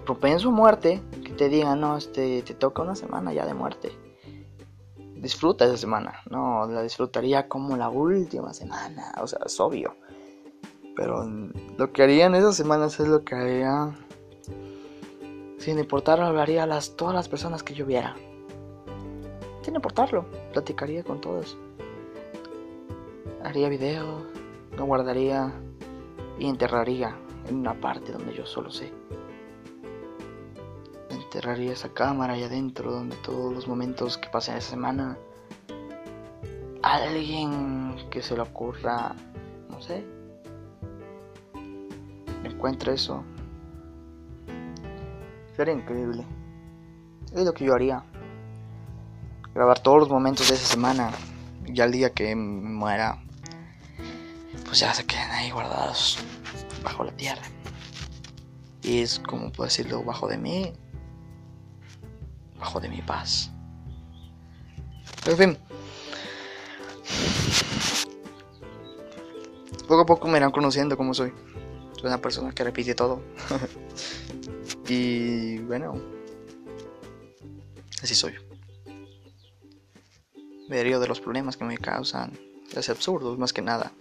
propenso 0.05 0.49
a 0.49 0.51
muerte, 0.51 1.01
que 1.23 1.33
te 1.33 1.49
digan, 1.49 1.79
no, 1.81 1.97
este, 1.97 2.41
te 2.43 2.53
toca 2.53 2.81
una 2.81 2.95
semana 2.95 3.33
ya 3.33 3.45
de 3.45 3.53
muerte 3.53 3.91
disfruta 5.21 5.65
esa 5.65 5.77
semana. 5.77 6.21
No, 6.29 6.65
la 6.67 6.81
disfrutaría 6.81 7.47
como 7.47 7.77
la 7.77 7.89
última 7.89 8.53
semana. 8.53 9.13
O 9.21 9.27
sea, 9.27 9.39
es 9.45 9.59
obvio. 9.59 9.95
Pero 10.99 11.25
lo 11.77 11.93
que 11.93 12.03
haría 12.03 12.25
en 12.25 12.35
esas 12.35 12.57
semanas 12.57 12.99
es 12.99 13.07
lo 13.07 13.23
que 13.23 13.33
haría. 13.33 13.95
Sin 15.57 15.79
importar, 15.79 16.19
hablaría 16.19 16.63
a 16.63 16.65
las, 16.65 16.97
todas 16.97 17.15
las 17.15 17.29
personas 17.29 17.63
que 17.63 17.73
yo 17.73 17.85
viera. 17.85 18.17
Sin 19.61 19.75
importarlo, 19.75 20.25
platicaría 20.51 21.05
con 21.05 21.21
todos. 21.21 21.57
Haría 23.45 23.69
video, 23.69 24.25
lo 24.75 24.85
guardaría 24.85 25.53
y 26.37 26.49
enterraría 26.49 27.15
en 27.47 27.55
una 27.55 27.79
parte 27.79 28.11
donde 28.11 28.33
yo 28.33 28.45
solo 28.45 28.69
sé 28.69 28.91
enterraría 31.09 31.73
esa 31.73 31.89
cámara 31.89 32.33
ahí 32.33 32.43
adentro 32.43 32.91
donde 32.91 33.15
todos 33.17 33.53
los 33.53 33.67
momentos 33.67 34.17
que 34.17 34.29
pasen 34.29 34.57
esa 34.57 34.71
semana 34.71 35.17
alguien 36.81 37.95
que 38.09 38.21
se 38.21 38.35
le 38.35 38.41
ocurra 38.41 39.15
no 39.69 39.81
sé 39.81 40.18
encuentre 42.59 42.93
eso 42.93 43.23
sería 45.55 45.73
increíble 45.73 46.25
es 47.33 47.45
lo 47.45 47.53
que 47.53 47.63
yo 47.63 47.73
haría 47.73 48.03
grabar 49.55 49.79
todos 49.79 49.99
los 49.99 50.09
momentos 50.09 50.49
de 50.49 50.55
esa 50.55 50.65
semana 50.65 51.09
y 51.65 51.79
al 51.79 51.93
día 51.93 52.09
que 52.09 52.35
muera 52.35 53.23
pues 54.65 54.81
ya 54.81 54.93
se 54.93 55.05
queden 55.05 55.31
ahí 55.31 55.51
guardados 55.51 56.19
bajo 56.83 57.05
la 57.05 57.13
tierra 57.13 57.43
y 58.83 59.03
es 59.03 59.19
como 59.19 59.53
puedo 59.53 59.69
decirlo 59.69 60.03
bajo 60.03 60.27
de 60.27 60.37
mí 60.37 60.73
bajo 62.59 62.81
de 62.81 62.89
mi 62.89 63.01
paz. 63.01 63.51
Pero 65.23 65.41
en 65.41 65.55
fin. 65.55 65.57
Poco 69.87 70.01
a 70.01 70.05
poco 70.05 70.27
me 70.27 70.37
irán 70.37 70.51
conociendo 70.51 70.97
como 70.97 71.13
soy. 71.13 71.33
Soy 71.99 72.07
una 72.07 72.21
persona 72.21 72.53
que 72.53 72.63
repite 72.63 72.95
todo. 72.95 73.21
y 74.87 75.57
bueno. 75.57 76.01
Así 78.01 78.15
soy. 78.15 78.35
Me 80.69 80.81
río 80.81 81.01
de 81.01 81.07
los 81.09 81.19
problemas 81.19 81.57
que 81.57 81.65
me 81.65 81.77
causan. 81.77 82.39
Es 82.73 82.87
absurdo, 82.87 83.35
más 83.35 83.51
que 83.51 83.61
nada. 83.61 83.91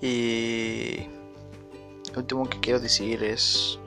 Y 0.00 1.08
lo 2.14 2.20
último 2.20 2.48
que 2.48 2.58
quiero 2.60 2.80
decir 2.80 3.22
es 3.22 3.78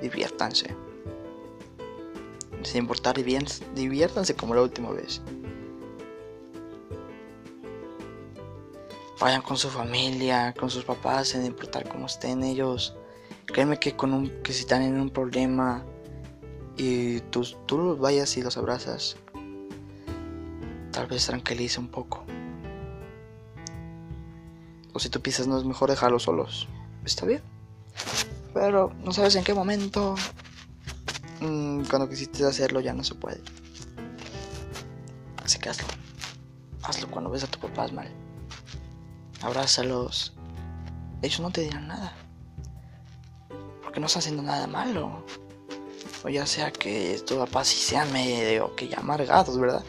diviértanse. 0.00 0.76
Sin 2.62 2.82
importar, 2.82 3.16
diviértanse 3.16 4.36
como 4.36 4.54
la 4.54 4.62
última 4.62 4.92
vez. 4.92 5.20
Vayan 9.22 9.42
con 9.42 9.56
su 9.56 9.70
familia, 9.70 10.52
con 10.52 10.68
sus 10.68 10.82
papás, 10.82 11.28
sin 11.28 11.46
importar 11.46 11.88
cómo 11.88 12.06
estén 12.06 12.42
ellos. 12.42 12.96
Créeme 13.46 13.78
que 13.78 13.94
con 13.94 14.12
un 14.14 14.28
que 14.42 14.52
si 14.52 14.62
están 14.62 14.82
en 14.82 15.00
un 15.00 15.10
problema 15.10 15.84
y 16.76 17.20
tú, 17.30 17.46
tú 17.66 17.78
los 17.78 18.00
vayas 18.00 18.36
y 18.36 18.42
los 18.42 18.56
abrazas, 18.56 19.16
tal 20.90 21.06
vez 21.06 21.24
tranquilice 21.24 21.78
un 21.78 21.86
poco. 21.86 22.24
O 24.92 24.98
si 24.98 25.08
tú 25.08 25.20
piensas 25.20 25.46
no 25.46 25.56
es 25.56 25.64
mejor 25.64 25.90
dejarlos 25.90 26.24
solos, 26.24 26.66
está 27.04 27.24
bien. 27.24 27.42
Pero 28.52 28.92
no 29.04 29.12
sabes 29.12 29.36
en 29.36 29.44
qué 29.44 29.54
momento, 29.54 30.16
mm, 31.40 31.84
cuando 31.84 32.08
quisiste 32.08 32.44
hacerlo 32.44 32.80
ya 32.80 32.92
no 32.92 33.04
se 33.04 33.14
puede. 33.14 33.40
Así 35.44 35.60
que 35.60 35.68
hazlo. 35.68 35.86
Hazlo 36.82 37.08
cuando 37.08 37.30
ves 37.30 37.44
a 37.44 37.46
tu 37.46 37.60
papá 37.60 37.86
mal. 37.92 38.21
Abrázalos. 39.42 40.32
Ellos 41.20 41.40
no 41.40 41.50
te 41.50 41.62
dirán 41.62 41.88
nada. 41.88 42.14
Porque 43.82 44.00
no 44.00 44.06
están 44.06 44.20
haciendo 44.20 44.42
nada 44.42 44.66
malo. 44.66 45.24
O 46.24 46.28
ya 46.28 46.46
sea 46.46 46.70
que 46.70 47.20
tu 47.26 47.36
papá 47.36 47.64
sí 47.64 47.76
sean 47.76 48.12
medio 48.12 48.74
que 48.76 48.88
ya 48.88 48.98
amargados, 48.98 49.58
¿verdad? 49.58 49.84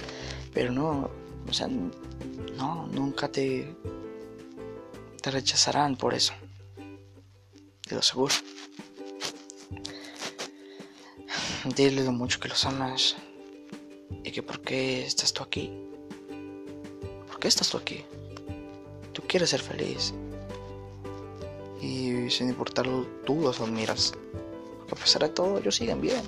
Pero 0.54 0.72
no, 0.72 1.10
o 1.48 1.54
sea, 1.54 1.68
no, 1.68 2.88
nunca 2.88 3.28
te, 3.28 3.76
te 5.22 5.32
rechazarán 5.32 5.96
por 5.96 6.14
eso. 6.14 6.34
Te 7.82 7.96
lo 7.96 8.00
aseguro. 8.00 8.34
Dile 11.76 12.04
lo 12.04 12.12
mucho 12.12 12.40
que 12.40 12.50
los 12.50 12.66
amas 12.66 13.16
y 14.24 14.32
que 14.32 14.42
por 14.44 14.62
qué 14.62 15.06
estás 15.06 15.32
tú 15.34 15.44
aquí. 15.44 15.72
¿Por 17.28 17.40
qué 17.40 17.48
estás 17.48 17.70
tú 17.70 17.78
aquí? 17.78 18.04
Tú 19.34 19.38
quieres 19.40 19.50
ser 19.50 19.62
feliz. 19.62 20.14
Y 21.82 22.30
sin 22.30 22.50
importarlo, 22.50 23.08
tú 23.26 23.42
los 23.42 23.60
admiras. 23.62 24.14
A 24.92 24.94
pesar 24.94 25.24
de 25.24 25.30
todo, 25.30 25.58
ellos 25.58 25.76
siguen 25.76 26.02
bien. 26.02 26.22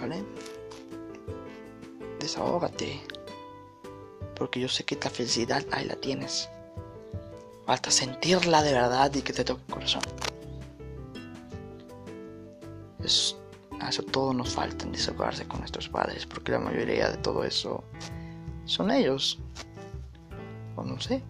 ¿Vale? 0.00 0.24
Desahógate. 2.18 3.00
Porque 4.34 4.58
yo 4.58 4.68
sé 4.68 4.82
que 4.82 4.96
la 4.96 5.10
felicidad 5.10 5.64
ahí 5.70 5.84
la 5.84 5.94
tienes. 5.94 6.48
Falta 7.64 7.92
sentirla 7.92 8.64
de 8.64 8.72
verdad 8.72 9.14
y 9.14 9.22
que 9.22 9.32
te 9.32 9.44
toque 9.44 9.62
el 9.68 9.74
corazón. 9.74 10.02
A 13.78 13.88
eso 13.90 14.02
todo 14.02 14.34
nos 14.34 14.50
falta 14.50 14.86
en 14.86 14.90
desahogarse 14.90 15.46
con 15.46 15.60
nuestros 15.60 15.88
padres. 15.88 16.26
Porque 16.26 16.50
la 16.50 16.58
mayoría 16.58 17.10
de 17.10 17.18
todo 17.18 17.44
eso 17.44 17.84
son 18.64 18.90
ellos. 18.90 19.38
O 20.76 20.84
no 20.84 21.00
sé. 21.00 21.22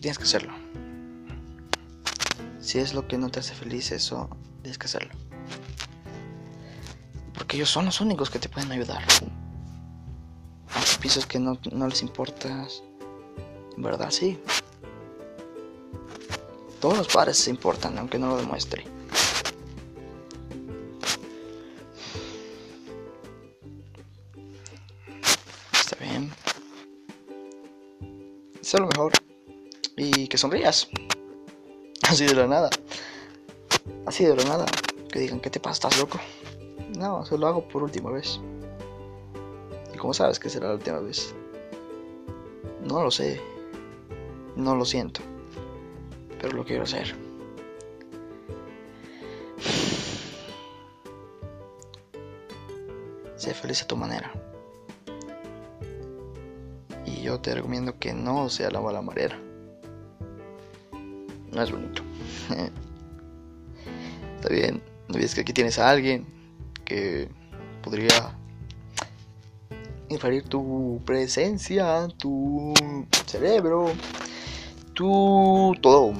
Tienes 0.00 0.18
que 0.18 0.24
hacerlo. 0.24 0.52
Si 2.60 2.78
es 2.78 2.94
lo 2.94 3.06
que 3.06 3.18
no 3.18 3.28
te 3.28 3.40
hace 3.40 3.54
feliz, 3.54 3.92
eso 3.92 4.28
tienes 4.62 4.78
que 4.78 4.86
hacerlo. 4.86 5.14
Porque 7.34 7.56
ellos 7.56 7.70
son 7.70 7.86
los 7.86 8.00
únicos 8.00 8.30
que 8.30 8.38
te 8.38 8.48
pueden 8.48 8.72
ayudar. 8.72 9.02
Aunque 10.74 10.90
piensas 11.00 11.26
que 11.26 11.38
no, 11.38 11.58
no 11.72 11.88
les 11.88 12.02
importas, 12.02 12.82
en 13.76 13.82
verdad 13.82 14.10
sí. 14.10 14.38
Todos 16.80 16.98
los 16.98 17.08
padres 17.08 17.38
se 17.38 17.50
importan, 17.50 17.98
aunque 17.98 18.18
no 18.18 18.28
lo 18.28 18.36
demuestre. 18.36 18.95
Sea 28.66 28.80
lo 28.80 28.88
mejor. 28.88 29.12
Y 29.96 30.26
que 30.26 30.36
sonrías. 30.36 30.88
Así 32.02 32.24
de 32.24 32.34
la 32.34 32.48
nada. 32.48 32.68
Así 34.06 34.24
de 34.24 34.34
la 34.34 34.42
nada. 34.42 34.66
Que 35.08 35.20
digan, 35.20 35.38
¿qué 35.38 35.50
te 35.50 35.60
pasa? 35.60 35.86
¿Estás 35.86 36.00
loco? 36.00 36.18
No, 36.98 37.24
se 37.24 37.38
lo 37.38 37.46
hago 37.46 37.68
por 37.68 37.84
última 37.84 38.10
vez. 38.10 38.40
¿Y 39.94 39.96
cómo 39.96 40.12
sabes 40.12 40.40
que 40.40 40.50
será 40.50 40.66
la 40.66 40.74
última 40.74 40.98
vez? 40.98 41.32
No 42.82 43.04
lo 43.04 43.12
sé. 43.12 43.40
No 44.56 44.74
lo 44.74 44.84
siento. 44.84 45.20
Pero 46.40 46.56
lo 46.56 46.64
quiero 46.64 46.82
hacer. 46.82 47.14
Sé 53.36 53.54
feliz 53.54 53.82
a 53.82 53.86
tu 53.86 53.96
manera. 53.96 54.32
Yo 57.26 57.40
te 57.40 57.52
recomiendo 57.56 57.98
que 57.98 58.14
no 58.14 58.48
sea 58.48 58.70
la 58.70 58.80
mala 58.80 59.02
manera. 59.02 59.36
No 61.50 61.60
es 61.60 61.72
bonito. 61.72 62.02
Está 64.36 64.48
bien. 64.48 64.80
No 65.08 65.16
olvides 65.16 65.34
que 65.34 65.40
aquí 65.40 65.52
tienes 65.52 65.76
a 65.80 65.90
alguien 65.90 66.24
que 66.84 67.28
podría 67.82 68.38
inferir 70.08 70.44
tu 70.44 71.02
presencia, 71.04 72.06
tu 72.16 72.72
cerebro, 73.26 73.86
tu 74.94 75.74
todo, 75.82 76.12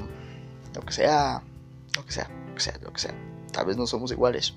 lo 0.75 0.81
que 0.81 0.93
sea, 0.93 1.41
lo 1.95 2.05
que 2.05 2.11
sea, 2.11 2.29
lo 2.49 2.55
que 2.57 2.61
sea, 2.61 2.79
lo 2.83 2.93
que 2.93 2.99
sea. 2.99 3.15
Tal 3.53 3.67
vez 3.67 3.77
no 3.77 3.87
somos 3.87 4.11
iguales, 4.11 4.55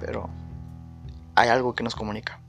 pero 0.00 0.28
hay 1.36 1.48
algo 1.48 1.76
que 1.76 1.84
nos 1.84 1.94
comunica. 1.94 2.40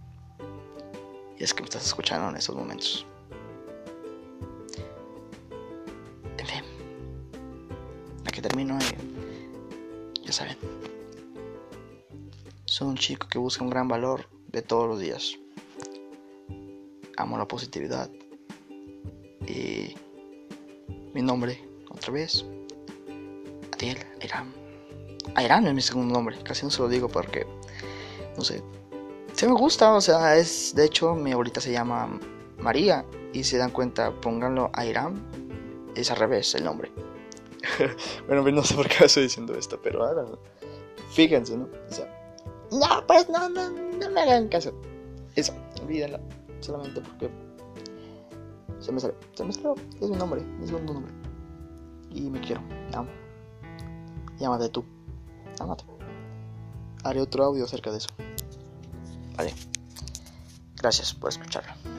Y 1.40 1.44
es 1.44 1.54
que 1.54 1.62
me 1.62 1.66
estás 1.66 1.86
escuchando 1.86 2.30
en 2.30 2.36
estos 2.36 2.56
momentos. 2.56 3.06
En 6.38 6.46
fin, 6.46 6.64
aquí 8.26 8.42
termino 8.42 8.78
y 8.80 10.26
ya 10.26 10.32
saben. 10.32 10.58
Soy 12.66 12.88
un 12.88 12.98
chico 12.98 13.28
que 13.28 13.38
busca 13.38 13.64
un 13.64 13.70
gran 13.70 13.88
valor 13.88 14.28
de 14.48 14.62
todos 14.62 14.88
los 14.88 15.00
días. 15.00 15.38
Amo 17.18 17.38
la 17.38 17.48
positividad. 17.48 18.10
Y 19.48 19.96
mi 21.14 21.22
nombre, 21.22 21.64
otra 21.90 22.12
vez, 22.12 22.46
Adiel 23.74 23.98
Airam. 24.22 24.52
Airam 25.36 25.68
es 25.68 25.74
mi 25.74 25.82
segundo 25.82 26.14
nombre, 26.14 26.38
casi 26.44 26.66
no 26.66 26.72
se 26.72 26.82
lo 26.82 26.90
digo 26.90 27.08
porque, 27.08 27.46
no 28.38 28.44
sé, 28.44 28.62
se 29.38 29.48
me 29.48 29.54
gusta, 29.54 29.94
o 29.94 30.02
sea, 30.02 30.36
es, 30.36 30.74
de 30.74 30.84
hecho, 30.86 31.14
mi 31.14 31.32
abuelita 31.32 31.62
se 31.62 31.72
llama 31.72 32.20
María 32.58 33.06
y 33.34 33.44
se 33.44 33.60
dan 33.60 33.70
cuenta, 33.70 34.12
pónganlo 34.20 34.72
Airam, 34.74 35.14
es 35.96 36.10
al 36.10 36.18
revés 36.18 36.56
el 36.56 36.64
nombre. 36.64 36.92
bueno, 38.28 38.42
no 38.50 38.64
sé 38.64 38.74
por 38.74 38.88
qué 38.90 39.06
estoy 39.06 39.24
diciendo 39.24 39.54
esto, 39.54 39.80
pero 39.84 40.04
háganlo. 40.04 40.40
Fíjense, 41.12 41.56
¿no? 41.56 41.66
O 41.66 41.94
sea, 41.94 42.08
no, 42.72 43.06
pues 43.06 43.30
no, 43.30 43.48
no, 43.48 43.70
no 43.70 44.10
me 44.10 44.22
hagan 44.22 44.48
caso. 44.48 44.74
Eso, 45.36 45.54
olvídenla. 45.84 46.20
Solamente 46.60 47.00
porque 47.02 47.30
se 48.80 48.92
me 48.92 49.00
salió. 49.00 49.16
Se 49.36 49.46
me 49.46 49.54
salió. 49.54 49.76
Es 50.02 50.10
mi 50.10 50.16
nombre, 50.16 50.42
mi 50.42 50.66
segundo 50.66 50.94
nombre. 50.94 51.14
Y 52.10 52.28
me 52.32 52.42
quiero, 52.42 52.62
amo. 52.92 53.10
Llámate 54.40 54.70
tú. 54.70 54.84
Ámate. 55.60 55.84
Haré 57.04 57.22
otro 57.22 57.44
audio 57.44 57.66
acerca 57.66 57.92
de 57.92 57.98
eso. 57.98 58.10
Vale. 59.38 59.54
Gracias 60.76 61.14
por 61.14 61.30
escucharlo. 61.30 61.97